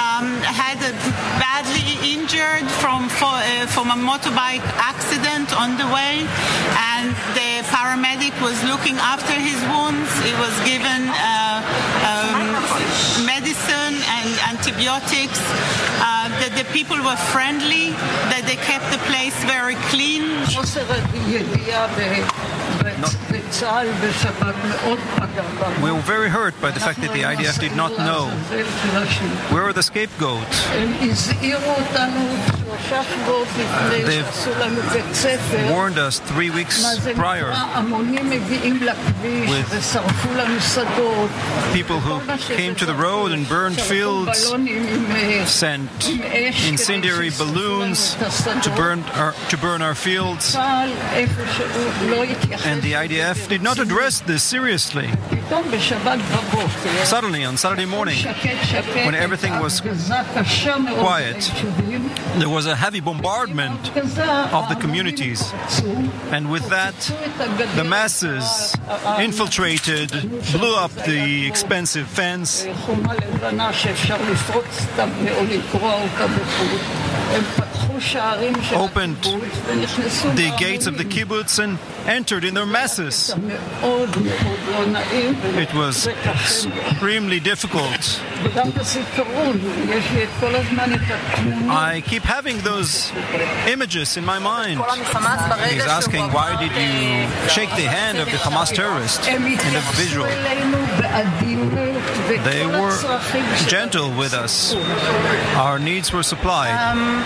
um, 0.00 0.26
had 0.42 0.78
a 0.82 0.92
badly 1.38 1.86
injured 2.02 2.66
from 2.82 3.08
uh, 3.22 3.66
from 3.74 3.90
a 3.90 3.98
motorbike 4.10 4.64
accident 4.80 5.54
on 5.54 5.76
the 5.78 5.86
way, 5.96 6.26
and 6.96 7.10
the 7.38 7.50
paramedic 7.70 8.34
was 8.42 8.58
looking 8.64 8.96
after 8.98 9.32
his 9.32 9.60
wounds. 9.72 10.10
He 10.26 10.34
was 10.44 10.54
given 10.66 11.00
uh, 11.08 11.62
um, 12.10 13.26
medicine 13.26 13.96
and 14.16 14.30
antibiotics. 14.50 15.40
Uh, 16.00 16.24
that 16.40 16.52
the 16.58 16.66
people 16.72 16.96
were 17.00 17.16
friendly. 17.30 17.94
That 18.44 18.56
they 18.56 18.62
kept 18.62 18.90
the 18.92 18.98
place 19.08 19.34
very 19.44 19.74
clean. 19.88 20.22
We 25.82 25.90
were 25.90 26.00
very 26.00 26.28
hurt 26.28 26.54
by 26.60 26.70
the 26.70 26.80
fact 26.80 27.00
that 27.00 27.12
the 27.12 27.22
IDF 27.22 27.58
did 27.58 27.74
not 27.74 27.92
know 27.92 28.28
where 29.50 29.62
are 29.62 29.72
the 29.72 29.82
scapegoats. 29.82 30.66
They've 34.06 34.24
warned 35.70 35.98
us 35.98 36.18
three 36.20 36.50
weeks 36.50 36.82
prior 37.14 37.50
with 39.48 39.68
people 41.72 42.00
who 42.00 42.20
came 42.56 42.74
to 42.76 42.86
the 42.86 42.94
road 42.94 43.32
and 43.32 43.48
burned 43.48 43.80
fields, 43.80 44.38
sent 45.46 45.90
incendiary 46.68 47.30
balloons 47.30 48.14
to 48.14 48.72
burn 48.76 49.00
our, 49.14 49.32
to 49.50 49.56
burn 49.56 49.82
our 49.82 49.94
fields. 49.94 50.54
And 52.66 52.82
the 52.82 52.92
IDF 52.92 53.48
did 53.48 53.62
not 53.62 53.78
address 53.78 54.20
this 54.20 54.42
seriously. 54.42 55.08
Suddenly, 57.04 57.44
on 57.44 57.56
Saturday 57.56 57.86
morning, 57.86 58.18
when 59.04 59.14
everything 59.14 59.58
was 59.60 59.80
quiet, 61.00 61.52
there 62.38 62.48
was 62.48 62.66
a 62.66 62.74
heavy 62.74 63.00
bombardment 63.00 63.78
of 63.96 64.68
the 64.68 64.76
communities. 64.80 65.52
And 66.32 66.50
with 66.50 66.68
that, 66.70 66.94
the 67.76 67.84
masses 67.84 68.74
infiltrated, 69.18 70.10
blew 70.52 70.76
up 70.76 70.92
the 70.92 71.46
expensive 71.46 72.06
fence, 72.08 72.66
opened 78.74 79.16
the 79.22 80.54
gates 80.58 80.86
of 80.86 80.98
the 80.98 81.04
kibbutz 81.04 81.58
and 81.62 81.78
entered 82.06 82.44
in 82.44 82.54
their 82.54 82.66
masses. 82.66 83.32
It 85.56 85.72
was 85.74 86.06
extremely 86.06 87.40
difficult. 87.40 88.20
I 91.70 92.02
keep 92.06 92.22
having 92.22 92.58
those 92.58 93.12
images 93.68 94.16
in 94.16 94.24
my 94.24 94.38
mind. 94.38 94.80
He's 95.70 95.86
asking, 95.86 96.30
why 96.32 96.56
did 96.60 96.72
you 96.72 97.48
shake 97.48 97.70
the 97.70 97.88
hand 97.88 98.18
of 98.18 98.26
the 98.30 98.38
Hamas 98.38 98.72
terrorist 98.74 99.26
in 99.28 99.42
the 99.42 99.82
visual? 99.94 100.26
They 102.44 102.66
were 102.66 102.96
gentle 103.66 104.10
with 104.10 104.34
us. 104.34 104.74
Our 105.56 105.78
needs 105.78 106.12
were 106.12 106.22
supplied. 106.22 106.72
Um, 106.72 107.22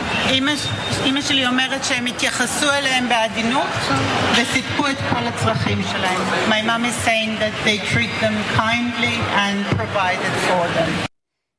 My 6.48 6.62
mom 6.62 6.84
is 6.84 6.94
saying 6.94 7.38
that 7.38 7.54
they 7.64 7.78
treat 7.78 8.10
them 8.20 8.34
kindly 8.54 9.16
and 9.36 9.64
provided 9.76 10.32
for 10.46 10.66
them. 10.74 11.08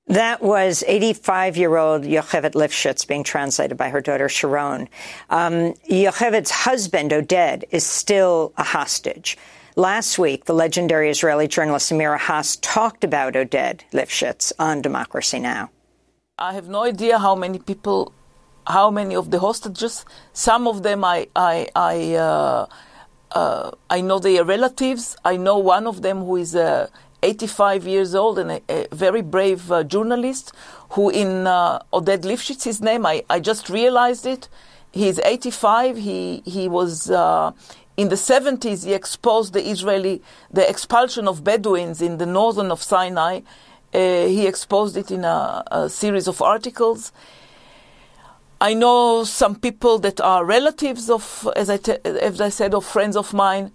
That 0.07 0.41
was 0.41 0.84
85 0.88 1.55
year 1.55 1.78
old 1.78 2.01
Yocheved 2.01 2.53
Lifshitz 2.53 3.07
being 3.07 3.24
translated 3.24 3.78
by 3.78 3.89
her 3.89 4.01
daughter 4.01 4.28
Sharon. 4.28 4.89
Um, 5.30 5.76
husband, 6.49 7.11
Oded, 7.11 7.65
is 7.70 7.86
still 7.86 8.51
a 8.57 8.63
hostage. 8.63 9.38
Last 9.80 10.19
week, 10.19 10.43
the 10.43 10.53
legendary 10.53 11.09
Israeli 11.09 11.47
journalist 11.47 11.89
Amira 11.89 12.19
Hass 12.19 12.57
talked 12.57 13.05
about 13.05 13.36
Oded 13.36 13.80
Lifshitz 13.93 14.51
on 14.59 14.82
Democracy 14.82 15.39
Now! 15.39 15.69
I 16.38 16.51
have 16.51 16.67
no 16.67 16.84
idea 16.84 17.17
how 17.17 17.34
many 17.34 17.59
people, 17.59 18.11
how 18.67 18.91
many 18.91 19.15
of 19.15 19.32
the 19.32 19.39
hostages. 19.39 20.03
Some 20.34 20.67
of 20.67 20.84
them 20.84 21.05
I, 21.05 21.30
I, 21.34 21.69
I, 21.77 22.15
uh, 22.15 22.67
uh, 23.32 23.71
I 23.89 24.01
know 24.01 24.19
their 24.19 24.43
relatives. 24.43 25.15
I 25.23 25.38
know 25.38 25.57
one 25.59 25.88
of 25.88 26.01
them 26.01 26.25
who 26.25 26.36
is 26.36 26.57
uh, 26.57 26.89
85 27.23 27.88
years 27.88 28.13
old 28.13 28.38
and 28.38 28.51
a, 28.51 28.61
a 28.67 28.88
very 28.93 29.21
brave 29.21 29.71
uh, 29.71 29.86
journalist 29.86 30.51
who, 30.89 31.09
in 31.09 31.47
uh, 31.47 31.80
Oded 31.93 32.23
Lifshitz, 32.23 32.65
his 32.65 32.82
name, 32.82 33.05
I, 33.05 33.23
I 33.30 33.39
just 33.39 33.69
realized 33.69 34.25
it. 34.25 34.49
He's 34.91 35.19
85. 35.19 35.97
He 35.97 36.41
he 36.45 36.67
was 36.67 37.11
uh, 37.11 37.51
in 38.00 38.08
the 38.08 38.16
70s. 38.16 38.86
He 38.86 38.93
exposed 38.93 39.52
the 39.54 39.64
Israeli 39.74 40.22
the 40.50 40.68
expulsion 40.74 41.28
of 41.28 41.43
Bedouins 41.43 42.02
in 42.02 42.18
the 42.18 42.26
northern 42.26 42.72
of 42.72 42.82
Sinai. 42.82 43.41
Uh, 43.93 44.00
he 44.38 44.47
exposed 44.47 44.95
it 44.95 45.12
in 45.12 45.26
a, 45.26 45.64
a 45.72 45.89
series 45.89 46.28
of 46.28 46.41
articles. 46.41 47.12
I 48.62 48.74
know 48.74 49.24
some 49.26 49.56
people 49.56 50.00
that 50.00 50.22
are 50.22 50.45
relatives 50.45 51.10
of, 51.10 51.47
as 51.56 51.70
I, 51.70 51.78
te- 51.78 52.02
as 52.06 52.39
I 52.39 52.50
said, 52.50 52.74
of 52.74 52.86
friends 52.86 53.16
of 53.18 53.34
mine. 53.34 53.72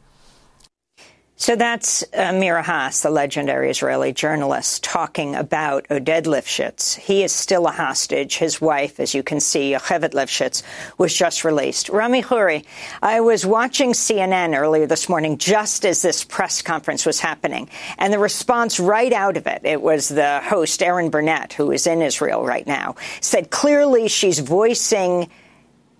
So 1.36 1.56
that's 1.56 2.04
uh, 2.04 2.30
Amira 2.30 2.62
Hass, 2.62 3.00
the 3.00 3.10
legendary 3.10 3.68
Israeli 3.68 4.12
journalist, 4.12 4.84
talking 4.84 5.34
about 5.34 5.86
Oded 5.88 6.26
Lifshitz. 6.26 6.96
He 6.96 7.24
is 7.24 7.32
still 7.32 7.66
a 7.66 7.72
hostage. 7.72 8.36
His 8.36 8.60
wife, 8.60 9.00
as 9.00 9.14
you 9.14 9.24
can 9.24 9.40
see, 9.40 9.72
Yocheved 9.72 10.12
Lifshitz, 10.12 10.62
was 10.96 11.12
just 11.12 11.44
released. 11.44 11.88
Rami 11.88 12.22
Khouri, 12.22 12.64
I 13.02 13.20
was 13.20 13.44
watching 13.44 13.94
CNN 13.94 14.56
earlier 14.56 14.86
this 14.86 15.08
morning 15.08 15.36
just 15.36 15.84
as 15.84 16.02
this 16.02 16.22
press 16.22 16.62
conference 16.62 17.04
was 17.04 17.18
happening, 17.18 17.68
and 17.98 18.12
the 18.12 18.20
response 18.20 18.78
right 18.78 19.12
out 19.12 19.36
of 19.36 19.48
it, 19.48 19.62
it 19.64 19.82
was 19.82 20.08
the 20.08 20.40
host, 20.40 20.84
Erin 20.84 21.10
Burnett, 21.10 21.52
who 21.52 21.72
is 21.72 21.88
in 21.88 22.00
Israel 22.00 22.46
right 22.46 22.66
now, 22.66 22.94
said 23.20 23.50
clearly 23.50 24.06
she's 24.06 24.38
voicing 24.38 25.28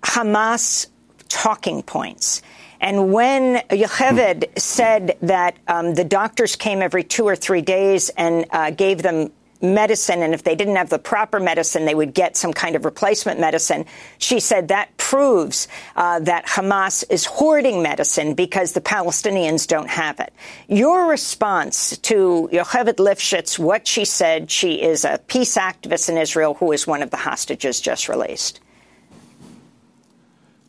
Hamas 0.01 0.87
talking 1.29 1.83
points. 1.83 2.41
And 2.85 3.15
when 3.15 3.63
Yocheved 3.71 4.59
said 4.59 5.17
that 5.23 5.57
um, 5.67 5.95
the 5.95 6.05
doctors 6.05 6.55
came 6.55 6.83
every 6.83 7.03
two 7.03 7.25
or 7.25 7.35
three 7.35 7.63
days 7.63 8.11
and 8.11 8.45
uh, 8.51 8.73
gave 8.73 9.01
them 9.01 9.33
medicine, 9.63 10.21
and 10.21 10.35
if 10.35 10.43
they 10.43 10.55
didn't 10.55 10.77
have 10.77 10.91
the 10.91 10.99
proper 10.99 11.41
medicine, 11.41 11.87
they 11.87 11.95
would 11.95 12.13
get 12.13 12.37
some 12.37 12.53
kind 12.53 12.77
of 12.77 12.85
replacement 12.85 13.41
medicine. 13.41 13.87
She 14.19 14.39
said 14.39 14.69
that 14.69 14.95
proves 14.99 15.67
uh, 15.97 16.21
that 16.21 16.45
Hamas 16.45 17.05
is 17.09 17.25
hoarding 17.25 17.83
medicine 17.83 18.35
because 18.35 18.73
the 18.73 18.83
Palestinians 18.83 19.67
don't 19.67 19.89
have 19.89 20.21
it. 20.21 20.35
Your 20.69 21.07
response 21.07 21.97
to 21.97 22.51
Yocheved 22.53 22.97
Lifshitz, 22.97 23.59
what 23.59 23.87
she 23.87 24.05
said, 24.05 24.51
she 24.51 24.83
is 24.83 25.07
a 25.07 25.23
peace 25.27 25.57
activist 25.57 26.11
in 26.11 26.19
Israel 26.19 26.53
who 26.53 26.71
is 26.73 26.87
one 26.87 27.03
of 27.03 27.09
the 27.09 27.17
hostages 27.17 27.81
just 27.81 28.11
released. 28.11 28.61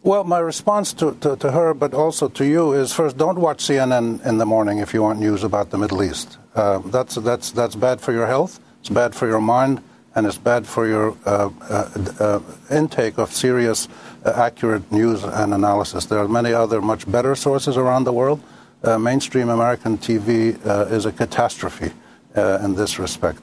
Well, 0.06 0.24
my 0.24 0.38
response 0.38 0.93
to, 1.01 1.16
to, 1.22 1.36
to, 1.38 1.51
her, 1.51 1.74
but 1.74 1.95
also 1.95 2.30
to 2.30 2.45
you, 2.45 2.74
is 2.74 2.93
first, 2.93 3.18
don't 3.18 3.39
watch 3.39 3.58
CNN 3.58 4.24
in 4.24 4.38
the 4.38 4.45
morning 4.45 4.78
if 4.78 4.93
you 4.93 5.01
want 5.01 5.20
news 5.20 5.43
about 5.43 5.72
the 5.72 5.80
Middle 5.80 6.03
East. 6.03 6.38
Uh, 6.53 6.78
that's, 6.78 7.16
that's, 7.16 7.49
that's 7.49 7.74
bad 7.74 7.99
for 7.99 8.14
your 8.14 8.28
health, 8.28 8.60
it's 8.82 8.89
bad 8.89 9.16
for 9.16 9.28
your 9.28 9.41
mind, 9.41 9.82
and 10.14 10.28
it's 10.28 10.38
bad 10.38 10.68
for 10.68 10.86
your 10.86 11.18
uh, 11.26 11.49
uh, 11.60 11.89
uh 12.20 12.39
intake 12.70 13.18
of 13.18 13.34
serious, 13.34 13.88
uh, 14.24 14.34
accurate 14.36 14.91
news 14.91 15.24
and 15.24 15.56
analysis. 15.56 16.06
There 16.06 16.20
are 16.20 16.28
many 16.28 16.53
other 16.53 16.82
much 16.84 17.12
better 17.12 17.34
sources 17.34 17.76
around 17.76 18.03
the 18.03 18.14
world. 18.14 18.43
Uh, 18.84 18.99
mainstream 18.99 19.49
American 19.49 19.97
TV 19.97 20.53
is 20.91 21.08
a 21.08 21.12
catastrophe 21.12 21.91
in 22.36 22.76
this 22.76 22.99
respect 22.99 23.41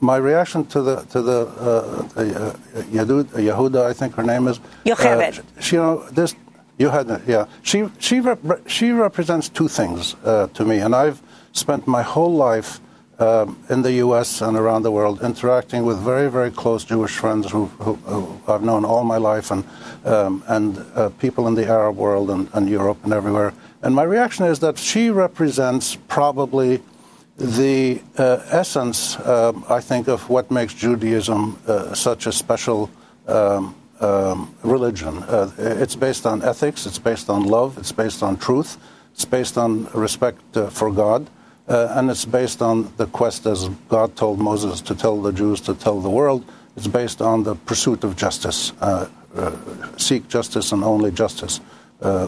my 0.00 0.16
reaction 0.16 0.64
to 0.66 0.82
the 0.82 0.96
to 1.06 1.22
the 1.22 1.40
uh, 1.40 2.20
uh, 2.20 2.52
Yadud, 2.90 3.24
Yehuda, 3.24 3.86
I 3.86 3.92
think 3.92 4.14
her 4.14 4.22
name 4.22 4.48
is. 4.48 4.60
Yocheved. 4.84 5.38
Uh, 5.38 5.60
she, 5.60 5.76
you 5.76 5.82
know, 5.82 6.08
this 6.10 6.34
Yocheved, 6.78 7.26
yeah. 7.26 7.46
She 7.62 7.88
she 7.98 8.20
rep- 8.20 8.68
she 8.68 8.92
represents 8.92 9.48
two 9.48 9.68
things 9.68 10.14
uh, 10.24 10.48
to 10.48 10.64
me, 10.64 10.78
and 10.78 10.94
I've 10.94 11.22
spent 11.52 11.86
my 11.86 12.02
whole 12.02 12.34
life 12.34 12.80
um, 13.18 13.58
in 13.70 13.80
the 13.80 13.92
U.S. 14.04 14.42
and 14.42 14.56
around 14.56 14.82
the 14.82 14.90
world 14.90 15.22
interacting 15.22 15.86
with 15.86 15.98
very 15.98 16.30
very 16.30 16.50
close 16.50 16.84
Jewish 16.84 17.16
friends 17.16 17.50
who, 17.50 17.66
who, 17.80 17.94
who 17.94 18.40
I've 18.46 18.62
known 18.62 18.84
all 18.84 19.04
my 19.04 19.16
life, 19.16 19.50
and 19.50 19.64
um, 20.04 20.42
and 20.48 20.84
uh, 20.94 21.08
people 21.18 21.48
in 21.48 21.54
the 21.54 21.66
Arab 21.66 21.96
world 21.96 22.30
and, 22.30 22.48
and 22.52 22.68
Europe 22.68 22.98
and 23.04 23.12
everywhere. 23.12 23.54
And 23.82 23.94
my 23.94 24.02
reaction 24.02 24.44
is 24.46 24.58
that 24.60 24.78
she 24.78 25.10
represents 25.10 25.96
probably 26.08 26.82
the 27.36 28.00
uh, 28.16 28.40
essence, 28.50 29.16
uh, 29.16 29.52
I 29.68 29.80
think, 29.80 30.08
of 30.08 30.28
what 30.28 30.50
makes 30.50 30.74
Judaism 30.74 31.58
uh, 31.66 31.94
such 31.94 32.26
a 32.26 32.32
special 32.32 32.90
um, 33.26 33.74
um, 34.00 34.54
religion. 34.62 35.22
Uh, 35.22 35.50
it's 35.58 35.96
based 35.96 36.26
on 36.26 36.42
ethics, 36.42 36.86
it's 36.86 36.98
based 36.98 37.28
on 37.28 37.44
love, 37.44 37.76
it's 37.78 37.92
based 37.92 38.22
on 38.22 38.36
truth, 38.36 38.78
it's 39.12 39.24
based 39.24 39.58
on 39.58 39.86
respect 39.92 40.56
uh, 40.56 40.70
for 40.70 40.90
God, 40.90 41.28
uh, 41.68 41.88
and 41.92 42.10
it's 42.10 42.24
based 42.24 42.62
on 42.62 42.92
the 42.96 43.06
quest, 43.06 43.46
as 43.46 43.68
God 43.88 44.16
told 44.16 44.38
Moses 44.38 44.80
to 44.82 44.94
tell 44.94 45.20
the 45.20 45.32
Jews 45.32 45.60
to 45.62 45.74
tell 45.74 46.00
the 46.00 46.10
world. 46.10 46.44
It's 46.76 46.86
based 46.86 47.20
on 47.20 47.42
the 47.42 47.54
pursuit 47.54 48.04
of 48.04 48.16
justice. 48.16 48.72
seek 49.96 50.28
justice 50.28 50.72
and 50.72 50.84
only 50.84 51.10
justice, 51.10 51.60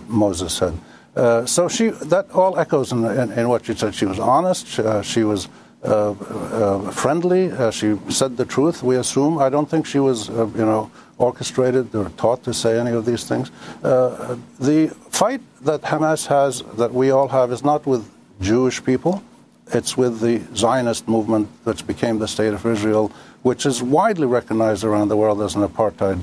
Moses 0.07 0.55
said. 0.55 0.75
Uh, 1.19 1.45
so 1.45 1.67
she 1.69 1.89
that 1.89 2.31
all 2.31 2.57
echoes 2.61 2.93
in, 2.93 3.05
in, 3.05 3.33
in, 3.33 3.49
what 3.49 3.67
she 3.67 3.75
said. 3.75 3.93
She 3.93 4.07
was 4.07 4.21
honest. 4.21 4.79
Uh, 4.79 5.03
she 5.03 5.25
was 5.25 5.49
uh, 5.83 6.13
uh 6.13 6.91
friendly. 6.93 7.51
Uh, 7.51 7.73
she 7.73 7.99
said 8.09 8.37
the 8.37 8.45
truth. 8.45 8.85
We 8.85 8.95
assume. 8.97 9.39
I 9.39 9.49
don't 9.49 9.69
think 9.69 9.85
she 9.85 9.99
was, 9.99 10.29
you 10.29 10.65
know, 10.71 10.93
orchestrated 11.19 11.93
or 11.93 12.11
taught 12.11 12.45
to 12.45 12.55
say 12.55 12.79
any 12.79 12.93
of 12.93 13.05
these 13.05 13.25
things. 13.25 13.51
the 13.83 14.95
fight 15.11 15.41
that 15.63 15.83
Hamas 15.83 16.29
has, 16.29 16.63
that 16.77 16.95
we 16.95 17.11
all 17.11 17.27
have, 17.27 17.51
is 17.51 17.65
not 17.65 17.85
with 17.85 18.09
Jewish 18.41 18.85
people. 18.85 19.21
It's 19.75 19.97
with 19.97 20.21
the 20.21 20.41
Zionist 20.55 21.09
movement 21.09 21.49
that 21.65 21.85
became 21.85 22.21
the 22.21 22.29
state 22.29 22.55
of 22.55 22.65
Israel, 22.65 23.11
which 23.43 23.67
is 23.67 23.83
widely 23.83 24.27
recognized 24.27 24.85
around 24.85 25.09
the 25.09 25.17
world 25.17 25.43
as 25.43 25.57
an 25.57 25.67
apartheid 25.67 26.23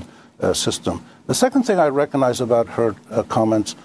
system. 0.54 1.04
The 1.26 1.34
second 1.34 1.64
thing 1.64 1.78
I 1.78 1.88
recognize 1.88 2.40
about 2.40 2.68
her 2.68 2.94
comments 3.28 3.76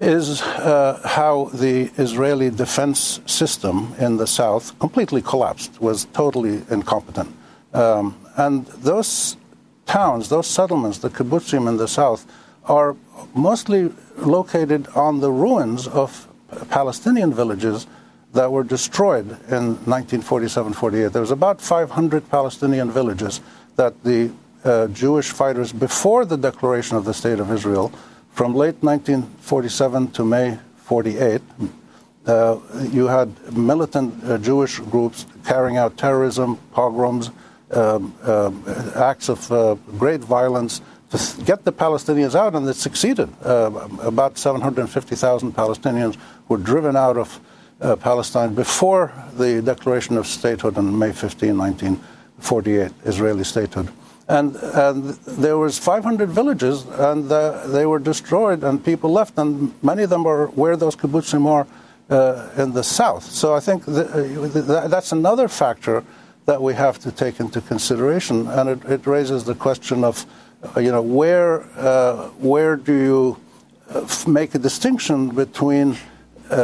is 0.00 0.40
uh, 0.40 1.00
how 1.04 1.50
the 1.52 1.90
Israeli 1.98 2.50
defense 2.50 3.20
system 3.26 3.94
in 3.98 4.16
the 4.16 4.26
south 4.26 4.78
completely 4.78 5.20
collapsed, 5.20 5.80
was 5.80 6.06
totally 6.06 6.62
incompetent. 6.70 7.34
Um, 7.74 8.16
and 8.36 8.66
those 8.66 9.36
towns, 9.84 10.28
those 10.30 10.46
settlements, 10.46 10.98
the 10.98 11.10
kibbutzim 11.10 11.68
in 11.68 11.76
the 11.76 11.86
south, 11.88 12.26
are 12.64 12.96
mostly 13.34 13.92
located 14.16 14.88
on 14.94 15.20
the 15.20 15.30
ruins 15.30 15.86
of 15.86 16.26
Palestinian 16.70 17.32
villages 17.32 17.86
that 18.32 18.50
were 18.50 18.64
destroyed 18.64 19.26
in 19.48 19.76
1947 19.86 20.72
48. 20.72 21.12
There 21.12 21.20
was 21.20 21.30
about 21.30 21.60
500 21.60 22.30
Palestinian 22.30 22.90
villages 22.90 23.40
that 23.76 24.02
the 24.04 24.30
uh, 24.64 24.86
Jewish 24.88 25.30
fighters, 25.30 25.72
before 25.72 26.24
the 26.24 26.36
declaration 26.36 26.96
of 26.96 27.04
the 27.04 27.14
State 27.14 27.40
of 27.40 27.50
Israel, 27.50 27.92
from 28.32 28.54
late 28.54 28.82
1947 28.82 30.12
to 30.12 30.24
May 30.24 30.58
48, 30.84 31.40
uh, 32.26 32.58
you 32.90 33.06
had 33.06 33.28
militant 33.56 34.14
uh, 34.24 34.38
Jewish 34.38 34.78
groups 34.78 35.26
carrying 35.44 35.76
out 35.76 35.96
terrorism, 35.96 36.58
pogroms, 36.72 37.30
um, 37.72 38.14
uh, 38.22 38.50
acts 38.96 39.28
of 39.28 39.50
uh, 39.52 39.74
great 39.98 40.20
violence 40.20 40.80
to 41.10 41.42
get 41.44 41.64
the 41.64 41.72
Palestinians 41.72 42.34
out, 42.34 42.54
and 42.54 42.68
it 42.68 42.74
succeeded. 42.74 43.28
Uh, 43.44 43.88
about 44.02 44.38
750,000 44.38 45.52
Palestinians 45.54 46.16
were 46.48 46.56
driven 46.56 46.96
out 46.96 47.16
of 47.16 47.40
uh, 47.80 47.96
Palestine 47.96 48.54
before 48.54 49.12
the 49.36 49.62
declaration 49.62 50.16
of 50.16 50.26
statehood 50.26 50.78
on 50.78 50.96
May 50.98 51.12
15, 51.12 51.56
1948, 51.56 52.92
Israeli 53.04 53.44
statehood 53.44 53.90
and, 54.30 54.54
and 54.54 55.04
there 55.26 55.58
was 55.58 55.76
500 55.76 56.28
villages, 56.28 56.86
and 56.86 57.30
uh, 57.32 57.66
they 57.66 57.84
were 57.84 57.98
destroyed, 57.98 58.62
and 58.62 58.82
people 58.82 59.10
left, 59.10 59.36
and 59.38 59.74
many 59.82 60.04
of 60.04 60.10
them 60.10 60.24
are 60.24 60.46
where 60.48 60.76
those 60.76 60.94
kibbutzim 60.94 61.46
are 61.46 61.66
uh, 62.10 62.48
in 62.56 62.72
the 62.72 62.84
south. 62.84 63.24
So 63.24 63.54
I 63.54 63.60
think 63.60 63.88
uh, 63.88 64.86
that's 64.86 65.10
another 65.10 65.48
factor 65.48 66.04
that 66.46 66.62
we 66.62 66.74
have 66.74 67.00
to 67.00 67.10
take 67.10 67.40
into 67.40 67.60
consideration, 67.60 68.46
and 68.46 68.68
it, 68.68 68.84
it 68.84 69.06
raises 69.06 69.42
the 69.42 69.54
question 69.56 70.04
of, 70.04 70.24
uh, 70.76 70.78
you 70.78 70.92
know, 70.92 71.02
where 71.02 71.62
uh, 71.76 72.28
where 72.38 72.76
do 72.76 72.94
you 72.94 73.36
uh, 73.90 74.06
make 74.28 74.54
a 74.54 74.58
distinction 74.58 75.34
between 75.34 75.96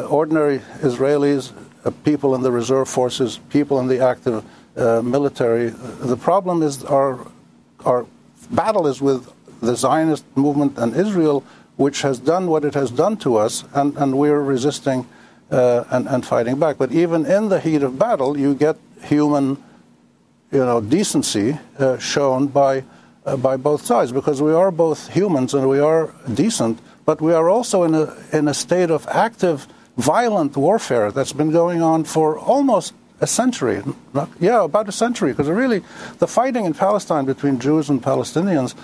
ordinary 0.08 0.60
Israelis, 0.82 1.52
people 2.04 2.34
in 2.36 2.42
the 2.42 2.50
reserve 2.50 2.88
forces, 2.88 3.40
people 3.50 3.80
in 3.80 3.88
the 3.88 4.00
active 4.00 4.44
military? 5.04 5.70
The 5.70 6.16
problem 6.16 6.62
is 6.62 6.84
our 6.84 7.26
our 7.86 8.06
battle 8.50 8.86
is 8.86 9.00
with 9.00 9.32
the 9.60 9.76
Zionist 9.76 10.24
movement 10.36 10.76
and 10.78 10.94
Israel 10.94 11.44
which 11.76 12.02
has 12.02 12.18
done 12.18 12.48
what 12.48 12.64
it 12.64 12.74
has 12.74 12.90
done 12.90 13.16
to 13.18 13.36
us, 13.36 13.64
and, 13.74 13.96
and 13.98 14.18
we're 14.18 14.40
resisting 14.40 15.06
uh, 15.50 15.84
and, 15.90 16.08
and 16.08 16.24
fighting 16.24 16.58
back. 16.58 16.78
But 16.78 16.90
even 16.92 17.26
in 17.26 17.48
the 17.48 17.60
heat 17.60 17.82
of 17.82 17.98
battle, 17.98 18.38
you 18.38 18.54
get 18.54 18.76
human, 19.02 19.62
you 20.50 20.64
know, 20.64 20.80
decency 20.80 21.58
uh, 21.78 21.98
shown 21.98 22.48
by 22.48 22.84
uh, 23.24 23.36
by 23.36 23.56
both 23.56 23.84
sides 23.84 24.12
because 24.12 24.40
we 24.40 24.52
are 24.52 24.70
both 24.70 25.08
humans 25.08 25.52
and 25.52 25.68
we 25.68 25.80
are 25.80 26.14
decent, 26.32 26.78
but 27.04 27.20
we 27.20 27.34
are 27.34 27.48
also 27.48 27.82
in 27.82 27.94
a 27.94 28.14
in 28.32 28.48
a 28.48 28.54
state 28.54 28.90
of 28.90 29.06
active, 29.08 29.66
violent 29.96 30.56
warfare 30.56 31.10
that's 31.10 31.32
been 31.32 31.50
going 31.50 31.82
on 31.82 32.04
for 32.04 32.38
almost 32.38 32.94
a 33.20 33.26
century. 33.26 33.82
Not, 34.12 34.30
yeah, 34.40 34.64
about 34.64 34.88
a 34.88 34.92
century, 34.92 35.32
because 35.32 35.48
really, 35.48 35.82
the 36.18 36.26
fighting 36.26 36.64
in 36.64 36.74
Palestine 36.74 37.24
between 37.24 37.58
Jews 37.58 37.88
and 37.88 38.02
Palestinians 38.02 38.74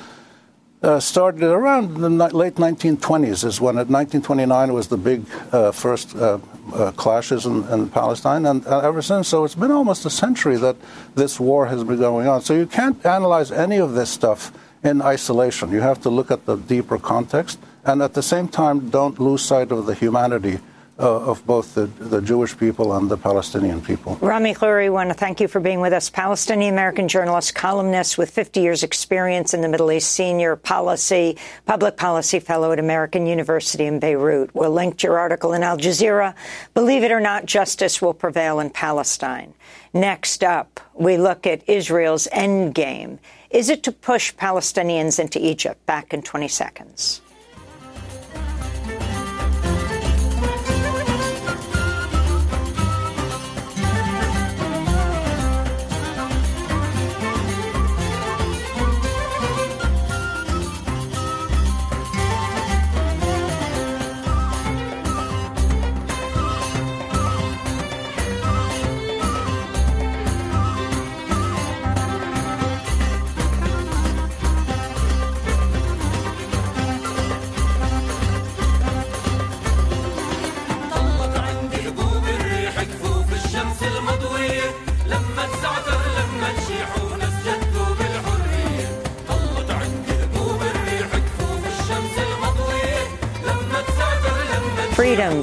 uh, 0.83 0.99
started 0.99 1.45
around 1.45 1.95
the 1.95 2.09
late 2.09 2.57
1920s. 2.57 3.45
Is 3.45 3.61
when, 3.61 3.77
at 3.77 3.89
1929, 3.89 4.73
was 4.73 4.89
the 4.89 4.97
big 4.97 5.25
uh, 5.53 5.71
first 5.71 6.17
uh, 6.17 6.39
uh, 6.75 6.91
clashes 6.93 7.47
in, 7.47 7.65
in, 7.69 7.89
Palestine, 7.89 8.47
and 8.47 8.67
uh, 8.67 8.81
ever 8.81 9.03
since, 9.03 9.29
so 9.29 9.45
it's 9.45 9.55
been 9.55 9.71
almost 9.71 10.05
a 10.07 10.11
century 10.11 10.57
that 10.57 10.77
this 11.15 11.39
war 11.39 11.67
has 11.67 11.85
been 11.85 11.99
going 11.99 12.27
on. 12.27 12.41
So 12.41 12.55
you 12.55 12.67
can't 12.67 13.05
analyze 13.07 13.53
any 13.53 13.77
of 13.77 13.95
this 13.95 14.11
stuff 14.11 14.51
in 14.83 15.03
isolation. 15.03 15.71
You 15.71 15.81
have 15.81 16.01
to 16.03 16.11
look 16.11 16.31
at 16.31 16.47
the 16.47 16.57
deeper 16.57 16.99
context, 16.99 17.61
and 17.85 18.03
at 18.03 18.15
the 18.15 18.23
same 18.23 18.49
time, 18.49 18.91
don't 18.91 19.21
lose 19.21 19.43
sight 19.43 19.71
of 19.71 19.87
the 19.87 19.95
humanity 19.95 20.59
uh, 20.99 21.31
of 21.31 21.45
both 21.47 21.75
the, 21.75 21.87
the, 21.87 22.21
Jewish 22.21 22.57
people 22.57 22.95
and 22.95 23.11
the 23.11 23.17
Palestinian 23.17 23.81
people. 23.81 24.19
Rami 24.21 24.55
Khouri, 24.55 24.87
I 24.87 24.89
want 24.91 25.09
to 25.09 25.15
thank 25.15 25.41
you 25.41 25.49
for 25.49 25.59
being 25.59 25.81
with 25.81 25.93
us. 25.93 26.11
Palestinian 26.11 26.75
American 26.75 27.09
journalist, 27.09 27.55
columnist 27.55 28.19
with 28.19 28.31
50 28.31 28.61
years' 28.61 28.83
experience 28.83 29.55
in 29.55 29.63
the 29.63 29.69
Middle 29.69 29.91
East, 29.91 30.11
senior 30.11 30.55
policy, 30.55 31.39
public 31.65 31.97
policy 31.97 32.41
fellow 32.41 32.73
at 32.73 32.79
American 32.79 33.27
University 33.27 33.87
in 33.87 34.01
Beirut. 34.01 34.55
We'll 34.55 34.71
link 34.71 35.03
your 35.03 35.19
article 35.19 35.55
in 35.55 35.63
Al 35.63 35.79
Jazeera. 35.79 36.35
Believe 36.75 37.03
it 37.03 37.11
or 37.11 37.21
not, 37.21 37.47
justice 37.47 38.03
will 38.03 38.15
prevail 38.15 38.61
in 38.61 38.69
Palestine. 38.69 39.55
Next 39.95 40.45
up, 40.45 40.79
we 40.93 41.17
look 41.17 41.47
at 41.47 41.67
Israel's 41.69 42.29
endgame. 42.33 43.19
Is 43.51 43.71
it 43.71 43.83
to 43.85 43.93
push 43.93 44.35
Palestinians 44.35 45.19
into 45.19 45.45
Egypt? 45.45 45.85
Back 45.87 46.13
in 46.13 46.23
20 46.23 46.49
seconds. 46.49 47.22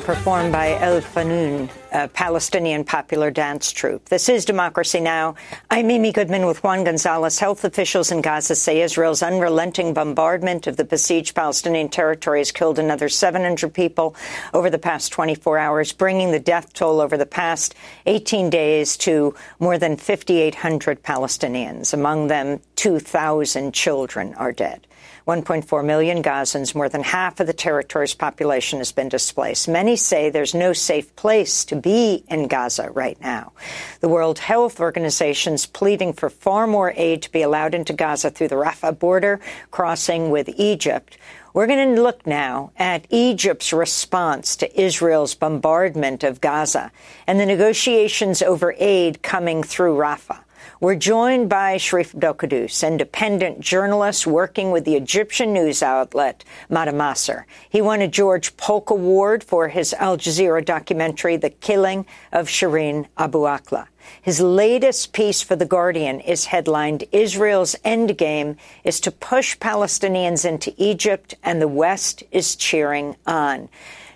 Performed 0.09 0.51
by 0.51 0.71
El 0.79 1.01
Funoun, 1.01 1.69
a 1.91 2.07
Palestinian 2.07 2.83
popular 2.83 3.29
dance 3.29 3.71
troupe. 3.71 4.09
This 4.09 4.27
is 4.27 4.43
Democracy 4.43 4.99
Now! 4.99 5.35
I'm 5.69 5.91
Amy 5.91 6.11
Goodman 6.11 6.47
with 6.47 6.63
Juan 6.63 6.83
Gonzalez. 6.83 7.37
Health 7.37 7.63
officials 7.63 8.11
in 8.11 8.21
Gaza 8.21 8.55
say 8.55 8.81
Israel's 8.81 9.21
unrelenting 9.21 9.93
bombardment 9.93 10.65
of 10.65 10.77
the 10.77 10.83
besieged 10.83 11.35
Palestinian 11.35 11.89
territory 11.89 12.39
has 12.39 12.51
killed 12.51 12.79
another 12.79 13.07
700 13.07 13.71
people 13.71 14.15
over 14.51 14.71
the 14.71 14.79
past 14.79 15.11
24 15.11 15.59
hours, 15.59 15.93
bringing 15.93 16.31
the 16.31 16.39
death 16.39 16.73
toll 16.73 17.01
over 17.01 17.15
the 17.15 17.27
past 17.27 17.75
18 18.07 18.49
days 18.49 18.97
to 18.97 19.35
more 19.59 19.77
than 19.77 19.95
5,800 19.95 21.03
Palestinians. 21.03 21.93
Among 21.93 22.29
them, 22.29 22.61
2,000 22.77 23.75
children 23.75 24.33
are 24.33 24.51
dead. 24.51 24.87
1.4 25.27 25.85
million 25.85 26.23
Gazans, 26.23 26.73
more 26.73 26.89
than 26.89 27.03
half 27.03 27.39
of 27.39 27.47
the 27.47 27.53
territory's 27.53 28.13
population 28.13 28.79
has 28.79 28.91
been 28.91 29.09
displaced. 29.09 29.67
Many 29.67 29.95
say 29.95 30.29
there's 30.29 30.55
no 30.55 30.73
safe 30.73 31.15
place 31.15 31.65
to 31.65 31.75
be 31.75 32.23
in 32.27 32.47
Gaza 32.47 32.89
right 32.91 33.19
now. 33.21 33.51
The 33.99 34.09
World 34.09 34.39
Health 34.39 34.79
Organization 34.79 35.53
is 35.53 35.65
pleading 35.65 36.13
for 36.13 36.29
far 36.29 36.67
more 36.67 36.93
aid 36.95 37.21
to 37.23 37.31
be 37.31 37.41
allowed 37.41 37.75
into 37.75 37.93
Gaza 37.93 38.29
through 38.29 38.47
the 38.47 38.55
Rafah 38.55 38.97
border 38.97 39.39
crossing 39.71 40.29
with 40.29 40.49
Egypt. 40.57 41.17
We're 41.53 41.67
going 41.67 41.95
to 41.95 42.01
look 42.01 42.27
now 42.27 42.71
at 42.77 43.07
Egypt's 43.09 43.73
response 43.73 44.55
to 44.57 44.81
Israel's 44.81 45.33
bombardment 45.33 46.23
of 46.23 46.41
Gaza 46.41 46.91
and 47.25 47.39
the 47.39 47.45
negotiations 47.45 48.41
over 48.41 48.75
aid 48.77 49.23
coming 49.23 49.63
through 49.63 49.97
Rafah. 49.97 50.39
We're 50.81 50.95
joined 50.95 51.49
by 51.49 51.75
Sharif 51.75 52.15
Abdel 52.15 52.37
independent 52.83 53.59
journalist 53.59 54.25
working 54.25 54.71
with 54.71 54.85
the 54.85 54.95
Egyptian 54.95 55.51
news 55.51 55.83
outlet 55.83 56.45
Mada 56.69 56.93
Masr. 56.93 57.43
He 57.69 57.81
won 57.81 58.01
a 58.01 58.07
George 58.07 58.55
Polk 58.55 58.89
Award 58.89 59.43
for 59.43 59.67
his 59.67 59.93
Al 59.95 60.17
Jazeera 60.17 60.63
documentary, 60.63 61.35
The 61.35 61.49
Killing 61.49 62.05
of 62.31 62.47
Shireen 62.47 63.07
Abu 63.17 63.39
Akleh. 63.39 63.87
His 64.21 64.39
latest 64.39 65.11
piece 65.11 65.41
for 65.41 65.57
The 65.57 65.65
Guardian 65.65 66.21
is 66.21 66.45
headlined 66.45 67.03
Israel's 67.11 67.75
endgame 67.83 68.55
is 68.85 69.01
to 69.01 69.11
push 69.11 69.57
Palestinians 69.57 70.47
into 70.47 70.73
Egypt 70.77 71.35
and 71.43 71.61
the 71.61 71.67
West 71.67 72.23
is 72.31 72.55
cheering 72.55 73.17
on. 73.27 73.67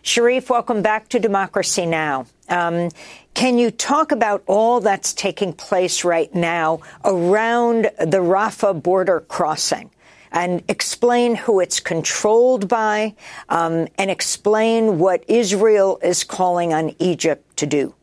Sharif, 0.02 0.50
welcome 0.50 0.82
back 0.82 1.10
to 1.10 1.20
Democracy 1.20 1.86
Now! 1.86 2.26
Um, 2.50 2.90
can 3.34 3.58
you 3.58 3.72
talk 3.72 4.12
about 4.12 4.44
all 4.48 4.80
that's 4.80 5.14
taking 5.14 5.54
place 5.54 6.04
right 6.04 6.34
now 6.34 6.82
around 7.04 7.90
the 8.00 8.20
Rafah 8.20 8.82
border 8.82 9.22
crossing? 9.22 9.90
and 10.34 10.64
explain 10.68 11.36
who 11.36 11.60
it's 11.60 11.80
controlled 11.80 12.68
by, 12.68 13.14
um, 13.50 13.88
and 14.00 14.10
explain 14.10 14.98
what 14.98 15.24
Israel 15.28 16.00
is 16.02 16.24
calling 16.24 16.74
on 16.74 16.96
Egypt 17.00 17.56
to 17.58 17.68
do. 17.68 17.94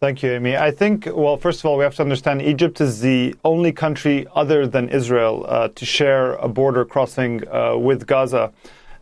Thank 0.00 0.22
you, 0.22 0.32
Amy. 0.32 0.54
I 0.54 0.70
think, 0.70 1.08
well, 1.10 1.38
first 1.38 1.60
of 1.60 1.64
all, 1.64 1.78
we 1.78 1.84
have 1.84 1.94
to 1.94 2.02
understand 2.02 2.42
Egypt 2.42 2.82
is 2.82 3.00
the 3.00 3.34
only 3.42 3.72
country 3.72 4.26
other 4.34 4.66
than 4.66 4.90
Israel 4.90 5.46
uh, 5.48 5.68
to 5.68 5.86
share 5.86 6.34
a 6.34 6.48
border 6.48 6.84
crossing 6.84 7.48
uh, 7.48 7.74
with 7.78 8.06
Gaza. 8.06 8.52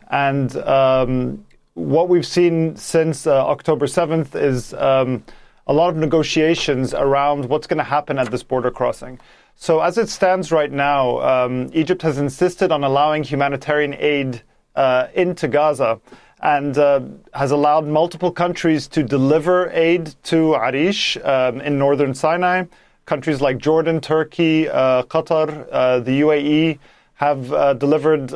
And 0.09 0.55
um, 0.55 1.45
what 1.73 2.09
we've 2.09 2.25
seen 2.25 2.75
since 2.75 3.25
uh, 3.25 3.45
October 3.47 3.87
7th 3.87 4.35
is 4.35 4.73
um, 4.75 5.23
a 5.67 5.73
lot 5.73 5.89
of 5.89 5.95
negotiations 5.95 6.93
around 6.93 7.45
what's 7.45 7.67
going 7.67 7.77
to 7.77 7.83
happen 7.83 8.19
at 8.19 8.29
this 8.31 8.43
border 8.43 8.71
crossing. 8.71 9.19
So, 9.55 9.81
as 9.81 9.97
it 9.97 10.09
stands 10.09 10.51
right 10.51 10.71
now, 10.71 11.19
um, 11.21 11.69
Egypt 11.73 12.01
has 12.01 12.17
insisted 12.17 12.71
on 12.71 12.83
allowing 12.83 13.23
humanitarian 13.23 13.93
aid 13.93 14.41
uh, 14.75 15.07
into 15.13 15.47
Gaza 15.47 15.99
and 16.41 16.77
uh, 16.77 17.01
has 17.33 17.51
allowed 17.51 17.87
multiple 17.87 18.31
countries 18.31 18.87
to 18.89 19.03
deliver 19.03 19.69
aid 19.71 20.13
to 20.23 20.55
Arish 20.55 21.17
um, 21.23 21.61
in 21.61 21.77
northern 21.77 22.13
Sinai. 22.13 22.65
Countries 23.05 23.41
like 23.41 23.57
Jordan, 23.57 24.01
Turkey, 24.01 24.67
uh, 24.67 25.03
Qatar, 25.03 25.67
uh, 25.71 25.99
the 25.99 26.21
UAE 26.21 26.79
have 27.15 27.53
uh, 27.53 27.73
delivered 27.73 28.33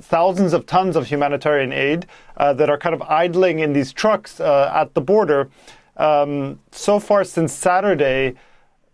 thousands 0.00 0.52
of 0.52 0.66
tons 0.66 0.96
of 0.96 1.06
humanitarian 1.06 1.72
aid 1.72 2.06
uh, 2.36 2.52
that 2.54 2.68
are 2.68 2.78
kind 2.78 2.94
of 2.94 3.02
idling 3.02 3.60
in 3.60 3.72
these 3.72 3.92
trucks 3.92 4.40
uh, 4.40 4.72
at 4.74 4.94
the 4.94 5.00
border. 5.00 5.48
Um, 5.96 6.60
so 6.72 6.98
far, 6.98 7.24
since 7.24 7.52
Saturday, 7.52 8.34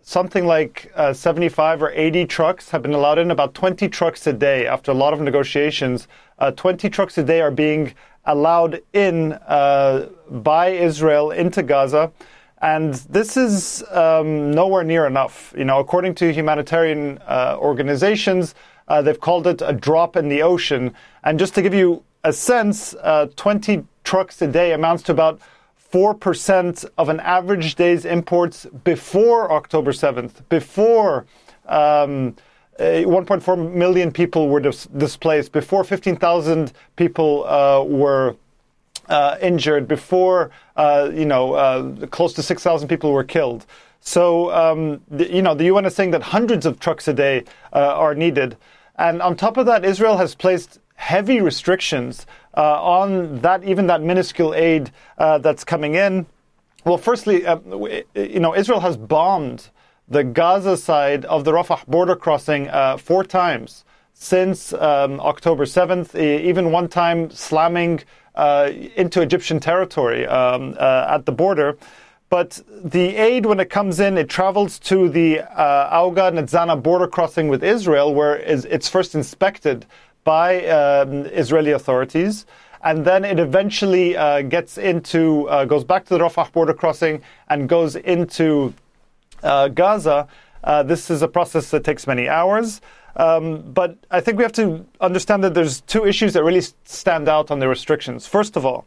something 0.02 0.46
like 0.46 0.92
uh, 0.94 1.12
75 1.12 1.82
or 1.82 1.90
80 1.92 2.26
trucks 2.26 2.70
have 2.70 2.82
been 2.82 2.94
allowed 2.94 3.18
in, 3.18 3.30
about 3.30 3.54
20 3.54 3.88
trucks 3.88 4.26
a 4.26 4.32
day. 4.32 4.66
After 4.66 4.90
a 4.90 4.94
lot 4.94 5.12
of 5.12 5.20
negotiations, 5.20 6.08
uh, 6.38 6.50
20 6.52 6.90
trucks 6.90 7.18
a 7.18 7.24
day 7.24 7.40
are 7.40 7.50
being 7.50 7.94
allowed 8.24 8.82
in 8.92 9.32
uh, 9.32 10.08
by 10.30 10.68
Israel 10.68 11.30
into 11.30 11.62
Gaza. 11.62 12.12
And 12.60 12.94
this 12.94 13.36
is 13.36 13.82
um, 13.90 14.52
nowhere 14.52 14.84
near 14.84 15.06
enough. 15.06 15.52
You 15.56 15.64
know, 15.64 15.80
according 15.80 16.14
to 16.16 16.32
humanitarian 16.32 17.18
uh, 17.26 17.56
organizations, 17.58 18.54
uh, 18.88 19.02
they've 19.02 19.20
called 19.20 19.46
it 19.46 19.62
a 19.62 19.72
drop 19.72 20.16
in 20.16 20.28
the 20.28 20.42
ocean. 20.42 20.94
And 21.24 21.38
just 21.38 21.54
to 21.54 21.62
give 21.62 21.74
you 21.74 22.02
a 22.24 22.32
sense, 22.32 22.94
uh, 23.02 23.26
20 23.36 23.84
trucks 24.04 24.40
a 24.42 24.46
day 24.46 24.72
amounts 24.72 25.02
to 25.04 25.12
about 25.12 25.40
4% 25.92 26.84
of 26.96 27.08
an 27.08 27.20
average 27.20 27.74
day's 27.74 28.04
imports 28.04 28.66
before 28.84 29.52
October 29.52 29.92
7th, 29.92 30.48
before 30.48 31.26
um, 31.66 32.34
uh, 32.78 33.04
1.4 33.04 33.72
million 33.72 34.10
people 34.10 34.48
were 34.48 34.60
dis- 34.60 34.86
displaced. 34.86 35.52
Before 35.52 35.84
15,000 35.84 36.72
people 36.96 37.44
uh, 37.44 37.84
were 37.84 38.36
uh, 39.08 39.36
injured. 39.42 39.86
Before 39.86 40.50
uh, 40.76 41.10
you 41.12 41.26
know, 41.26 41.52
uh, 41.52 42.06
close 42.06 42.32
to 42.34 42.42
6,000 42.42 42.88
people 42.88 43.12
were 43.12 43.24
killed. 43.24 43.66
So 44.02 44.52
um, 44.52 45.00
the, 45.08 45.32
you 45.32 45.40
know, 45.40 45.54
the 45.54 45.64
UN 45.64 45.86
is 45.86 45.94
saying 45.94 46.10
that 46.10 46.22
hundreds 46.22 46.66
of 46.66 46.78
trucks 46.78 47.08
a 47.08 47.14
day 47.14 47.44
uh, 47.72 47.78
are 47.78 48.14
needed. 48.14 48.56
And 48.96 49.22
on 49.22 49.36
top 49.36 49.56
of 49.56 49.66
that, 49.66 49.84
Israel 49.84 50.18
has 50.18 50.34
placed 50.34 50.78
heavy 50.96 51.40
restrictions 51.40 52.26
on 52.54 53.40
that, 53.40 53.64
even 53.64 53.86
that 53.86 54.02
minuscule 54.02 54.54
aid 54.54 54.92
that's 55.16 55.64
coming 55.64 55.94
in. 55.94 56.26
Well, 56.84 56.98
firstly, 56.98 57.42
you 58.14 58.40
know, 58.40 58.54
Israel 58.54 58.80
has 58.80 58.96
bombed 58.96 59.70
the 60.08 60.24
Gaza 60.24 60.76
side 60.76 61.24
of 61.24 61.44
the 61.44 61.52
Rafah 61.52 61.86
border 61.86 62.14
crossing 62.14 62.68
uh, 62.68 62.98
four 62.98 63.24
times 63.24 63.84
since 64.14 64.72
um, 64.74 65.18
October 65.20 65.64
7th, 65.64 66.14
even 66.14 66.70
one 66.70 66.88
time 66.88 67.30
slamming 67.30 68.00
uh, 68.34 68.70
into 68.96 69.20
Egyptian 69.20 69.58
territory 69.58 70.26
um, 70.26 70.74
uh, 70.78 71.06
at 71.08 71.26
the 71.26 71.32
border. 71.32 71.76
But 72.32 72.62
the 72.82 73.14
aid, 73.16 73.44
when 73.44 73.60
it 73.60 73.68
comes 73.68 74.00
in, 74.00 74.16
it 74.16 74.30
travels 74.30 74.78
to 74.90 75.10
the 75.10 75.40
uh, 75.40 76.00
Auga 76.00 76.32
Nitzana 76.32 76.82
border 76.82 77.06
crossing 77.06 77.48
with 77.48 77.62
Israel, 77.62 78.14
where 78.14 78.36
it's 78.36 78.88
first 78.88 79.14
inspected 79.14 79.84
by 80.24 80.64
um, 80.68 81.26
Israeli 81.26 81.72
authorities 81.72 82.46
and 82.82 83.04
then 83.04 83.26
it 83.26 83.38
eventually 83.38 84.16
uh, 84.16 84.40
gets 84.40 84.78
into 84.78 85.46
uh, 85.50 85.66
goes 85.66 85.84
back 85.84 86.06
to 86.06 86.14
the 86.14 86.20
Rafah 86.20 86.50
border 86.52 86.72
crossing 86.72 87.20
and 87.50 87.68
goes 87.68 87.96
into 87.96 88.72
uh, 89.42 89.68
Gaza. 89.68 90.26
Uh, 90.64 90.82
this 90.82 91.10
is 91.10 91.20
a 91.20 91.28
process 91.28 91.70
that 91.70 91.84
takes 91.84 92.06
many 92.06 92.30
hours. 92.30 92.80
Um, 93.14 93.60
but 93.60 93.98
I 94.10 94.20
think 94.20 94.38
we 94.38 94.42
have 94.42 94.54
to 94.54 94.86
understand 95.02 95.44
that 95.44 95.52
there's 95.52 95.82
two 95.82 96.06
issues 96.06 96.32
that 96.32 96.42
really 96.42 96.62
stand 96.84 97.28
out 97.28 97.50
on 97.50 97.58
the 97.58 97.68
restrictions. 97.68 98.26
First 98.26 98.56
of 98.56 98.64
all, 98.64 98.86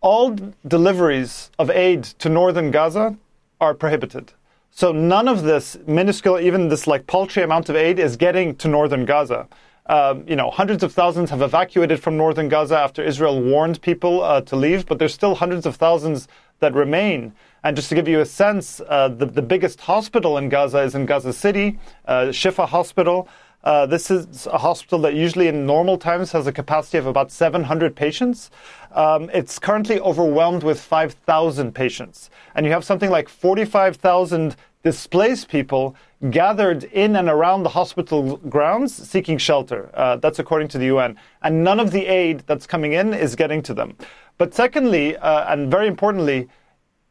all 0.00 0.36
deliveries 0.66 1.50
of 1.58 1.70
aid 1.70 2.04
to 2.04 2.28
northern 2.28 2.70
Gaza 2.70 3.16
are 3.60 3.74
prohibited. 3.74 4.32
So 4.70 4.92
none 4.92 5.28
of 5.28 5.42
this 5.42 5.76
minuscule, 5.86 6.40
even 6.40 6.68
this 6.68 6.86
like 6.86 7.06
paltry 7.06 7.42
amount 7.42 7.68
of 7.68 7.76
aid 7.76 7.98
is 7.98 8.16
getting 8.16 8.56
to 8.56 8.68
northern 8.68 9.04
Gaza. 9.04 9.48
Um, 9.86 10.24
you 10.26 10.36
know, 10.36 10.50
hundreds 10.50 10.82
of 10.82 10.92
thousands 10.92 11.30
have 11.30 11.42
evacuated 11.42 12.00
from 12.00 12.16
northern 12.16 12.48
Gaza 12.48 12.78
after 12.78 13.02
Israel 13.02 13.42
warned 13.42 13.82
people 13.82 14.22
uh, 14.22 14.40
to 14.42 14.56
leave, 14.56 14.86
but 14.86 14.98
there's 14.98 15.12
still 15.12 15.34
hundreds 15.34 15.66
of 15.66 15.76
thousands 15.76 16.28
that 16.60 16.72
remain. 16.74 17.32
And 17.64 17.76
just 17.76 17.88
to 17.88 17.94
give 17.94 18.06
you 18.06 18.20
a 18.20 18.26
sense, 18.26 18.80
uh, 18.88 19.08
the, 19.08 19.26
the 19.26 19.42
biggest 19.42 19.80
hospital 19.80 20.38
in 20.38 20.48
Gaza 20.48 20.78
is 20.78 20.94
in 20.94 21.06
Gaza 21.06 21.32
City, 21.32 21.78
uh, 22.06 22.26
Shifa 22.26 22.68
Hospital. 22.68 23.28
Uh, 23.62 23.84
this 23.84 24.10
is 24.10 24.46
a 24.46 24.58
hospital 24.58 24.98
that 25.00 25.14
usually 25.14 25.46
in 25.46 25.66
normal 25.66 25.98
times 25.98 26.32
has 26.32 26.46
a 26.46 26.52
capacity 26.52 26.96
of 26.96 27.06
about 27.06 27.30
700 27.30 27.94
patients. 27.94 28.50
Um, 28.92 29.30
it's 29.34 29.58
currently 29.58 30.00
overwhelmed 30.00 30.62
with 30.62 30.80
5,000 30.80 31.74
patients. 31.74 32.30
And 32.54 32.64
you 32.64 32.72
have 32.72 32.84
something 32.84 33.10
like 33.10 33.28
45,000 33.28 34.56
displaced 34.82 35.48
people 35.48 35.94
gathered 36.30 36.84
in 36.84 37.16
and 37.16 37.28
around 37.28 37.62
the 37.62 37.68
hospital 37.68 38.38
grounds 38.38 38.94
seeking 38.94 39.36
shelter. 39.36 39.90
Uh, 39.92 40.16
that's 40.16 40.38
according 40.38 40.68
to 40.68 40.78
the 40.78 40.86
UN. 40.86 41.18
And 41.42 41.62
none 41.62 41.80
of 41.80 41.90
the 41.90 42.06
aid 42.06 42.44
that's 42.46 42.66
coming 42.66 42.94
in 42.94 43.12
is 43.12 43.36
getting 43.36 43.62
to 43.62 43.74
them. 43.74 43.94
But 44.38 44.54
secondly, 44.54 45.18
uh, 45.18 45.52
and 45.52 45.70
very 45.70 45.86
importantly, 45.86 46.48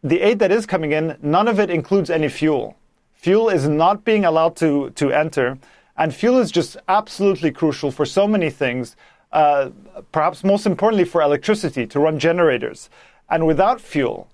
the 0.04 0.22
aid 0.22 0.40
that 0.40 0.52
is 0.52 0.66
coming 0.66 0.94
in, 0.94 1.16
none 1.22 1.48
of 1.48 1.60
it 1.60 1.70
includes 1.70 2.10
any 2.10 2.30
fuel. 2.30 2.76
Fuel 3.14 3.50
is 3.50 3.68
not 3.68 4.04
being 4.04 4.26
allowed 4.26 4.56
to, 4.56 4.90
to 4.92 5.12
enter, 5.12 5.60
and 6.00 6.16
fuel 6.16 6.40
is 6.40 6.50
just 6.50 6.78
absolutely 6.88 7.52
crucial 7.52 7.92
for 7.92 8.06
so 8.06 8.26
many 8.26 8.50
things, 8.50 8.96
uh, 9.34 9.70
perhaps 10.14 10.46
most 10.46 10.66
importantly 10.66 11.04
for 11.04 11.22
electricity, 11.22 11.86
to 11.86 12.00
run 12.00 12.18
generators. 12.18 12.90
And 13.30 13.46
without 13.46 13.82
fuel, 13.82 14.30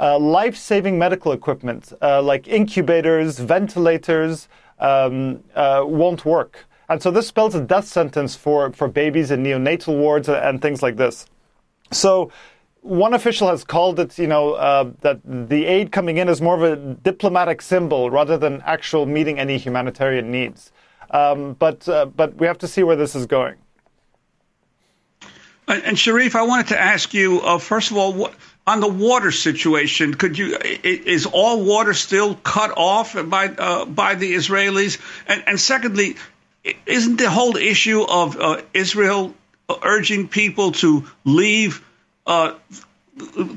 uh, 0.00 0.18
life 0.18 0.56
saving 0.56 0.98
medical 0.98 1.32
equipment 1.32 1.92
uh, 2.00 2.22
like 2.22 2.48
incubators, 2.48 3.38
ventilators 3.38 4.48
um, 4.80 5.44
uh, 5.54 5.84
won't 5.84 6.24
work. 6.24 6.64
And 6.88 7.02
so 7.02 7.10
this 7.10 7.28
spells 7.28 7.54
a 7.54 7.60
death 7.60 7.86
sentence 7.86 8.34
for, 8.34 8.72
for 8.72 8.88
babies 8.88 9.30
in 9.30 9.42
neonatal 9.42 9.96
wards 9.98 10.30
and 10.30 10.62
things 10.62 10.82
like 10.82 10.96
this. 10.96 11.26
So 11.92 12.32
one 12.80 13.12
official 13.12 13.48
has 13.48 13.64
called 13.64 14.00
it, 14.00 14.18
you 14.18 14.26
know, 14.26 14.54
uh, 14.54 14.90
that 15.02 15.20
the 15.24 15.66
aid 15.66 15.92
coming 15.92 16.16
in 16.16 16.30
is 16.30 16.40
more 16.40 16.56
of 16.56 16.62
a 16.62 16.76
diplomatic 16.94 17.60
symbol 17.60 18.10
rather 18.10 18.38
than 18.38 18.62
actual 18.62 19.04
meeting 19.04 19.38
any 19.38 19.58
humanitarian 19.58 20.30
needs. 20.30 20.72
Um, 21.12 21.54
but 21.54 21.88
uh, 21.88 22.06
but 22.06 22.36
we 22.36 22.46
have 22.46 22.58
to 22.58 22.68
see 22.68 22.82
where 22.82 22.96
this 22.96 23.14
is 23.14 23.26
going. 23.26 23.56
And 25.68 25.98
Sharif, 25.98 26.34
I 26.34 26.42
wanted 26.42 26.68
to 26.68 26.80
ask 26.80 27.14
you 27.14 27.40
uh, 27.40 27.58
first 27.58 27.92
of 27.92 27.96
all, 27.96 28.12
what, 28.12 28.34
on 28.66 28.80
the 28.80 28.88
water 28.88 29.30
situation, 29.30 30.14
could 30.14 30.36
you 30.36 30.56
is 30.82 31.26
all 31.26 31.64
water 31.64 31.94
still 31.94 32.34
cut 32.34 32.72
off 32.76 33.14
by 33.28 33.46
uh, 33.48 33.84
by 33.84 34.14
the 34.14 34.34
Israelis? 34.34 34.98
And, 35.26 35.44
and, 35.46 35.60
secondly, 35.60 36.16
isn't 36.86 37.16
the 37.16 37.30
whole 37.30 37.56
issue 37.56 38.02
of 38.02 38.38
uh, 38.38 38.62
Israel 38.74 39.34
urging 39.82 40.28
people 40.28 40.72
to 40.72 41.04
leave? 41.24 41.82
uh, 42.26 42.54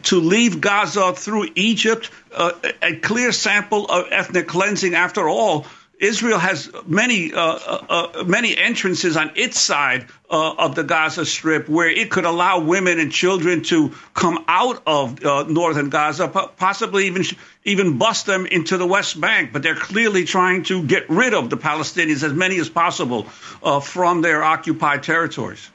to 0.04 0.20
leave 0.20 0.60
Gaza 0.60 1.14
through 1.14 1.50
Egypt, 1.56 2.12
uh, 2.34 2.52
a 2.82 2.96
clear 2.98 3.32
sample 3.32 3.86
of 3.86 4.08
ethnic 4.12 4.48
cleansing. 4.48 4.96
After 4.96 5.30
all, 5.30 5.66
Israel 6.00 6.40
has 6.40 6.70
many 6.86 7.34
uh, 7.34 7.40
uh, 7.42 8.08
uh 8.18 8.24
many 8.26 8.58
entrances 8.58 9.16
on 9.16 9.32
its 9.36 9.60
side 9.60 10.08
uh, 10.30 10.54
of 10.56 10.76
the 10.76 10.84
Gaza 10.84 11.26
Strip 11.26 11.70
where 11.70 11.90
it 11.90 12.12
could 12.12 12.26
allow 12.26 12.60
women 12.60 13.00
and 13.00 13.12
children 13.12 13.64
to 13.64 13.94
come 14.14 14.44
out 14.48 14.82
of 14.86 15.24
uh, 15.24 15.44
northern 15.44 15.90
Gaza, 15.90 16.28
possibly 16.28 17.08
even 17.08 17.24
even 17.64 17.98
bust 17.98 18.26
them 18.26 18.46
into 18.46 18.78
the 18.78 18.86
West 18.88 19.20
Bank. 19.20 19.54
But 19.54 19.64
they're 19.64 19.76
clearly 19.76 20.26
trying 20.26 20.64
to 20.64 20.84
get 20.84 21.10
rid 21.10 21.34
of 21.34 21.50
the 21.50 21.58
Palestinians 21.58 22.24
as 22.24 22.34
many 22.34 22.60
as 22.60 22.70
possible 22.70 23.24
from 23.24 24.22
their 24.22 24.44
occupied 24.44 25.04
territories. 25.04 25.72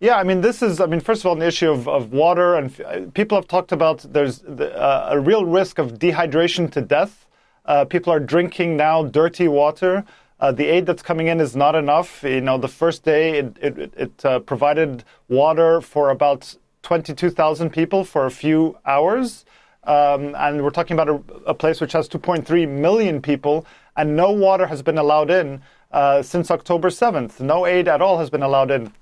Yeah, 0.00 0.16
I 0.16 0.22
mean, 0.22 0.42
this 0.42 0.62
is, 0.62 0.80
I 0.80 0.86
mean, 0.86 1.00
first 1.00 1.22
of 1.22 1.26
all, 1.26 1.34
an 1.34 1.42
issue 1.42 1.70
of, 1.70 1.88
of 1.88 2.12
water, 2.12 2.54
and 2.54 2.80
uh, 2.80 3.00
people 3.14 3.36
have 3.36 3.48
talked 3.48 3.72
about 3.72 4.06
there's 4.12 4.44
uh, 4.44 5.08
a 5.10 5.18
real 5.18 5.44
risk 5.44 5.78
of 5.78 5.98
dehydration 5.98 6.70
to 6.72 6.80
death. 6.80 7.26
Uh, 7.68 7.84
people 7.84 8.10
are 8.10 8.18
drinking 8.18 8.76
now 8.78 9.04
dirty 9.04 9.46
water. 9.46 10.02
Uh, 10.40 10.50
the 10.50 10.64
aid 10.64 10.86
that's 10.86 11.02
coming 11.02 11.26
in 11.26 11.38
is 11.38 11.54
not 11.54 11.74
enough. 11.74 12.22
You 12.22 12.40
know, 12.40 12.56
the 12.56 12.66
first 12.66 13.04
day 13.04 13.38
it, 13.38 13.56
it, 13.60 13.92
it 13.94 14.24
uh, 14.24 14.40
provided 14.40 15.04
water 15.28 15.82
for 15.82 16.08
about 16.08 16.56
22,000 16.82 17.70
people 17.70 18.04
for 18.04 18.24
a 18.24 18.30
few 18.30 18.78
hours. 18.86 19.44
Um, 19.84 20.34
and 20.36 20.64
we're 20.64 20.70
talking 20.70 20.98
about 20.98 21.08
a, 21.08 21.50
a, 21.50 21.54
place 21.54 21.80
which 21.80 21.92
has 21.92 22.08
2.3 22.08 22.68
million 22.68 23.20
people, 23.20 23.66
and 23.96 24.16
no 24.16 24.30
water 24.30 24.66
has 24.66 24.82
been 24.82 24.98
allowed 24.98 25.30
in 25.30 25.62
uh, 25.92 26.22
since 26.22 26.50
October 26.50 26.88
7th. 26.88 27.40
No 27.40 27.66
aid 27.66 27.86
at 27.86 28.00
all 28.00 28.18
has 28.18 28.30
been 28.30 28.42
allowed 28.42 28.70
in 28.70 28.92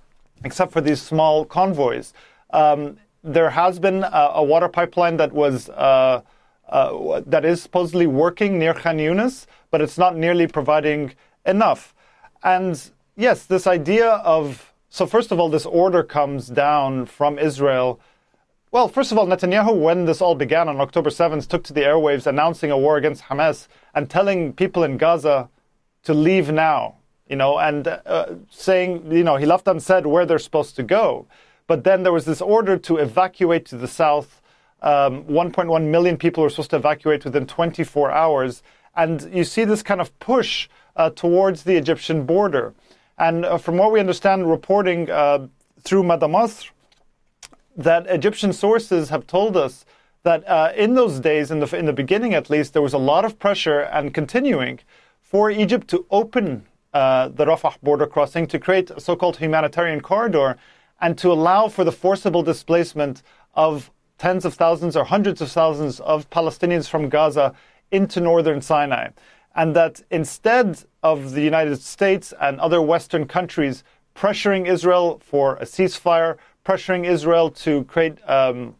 except 0.44 0.72
for 0.72 0.80
these 0.80 1.00
small 1.00 1.44
convoys. 1.44 2.12
Um, 2.50 2.98
there 3.22 3.50
has 3.50 3.78
been 3.78 4.04
a, 4.04 4.30
a, 4.34 4.42
water 4.42 4.68
pipeline 4.68 5.16
that 5.16 5.32
was 5.32 5.68
uh, 6.68 7.22
that 7.26 7.44
is 7.44 7.62
supposedly 7.62 8.06
working 8.06 8.58
near 8.58 8.74
Khan 8.74 8.98
Yunis, 8.98 9.46
but 9.70 9.80
it's 9.80 9.98
not 9.98 10.16
nearly 10.16 10.46
providing 10.46 11.14
enough. 11.44 11.94
And 12.42 12.90
yes, 13.16 13.44
this 13.44 13.66
idea 13.66 14.08
of 14.08 14.72
so 14.88 15.06
first 15.06 15.30
of 15.30 15.38
all, 15.38 15.48
this 15.50 15.66
order 15.66 16.02
comes 16.02 16.48
down 16.48 17.06
from 17.06 17.38
Israel. 17.38 18.00
Well, 18.70 18.88
first 18.88 19.12
of 19.12 19.18
all, 19.18 19.26
Netanyahu, 19.26 19.78
when 19.78 20.06
this 20.06 20.22
all 20.22 20.34
began 20.34 20.68
on 20.68 20.80
October 20.80 21.10
7th, 21.10 21.48
took 21.48 21.64
to 21.64 21.72
the 21.72 21.82
airwaves 21.82 22.26
announcing 22.26 22.70
a 22.70 22.78
war 22.78 22.96
against 22.96 23.24
Hamas 23.24 23.68
and 23.94 24.08
telling 24.08 24.54
people 24.54 24.84
in 24.84 24.96
Gaza 24.96 25.50
to 26.04 26.14
leave 26.14 26.50
now 26.50 26.96
you 27.28 27.36
know, 27.36 27.58
and 27.58 27.86
uh, 27.88 28.26
saying, 28.50 29.10
you 29.10 29.24
know, 29.24 29.36
he 29.36 29.46
left 29.46 29.66
unsaid 29.66 30.06
where 30.06 30.24
they're 30.24 30.38
supposed 30.38 30.76
to 30.76 30.82
go. 30.82 31.26
But 31.66 31.84
then 31.84 32.04
there 32.04 32.12
was 32.12 32.24
this 32.24 32.40
order 32.40 32.76
to 32.78 32.98
evacuate 32.98 33.66
to 33.66 33.76
the 33.76 33.88
south. 33.88 34.40
Um, 34.82 35.24
1.1 35.24 35.86
million 35.86 36.16
people 36.16 36.42
were 36.42 36.50
supposed 36.50 36.70
to 36.70 36.76
evacuate 36.76 37.24
within 37.24 37.46
24 37.46 38.10
hours. 38.10 38.62
And 38.94 39.28
you 39.32 39.44
see 39.44 39.64
this 39.64 39.82
kind 39.82 40.00
of 40.00 40.16
push 40.20 40.68
uh, 40.96 41.10
towards 41.10 41.64
the 41.64 41.76
Egyptian 41.76 42.24
border. 42.24 42.74
And 43.18 43.44
uh, 43.44 43.58
from 43.58 43.78
what 43.78 43.92
we 43.92 44.00
understand, 44.00 44.50
reporting 44.50 45.10
uh, 45.10 45.48
through 45.80 46.02
Mada 46.02 46.26
Masr, 46.26 46.70
that 47.76 48.06
Egyptian 48.06 48.52
sources 48.52 49.10
have 49.10 49.26
told 49.26 49.56
us 49.56 49.84
that 50.22 50.46
uh, 50.48 50.72
in 50.76 50.94
those 50.94 51.20
days, 51.20 51.50
in 51.50 51.60
the, 51.60 51.76
in 51.76 51.86
the 51.86 51.92
beginning 51.92 52.34
at 52.34 52.50
least, 52.50 52.72
there 52.72 52.82
was 52.82 52.94
a 52.94 52.98
lot 52.98 53.24
of 53.24 53.38
pressure 53.38 53.80
and 53.80 54.12
continuing 54.12 54.80
for 55.20 55.50
Egypt 55.50 55.88
to 55.88 56.06
open 56.10 56.66
uh, 56.92 57.28
the 57.28 57.44
Rafah 57.44 57.80
border 57.82 58.06
crossing 58.06 58.46
to 58.46 58.58
create 58.58 58.90
a 58.90 59.00
so-called 59.00 59.36
humanitarian 59.36 60.00
corridor 60.00 60.56
and 61.00 61.18
to 61.18 61.30
allow 61.30 61.68
for 61.68 61.84
the 61.84 61.92
forcible 61.92 62.42
displacement 62.42 63.22
of 63.54 63.90
tens 64.18 64.44
of 64.44 64.54
thousands 64.54 64.96
or 64.96 65.04
hundreds 65.04 65.40
of 65.40 65.50
thousands 65.50 66.00
of 66.00 66.28
Palestinians 66.30 66.88
from 66.88 67.08
Gaza 67.08 67.54
into 67.90 68.20
northern 68.20 68.60
Sinai. 68.60 69.08
and 69.56 69.74
that 69.74 70.02
instead 70.10 70.84
of 71.02 71.32
the 71.32 71.40
United 71.40 71.80
States 71.80 72.34
and 72.40 72.60
other 72.60 72.80
Western 72.82 73.26
countries 73.26 73.82
pressuring 74.14 74.66
Israel 74.66 75.20
for 75.24 75.56
a 75.56 75.64
ceasefire, 75.64 76.36
pressuring 76.64 77.06
Israel 77.06 77.50
to 77.50 77.84
create 77.84 78.18
um, 78.28 78.76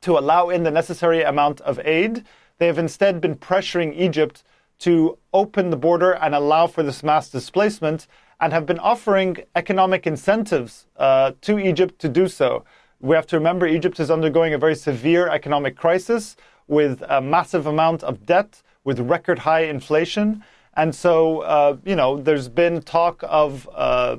to 0.00 0.18
allow 0.18 0.48
in 0.48 0.62
the 0.64 0.70
necessary 0.70 1.22
amount 1.22 1.60
of 1.62 1.78
aid, 1.84 2.24
they 2.58 2.66
have 2.66 2.78
instead 2.78 3.20
been 3.20 3.36
pressuring 3.36 3.94
Egypt 3.96 4.42
to 4.78 5.16
open 5.32 5.70
the 5.70 5.76
border 5.76 6.12
and 6.12 6.34
allow 6.34 6.66
for 6.66 6.82
this 6.82 7.02
mass 7.02 7.30
displacement, 7.30 8.06
and 8.40 8.52
have 8.52 8.66
been 8.66 8.78
offering 8.78 9.36
economic 9.54 10.06
incentives 10.06 10.86
uh, 10.96 11.32
to 11.40 11.58
Egypt 11.58 11.98
to 11.98 12.08
do 12.08 12.28
so. 12.28 12.64
We 13.04 13.14
have 13.16 13.26
to 13.26 13.36
remember 13.36 13.66
Egypt 13.66 14.00
is 14.00 14.10
undergoing 14.10 14.54
a 14.54 14.58
very 14.58 14.74
severe 14.74 15.28
economic 15.28 15.76
crisis 15.76 16.36
with 16.68 17.02
a 17.06 17.20
massive 17.20 17.66
amount 17.66 18.02
of 18.02 18.24
debt, 18.24 18.62
with 18.84 18.98
record 18.98 19.40
high 19.40 19.64
inflation. 19.64 20.42
And 20.74 20.94
so, 20.94 21.40
uh, 21.40 21.76
you 21.84 21.96
know, 21.96 22.16
there's 22.16 22.48
been 22.48 22.80
talk 22.80 23.22
of, 23.28 23.68
uh, 23.74 24.16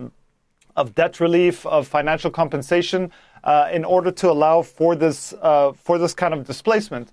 of 0.75 0.93
debt 0.93 1.19
relief, 1.19 1.65
of 1.65 1.87
financial 1.87 2.29
compensation 2.29 3.11
uh, 3.43 3.69
in 3.73 3.83
order 3.83 4.11
to 4.11 4.29
allow 4.29 4.61
for 4.61 4.95
this, 4.95 5.33
uh, 5.41 5.71
for 5.71 5.97
this 5.97 6.13
kind 6.13 6.35
of 6.35 6.45
displacement. 6.45 7.11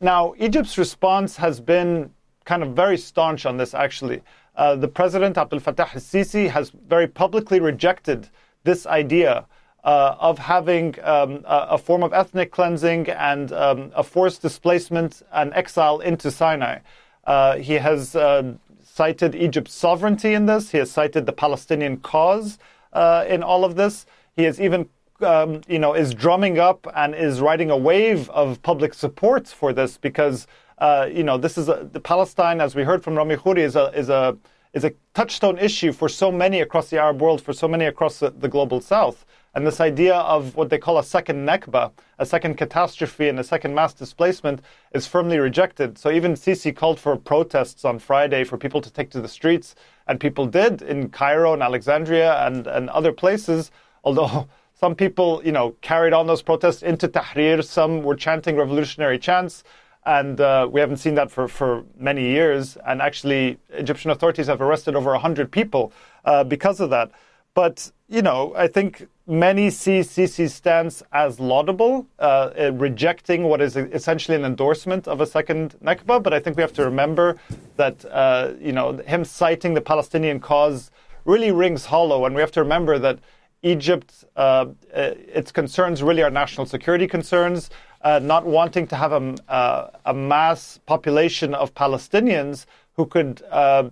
Now, 0.00 0.34
Egypt's 0.38 0.78
response 0.78 1.34
has 1.34 1.58
been 1.58 2.12
kind 2.44 2.62
of 2.62 2.76
very 2.76 2.96
staunch 2.96 3.44
on 3.44 3.56
this, 3.56 3.74
actually. 3.74 4.22
Uh, 4.54 4.76
the 4.76 4.86
president, 4.86 5.36
Abdel 5.36 5.58
Fattah 5.58 5.80
al 5.80 6.00
Sisi, 6.00 6.48
has 6.48 6.70
very 6.70 7.08
publicly 7.08 7.58
rejected 7.58 8.28
this 8.62 8.86
idea 8.86 9.48
uh, 9.84 10.16
of 10.18 10.38
having 10.38 10.94
um, 11.02 11.42
a, 11.46 11.78
form 11.78 12.02
of 12.02 12.12
ethnic 12.12 12.50
cleansing 12.50 13.08
and 13.10 13.52
um, 13.52 13.92
a 13.94 14.02
forced 14.02 14.42
displacement 14.42 15.22
and 15.32 15.52
exile 15.54 16.00
into 16.00 16.30
Sinai. 16.30 16.80
Uh, 17.24 17.56
he 17.56 17.74
has 17.74 18.16
uh, 18.16 18.54
cited 18.82 19.34
Egypt's 19.34 19.74
sovereignty 19.74 20.34
in 20.34 20.46
this. 20.46 20.70
He 20.70 20.78
has 20.78 20.90
cited 20.90 21.26
the 21.26 21.32
Palestinian 21.32 21.98
cause 21.98 22.58
uh, 22.92 23.24
in 23.28 23.42
all 23.42 23.64
of 23.64 23.76
this. 23.76 24.06
He 24.34 24.44
has 24.44 24.60
even, 24.60 24.88
um, 25.20 25.60
you 25.68 25.78
know, 25.78 25.94
is 25.94 26.14
drumming 26.14 26.58
up 26.58 26.86
and 26.96 27.14
is 27.14 27.40
riding 27.40 27.70
a 27.70 27.76
wave 27.76 28.28
of 28.30 28.60
public 28.62 28.94
support 28.94 29.46
for 29.46 29.72
this 29.72 29.96
because, 29.96 30.46
uh, 30.78 31.08
you 31.12 31.22
know, 31.22 31.38
this 31.38 31.56
is 31.56 31.68
a, 31.68 31.88
the 31.92 32.00
Palestine, 32.00 32.60
as 32.60 32.74
we 32.74 32.82
heard 32.82 33.04
from 33.04 33.14
Rami 33.14 33.36
Khouri, 33.36 33.58
is 33.60 33.76
a 33.76 33.86
is 33.96 34.08
a 34.08 34.36
is 34.72 34.84
a 34.84 34.92
touchstone 35.14 35.58
issue 35.58 35.92
for 35.92 36.08
so 36.08 36.30
many 36.30 36.60
across 36.60 36.90
the 36.90 36.98
Arab 36.98 37.20
world, 37.20 37.40
for 37.40 37.52
so 37.52 37.68
many 37.68 37.84
across 37.86 38.18
the, 38.18 38.30
the 38.30 38.48
global 38.48 38.80
South. 38.80 39.24
And 39.54 39.66
this 39.66 39.80
idea 39.80 40.14
of 40.14 40.56
what 40.56 40.70
they 40.70 40.78
call 40.78 40.98
a 40.98 41.04
second 41.04 41.46
Nakba, 41.46 41.90
a 42.18 42.26
second 42.26 42.56
catastrophe 42.56 43.28
and 43.28 43.40
a 43.40 43.44
second 43.44 43.74
mass 43.74 43.94
displacement, 43.94 44.60
is 44.92 45.06
firmly 45.06 45.38
rejected. 45.38 45.98
So 45.98 46.10
even 46.10 46.34
Sisi 46.34 46.74
called 46.74 47.00
for 47.00 47.16
protests 47.16 47.84
on 47.84 47.98
Friday 47.98 48.44
for 48.44 48.58
people 48.58 48.80
to 48.80 48.90
take 48.90 49.10
to 49.10 49.20
the 49.20 49.28
streets, 49.28 49.74
and 50.06 50.20
people 50.20 50.46
did 50.46 50.82
in 50.82 51.08
Cairo 51.10 51.52
and 51.52 51.62
Alexandria 51.62 52.46
and, 52.46 52.66
and 52.66 52.90
other 52.90 53.12
places, 53.12 53.70
although 54.04 54.48
some 54.74 54.94
people, 54.94 55.42
you 55.44 55.52
know, 55.52 55.74
carried 55.80 56.12
on 56.12 56.26
those 56.26 56.42
protests 56.42 56.82
into 56.82 57.08
Tahrir. 57.08 57.64
Some 57.64 58.02
were 58.02 58.14
chanting 58.14 58.56
revolutionary 58.56 59.18
chants. 59.18 59.64
And 60.06 60.40
uh, 60.40 60.68
we 60.70 60.80
haven't 60.80 60.98
seen 60.98 61.16
that 61.16 61.30
for, 61.30 61.48
for 61.48 61.84
many 61.98 62.22
years. 62.22 62.78
And 62.86 63.02
actually, 63.02 63.58
Egyptian 63.70 64.10
authorities 64.10 64.46
have 64.46 64.62
arrested 64.62 64.94
over 64.94 65.10
100 65.10 65.50
people 65.50 65.92
uh, 66.24 66.44
because 66.44 66.80
of 66.80 66.90
that. 66.90 67.10
But, 67.54 67.90
you 68.08 68.22
know, 68.22 68.54
I 68.56 68.68
think 68.68 69.06
many 69.26 69.68
see 69.68 70.00
Sisi's 70.00 70.54
stance 70.54 71.02
as 71.12 71.38
laudable, 71.38 72.06
uh, 72.18 72.50
uh, 72.58 72.72
rejecting 72.72 73.44
what 73.44 73.60
is 73.60 73.76
essentially 73.76 74.34
an 74.34 74.44
endorsement 74.46 75.06
of 75.06 75.20
a 75.20 75.26
second 75.26 75.76
Nakba. 75.84 76.22
But 76.22 76.32
I 76.32 76.40
think 76.40 76.56
we 76.56 76.62
have 76.62 76.72
to 76.74 76.84
remember 76.84 77.36
that, 77.76 78.02
uh, 78.06 78.52
you 78.58 78.72
know, 78.72 78.96
him 78.96 79.24
citing 79.24 79.74
the 79.74 79.82
Palestinian 79.82 80.40
cause 80.40 80.90
really 81.26 81.52
rings 81.52 81.84
hollow. 81.84 82.24
And 82.24 82.34
we 82.34 82.40
have 82.40 82.52
to 82.52 82.62
remember 82.62 82.98
that 82.98 83.18
Egypt, 83.62 84.24
uh, 84.36 84.66
uh 84.94 85.12
its 85.40 85.52
concerns 85.52 86.02
really 86.02 86.22
are 86.22 86.30
national 86.30 86.64
security 86.64 87.06
concerns, 87.06 87.68
uh, 88.02 88.18
not 88.20 88.46
wanting 88.46 88.86
to 88.86 88.96
have 88.96 89.12
a, 89.12 89.90
a 90.06 90.14
mass 90.14 90.80
population 90.86 91.52
of 91.54 91.74
Palestinians 91.74 92.64
who 92.98 93.06
could, 93.06 93.40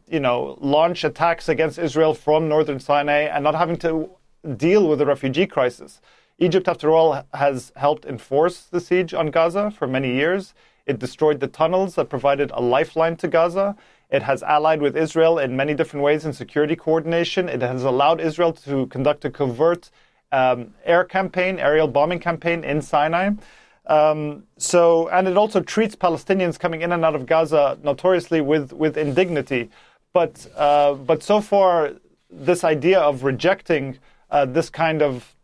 you 0.09 0.21
know, 0.21 0.59
launch 0.61 1.05
attacks 1.05 1.49
against 1.49 1.79
Israel 1.79 2.13
from 2.13 2.49
northern 2.49 2.81
Sinai 2.81 3.21
and 3.35 3.45
not 3.45 3.55
having 3.55 3.77
to 3.77 4.11
deal 4.57 4.89
with 4.89 4.99
the 4.99 5.07
refugee 5.07 5.47
crisis. 5.47 6.01
Egypt, 6.39 6.67
after 6.67 6.91
all, 6.91 7.25
has 7.33 7.73
helped 7.77 8.05
enforce 8.05 8.65
the 8.65 8.81
siege 8.81 9.15
on 9.15 9.29
Gaza 9.29 9.71
for 9.71 9.87
many 9.87 10.13
years. 10.13 10.55
It 10.87 10.99
destroyed 10.99 11.39
the 11.39 11.47
tunnels 11.47 11.95
that 11.95 12.11
provided 12.11 12.51
a 12.53 12.61
lifeline 12.61 13.17
to 13.19 13.29
Gaza. 13.29 13.77
It 14.11 14.23
has 14.25 14.43
allied 14.43 14.83
with 14.83 14.97
Israel 14.97 15.39
in 15.39 15.57
many 15.57 15.73
different 15.73 16.03
ways 16.03 16.25
in 16.25 16.33
security 16.33 16.75
coordination. 16.75 17.49
It 17.49 17.63
has 17.63 17.85
allowed 17.85 18.21
Israel 18.21 18.53
to 18.53 18.87
conduct 18.89 19.25
a 19.25 19.31
covert 19.31 19.89
um, 20.33 20.75
air 20.85 21.05
campaign, 21.05 21.61
aerial 21.61 21.87
bombing 21.87 22.19
campaign 22.19 22.65
in 22.65 22.83
Sinai. 22.83 23.31
Um, 23.87 24.45
so, 24.59 25.09
and 25.09 25.29
it 25.29 25.37
also 25.37 25.61
treats 25.61 25.95
Palestinians 25.95 26.59
coming 26.59 26.83
in 26.83 26.93
and 26.93 27.05
out 27.05 27.15
of 27.15 27.27
Gaza 27.27 27.79
notoriously 27.83 28.41
with, 28.41 28.73
with 28.73 28.97
indignity. 28.97 29.71
But, 30.13 30.47
uh, 30.57 30.95
but 30.95 31.23
so 31.23 31.41
far, 31.41 31.93
this 32.31 32.65
idea 32.65 33.01
of 33.01 33.23
rejecting 33.23 33.99
uh, 34.31 34.45
this 34.47 34.71
kind 34.71 35.03
of 35.03 35.37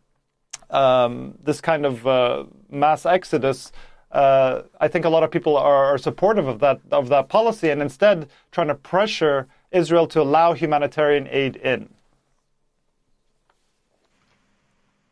um, 0.69 1.35
this 1.43 1.61
kind 1.61 1.85
of 1.85 2.05
uh, 2.05 2.45
mass 2.69 3.05
exodus. 3.05 3.71
Uh, 4.11 4.63
I 4.79 4.87
think 4.87 5.05
a 5.05 5.09
lot 5.09 5.23
of 5.23 5.31
people 5.31 5.55
are, 5.55 5.85
are, 5.85 5.97
supportive 5.97 6.47
of 6.47 6.59
that 6.59 6.81
of 6.91 7.09
that 7.09 7.29
policy, 7.29 7.69
and 7.69 7.81
instead 7.81 8.29
trying 8.51 8.67
to 8.67 8.75
pressure 8.75 9.47
Israel 9.71 10.07
to 10.07 10.21
allow 10.21 10.53
humanitarian 10.53 11.27
aid 11.29 11.55
in. 11.57 11.93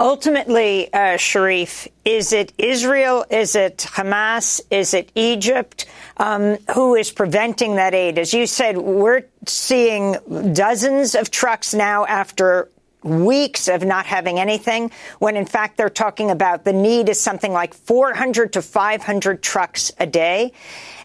Ultimately, 0.01 0.91
uh, 0.91 1.17
Sharif, 1.17 1.87
is 2.03 2.33
it 2.33 2.53
Israel? 2.57 3.23
Is 3.29 3.55
it 3.55 3.85
Hamas? 3.87 4.59
Is 4.71 4.95
it 4.95 5.11
Egypt? 5.13 5.85
Um, 6.17 6.57
who 6.73 6.95
is 6.95 7.11
preventing 7.11 7.75
that 7.75 7.93
aid? 7.93 8.17
As 8.17 8.33
you 8.33 8.47
said, 8.47 8.79
we're 8.79 9.25
seeing 9.45 10.17
dozens 10.53 11.13
of 11.13 11.29
trucks 11.29 11.75
now 11.75 12.07
after 12.07 12.67
weeks 13.03 13.67
of 13.67 13.83
not 13.83 14.07
having 14.07 14.39
anything, 14.39 14.89
when 15.19 15.37
in 15.37 15.45
fact 15.45 15.77
they're 15.77 15.87
talking 15.87 16.31
about 16.31 16.63
the 16.63 16.73
need 16.73 17.07
is 17.07 17.21
something 17.21 17.53
like 17.53 17.75
400 17.75 18.53
to 18.53 18.63
500 18.63 19.43
trucks 19.43 19.91
a 19.99 20.07
day. 20.07 20.51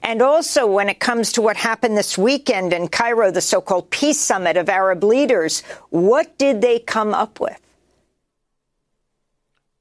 And 0.03 0.23
also 0.23 0.67
when 0.67 0.89
it 0.89 1.01
comes 1.01 1.33
to 1.33 1.43
what 1.43 1.59
happened 1.59 1.99
this 1.99 2.17
weekend 2.17 2.73
in 2.73 2.89
Cairo, 2.89 3.31
the 3.31 3.43
so-called 3.43 3.91
peace 3.91 4.21
summit 4.21 4.57
of 4.57 4.71
Arab 4.71 5.05
leaders, 5.05 5.61
what 5.91 6.39
did 6.39 6.63
they 6.63 6.79
come 6.79 7.13
up 7.13 7.41
with? 7.41 7.61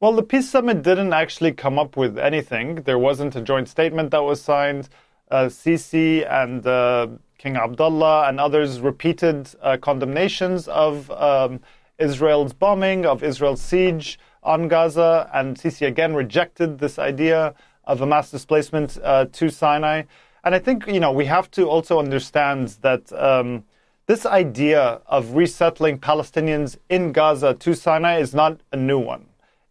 Well, 0.01 0.11
the 0.11 0.23
peace 0.23 0.49
summit 0.49 0.81
didn't 0.81 1.13
actually 1.13 1.53
come 1.53 1.79
up 1.79 1.95
with 1.95 2.17
anything. 2.17 2.81
There 2.83 2.99
wasn't 2.99 3.37
a 3.37 3.41
joint 3.41 3.69
statement 3.69 4.11
that 4.11 4.23
was 4.23 4.41
signed. 4.41 4.89
Uh, 5.31 5.45
Sisi 5.45 6.29
and 6.29 6.67
uh, 6.67 7.07
King 7.37 7.55
Abdullah 7.55 8.27
and 8.27 8.37
others 8.37 8.81
repeated 8.81 9.49
uh, 9.61 9.77
condemnations 9.77 10.67
of 10.67 11.09
um, 11.11 11.61
Israel's 11.97 12.51
bombing, 12.51 13.05
of 13.05 13.23
Israel's 13.23 13.61
siege 13.61 14.19
on 14.43 14.67
Gaza, 14.67 15.29
and 15.33 15.55
Sisi 15.57 15.87
again 15.87 16.13
rejected 16.13 16.77
this 16.77 16.99
idea 16.99 17.55
of 17.85 18.01
a 18.01 18.05
mass 18.05 18.29
displacement 18.29 18.97
uh, 19.01 19.27
to 19.31 19.49
Sinai. 19.49 20.03
And 20.43 20.53
I 20.53 20.59
think 20.59 20.87
you 20.87 20.99
know 20.99 21.13
we 21.13 21.25
have 21.27 21.49
to 21.51 21.69
also 21.69 21.99
understand 21.99 22.75
that 22.81 23.13
um, 23.13 23.63
this 24.07 24.25
idea 24.25 24.99
of 25.07 25.35
resettling 25.35 25.99
Palestinians 25.99 26.75
in 26.89 27.13
Gaza 27.13 27.53
to 27.53 27.73
Sinai 27.73 28.19
is 28.19 28.33
not 28.33 28.59
a 28.73 28.75
new 28.75 28.99
one. 28.99 29.27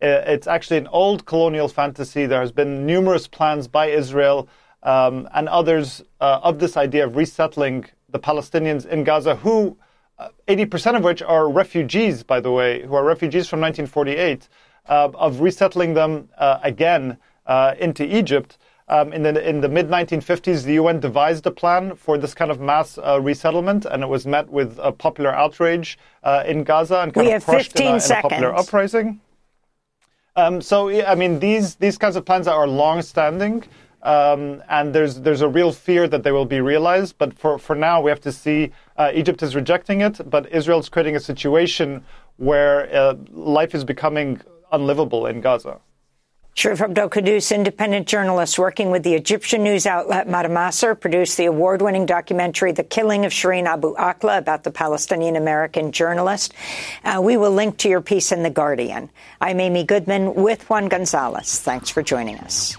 It's 0.07 0.47
actually 0.47 0.79
an 0.79 0.89
old 0.89 1.25
colonial 1.25 1.69
fantasy. 1.69 2.27
There 2.27 2.41
has 2.41 2.53
been 2.53 2.85
numerous 2.85 3.27
plans 3.27 3.69
by 3.69 3.87
Israel 3.87 4.49
um, 4.83 5.29
and 5.33 5.49
others 5.49 6.03
uh, 6.21 6.41
of 6.43 6.59
this 6.59 6.77
idea 6.77 7.07
of 7.07 7.17
resettling 7.17 7.87
the 8.11 8.19
Palestinians 8.19 8.87
in 8.87 9.03
Gaza, 9.03 9.37
who 9.37 9.79
80% 10.49 10.97
of 10.97 11.05
which 11.05 11.23
are 11.23 11.49
refugees, 11.49 12.23
by 12.23 12.41
the 12.41 12.51
way, 12.51 12.83
who 12.83 12.95
are 12.95 13.05
refugees 13.05 13.49
from 13.49 13.61
1948, 13.61 14.49
uh, 14.89 15.09
of 15.15 15.41
resettling 15.41 15.95
them 15.95 16.29
uh, 16.39 16.59
again 16.63 17.17
uh, 17.47 17.75
into 17.79 18.05
Egypt. 18.05 18.59
Um, 18.87 19.15
in 19.15 19.23
the, 19.23 19.49
in 19.49 19.63
the 19.63 19.69
mid 19.69 19.89
1950s, 19.89 20.65
the 20.65 20.75
UN 20.75 21.01
devised 21.01 21.47
a 21.47 21.51
plan 21.51 21.97
for 21.97 22.19
this 22.19 22.35
kind 22.35 22.51
of 22.51 22.61
mass 22.61 22.99
uh, 22.99 23.19
resettlement, 23.21 23.87
and 23.87 24.03
it 24.03 24.09
was 24.09 24.27
met 24.27 24.49
with 24.51 24.79
a 24.83 24.93
popular 24.93 25.35
outrage 25.35 25.99
uh, 26.23 26.45
in 26.47 26.65
Gaza 26.65 27.01
and 27.01 27.15
kind 27.15 27.27
we 27.27 27.33
of 27.33 27.45
crushed 27.45 27.81
in 27.81 27.87
a, 27.87 27.95
in 27.97 28.13
a, 28.13 28.21
popular 28.21 28.55
uprising. 28.55 29.21
Um, 30.37 30.61
so, 30.61 30.91
I 31.05 31.15
mean, 31.15 31.39
these, 31.39 31.77
these 31.77 31.97
kinds 31.97 32.17
of 32.17 32.25
plans 32.25 32.49
are 32.49 32.67
long 32.67 33.03
standing. 33.03 33.65
Um, 34.03 34.63
and 34.69 34.95
there's 34.95 35.21
there's 35.21 35.41
a 35.41 35.49
real 35.49 35.73
fear 35.73 36.07
that 36.09 36.23
they 36.23 36.31
will 36.31 36.45
be 36.45 36.61
realized. 36.61 37.17
But 37.17 37.39
for, 37.39 37.59
for 37.59 37.75
now, 37.75 38.03
we 38.03 38.11
have 38.11 38.21
to 38.21 38.33
see 38.33 38.71
uh, 38.99 39.11
Egypt 39.15 39.43
is 39.43 39.57
rejecting 39.57 40.03
it, 40.03 40.21
but 40.29 40.53
Israel 40.53 40.79
is 40.79 40.91
creating 40.91 41.17
a 41.17 41.21
situation 41.21 42.05
where 42.37 42.95
uh, 42.95 43.15
life 43.31 43.75
is 43.75 43.83
becoming 43.83 44.41
unlivable 44.73 45.27
in 45.27 45.41
Gaza. 45.41 45.81
Sharif 46.57 46.81
Abdel 46.81 47.11
Kouddous, 47.11 47.53
independent 47.53 48.07
journalist 48.07 48.61
working 48.61 48.93
with 48.93 49.03
the 49.03 49.15
Egyptian 49.15 49.65
news 49.65 49.87
outlet 49.87 50.29
Masdar, 50.29 50.99
produced 50.99 51.37
the 51.37 51.47
award 51.47 51.83
winning 51.83 52.07
documentary, 52.07 52.71
The 52.71 52.85
Killing 52.85 53.25
of 53.25 53.33
Shireen 53.33 53.67
Abu 53.67 53.97
Akleh, 53.97 54.39
about 54.39 54.63
the 54.63 54.71
Palestinian 54.71 55.35
American 55.35 55.91
journalist. 55.91 56.55
Uh, 57.05 57.21
we 57.21 57.37
will 57.37 57.51
link 57.51 57.79
to 57.79 57.89
your 57.89 58.01
piece 58.01 58.31
in 58.31 58.45
The 58.45 58.51
Guardian. 58.51 59.11
I'm 59.41 59.59
Amy 59.59 59.83
Goodman 59.83 60.35
with 60.35 60.71
Juan 60.71 60.87
Gonzalez. 60.87 61.59
Thanks 61.59 61.91
for 61.91 62.05
joining 62.05 62.39
us. 62.39 62.77